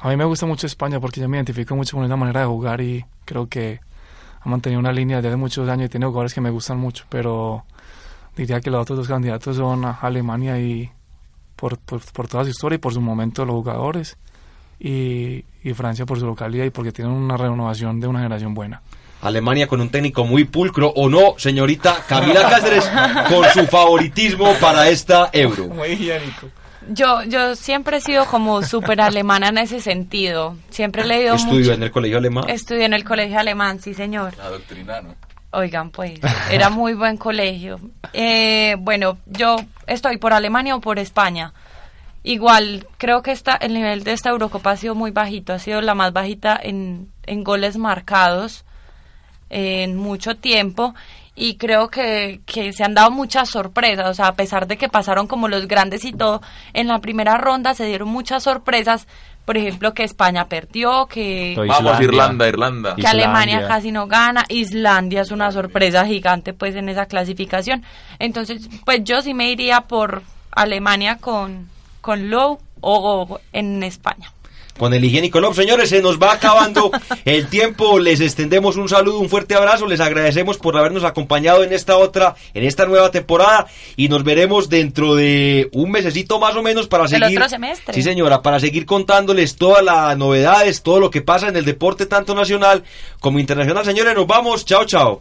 a 0.02 0.08
mí 0.08 0.16
me 0.16 0.24
gusta 0.24 0.46
mucho 0.46 0.66
España 0.66 0.98
porque 0.98 1.20
yo 1.20 1.28
me 1.28 1.36
identifico 1.36 1.76
mucho 1.76 1.96
con 1.96 2.04
esa 2.04 2.16
manera 2.16 2.40
de 2.40 2.46
jugar 2.46 2.80
y 2.80 3.04
creo 3.24 3.48
que 3.48 3.80
ha 4.40 4.48
mantenido 4.48 4.80
una 4.80 4.92
línea 4.92 5.20
desde 5.20 5.36
muchos 5.36 5.68
años 5.68 5.86
y 5.86 5.88
tiene 5.90 6.06
jugadores 6.06 6.32
que 6.32 6.40
me 6.40 6.50
gustan 6.50 6.78
mucho, 6.78 7.04
pero 7.10 7.64
diría 8.34 8.60
que 8.60 8.70
los 8.70 8.80
otros 8.80 8.98
dos 8.98 9.08
candidatos 9.08 9.56
son 9.56 9.84
Alemania 9.84 10.58
y 10.58 10.90
por, 11.54 11.78
por, 11.78 12.28
toda 12.28 12.44
su 12.44 12.50
historia 12.50 12.76
y 12.76 12.78
por 12.78 12.94
su 12.94 13.00
momento 13.02 13.44
los 13.44 13.54
jugadores 13.56 14.16
y, 14.78 15.44
y 15.62 15.74
Francia 15.74 16.06
por 16.06 16.18
su 16.18 16.24
localidad 16.24 16.64
y 16.64 16.70
porque 16.70 16.92
tienen 16.92 17.12
una 17.12 17.36
renovación 17.36 18.00
de 18.00 18.06
una 18.06 18.20
generación 18.20 18.54
buena. 18.54 18.80
Alemania 19.20 19.66
con 19.66 19.82
un 19.82 19.90
técnico 19.90 20.24
muy 20.24 20.44
pulcro, 20.44 20.88
¿o 20.96 21.10
no, 21.10 21.34
señorita 21.36 22.04
Camila 22.08 22.48
Cáceres, 22.48 22.90
con 23.28 23.44
su 23.50 23.66
favoritismo 23.66 24.54
para 24.58 24.88
esta 24.88 25.28
Euro? 25.34 25.68
Muy 25.68 25.88
higiénico. 25.88 26.48
Yo, 26.88 27.22
yo 27.24 27.54
siempre 27.56 27.98
he 27.98 28.00
sido 28.00 28.24
como 28.26 28.62
súper 28.62 29.00
alemana 29.00 29.48
en 29.48 29.58
ese 29.58 29.80
sentido. 29.80 30.56
Siempre 30.70 31.02
he 31.02 31.06
leído 31.06 31.34
¿Estudió 31.34 31.74
en 31.74 31.82
el 31.82 31.90
colegio 31.90 32.18
alemán? 32.18 32.48
Estudié 32.48 32.86
en 32.86 32.94
el 32.94 33.04
colegio 33.04 33.38
alemán, 33.38 33.80
sí, 33.80 33.94
señor. 33.94 34.36
La 34.38 34.48
doctrina, 34.48 35.00
¿no? 35.00 35.14
Oigan, 35.52 35.90
pues, 35.90 36.20
era 36.50 36.70
muy 36.70 36.94
buen 36.94 37.16
colegio. 37.16 37.80
Eh, 38.12 38.76
bueno, 38.78 39.18
yo 39.26 39.56
estoy 39.86 40.16
por 40.16 40.32
Alemania 40.32 40.76
o 40.76 40.80
por 40.80 40.98
España. 40.98 41.52
Igual, 42.22 42.86
creo 42.98 43.22
que 43.22 43.32
esta, 43.32 43.56
el 43.56 43.74
nivel 43.74 44.04
de 44.04 44.12
esta 44.12 44.30
Eurocopa 44.30 44.72
ha 44.72 44.76
sido 44.76 44.94
muy 44.94 45.10
bajito, 45.10 45.52
ha 45.52 45.58
sido 45.58 45.80
la 45.80 45.94
más 45.94 46.12
bajita 46.12 46.58
en, 46.62 47.10
en 47.26 47.42
goles 47.44 47.76
marcados 47.78 48.64
en 49.48 49.96
mucho 49.96 50.36
tiempo 50.36 50.94
y 51.40 51.56
creo 51.56 51.88
que, 51.88 52.42
que, 52.44 52.74
se 52.74 52.84
han 52.84 52.92
dado 52.92 53.10
muchas 53.10 53.48
sorpresas, 53.48 54.10
o 54.10 54.12
sea, 54.12 54.26
a 54.26 54.34
pesar 54.34 54.66
de 54.66 54.76
que 54.76 54.90
pasaron 54.90 55.26
como 55.26 55.48
los 55.48 55.66
grandes 55.66 56.04
y 56.04 56.12
todo, 56.12 56.42
en 56.74 56.86
la 56.86 56.98
primera 56.98 57.38
ronda 57.38 57.72
se 57.72 57.86
dieron 57.86 58.08
muchas 58.08 58.42
sorpresas, 58.42 59.08
por 59.46 59.56
ejemplo, 59.56 59.94
que 59.94 60.04
España 60.04 60.48
perdió, 60.48 61.06
que... 61.06 61.54
Vamos, 61.56 61.98
Irlanda, 61.98 62.46
Irlanda. 62.46 62.94
Que 62.94 63.06
Alemania 63.06 63.66
casi 63.66 63.90
no 63.90 64.06
gana, 64.06 64.44
Islandia 64.50 65.22
es 65.22 65.30
una 65.30 65.50
sorpresa 65.50 66.04
gigante 66.04 66.52
pues 66.52 66.76
en 66.76 66.90
esa 66.90 67.06
clasificación. 67.06 67.84
Entonces, 68.18 68.68
pues 68.84 69.02
yo 69.02 69.22
sí 69.22 69.32
me 69.32 69.50
iría 69.50 69.80
por 69.80 70.22
Alemania 70.52 71.16
con, 71.16 71.70
con 72.02 72.28
Low 72.28 72.58
o 72.82 73.40
en 73.52 73.82
España 73.82 74.30
con 74.80 74.94
el 74.94 75.04
higiénico 75.04 75.40
Love. 75.40 75.56
Señores, 75.56 75.90
se 75.90 76.00
nos 76.00 76.18
va 76.18 76.32
acabando 76.32 76.90
el 77.26 77.48
tiempo. 77.48 77.98
Les 77.98 78.18
extendemos 78.18 78.76
un 78.76 78.88
saludo, 78.88 79.18
un 79.18 79.28
fuerte 79.28 79.54
abrazo. 79.54 79.86
Les 79.86 80.00
agradecemos 80.00 80.56
por 80.56 80.74
habernos 80.74 81.04
acompañado 81.04 81.62
en 81.62 81.74
esta 81.74 81.98
otra, 81.98 82.34
en 82.54 82.64
esta 82.64 82.86
nueva 82.86 83.10
temporada. 83.10 83.66
Y 83.96 84.08
nos 84.08 84.24
veremos 84.24 84.70
dentro 84.70 85.16
de 85.16 85.68
un 85.74 85.90
mesecito 85.90 86.40
más 86.40 86.56
o 86.56 86.62
menos 86.62 86.88
para 86.88 87.06
seguir. 87.08 87.24
El 87.24 87.36
otro 87.36 87.50
semestre. 87.50 87.92
Sí, 87.92 88.00
señora, 88.00 88.40
para 88.40 88.58
seguir 88.58 88.86
contándoles 88.86 89.56
todas 89.56 89.84
las 89.84 90.16
novedades, 90.16 90.82
todo 90.82 90.98
lo 90.98 91.10
que 91.10 91.20
pasa 91.20 91.48
en 91.48 91.56
el 91.56 91.66
deporte, 91.66 92.06
tanto 92.06 92.34
nacional 92.34 92.82
como 93.20 93.38
internacional. 93.38 93.84
Señores, 93.84 94.14
nos 94.14 94.26
vamos. 94.26 94.64
Chao, 94.64 94.86
chao. 94.86 95.20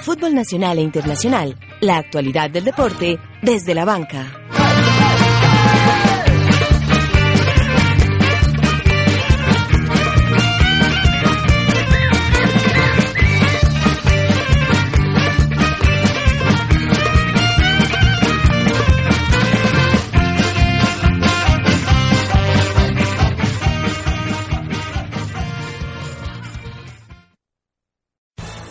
Fútbol 0.00 0.34
nacional 0.34 0.78
e 0.78 0.82
internacional, 0.82 1.56
la 1.80 1.98
actualidad 1.98 2.50
del 2.50 2.64
deporte 2.64 3.18
desde 3.42 3.74
la 3.74 3.84
banca. 3.84 4.47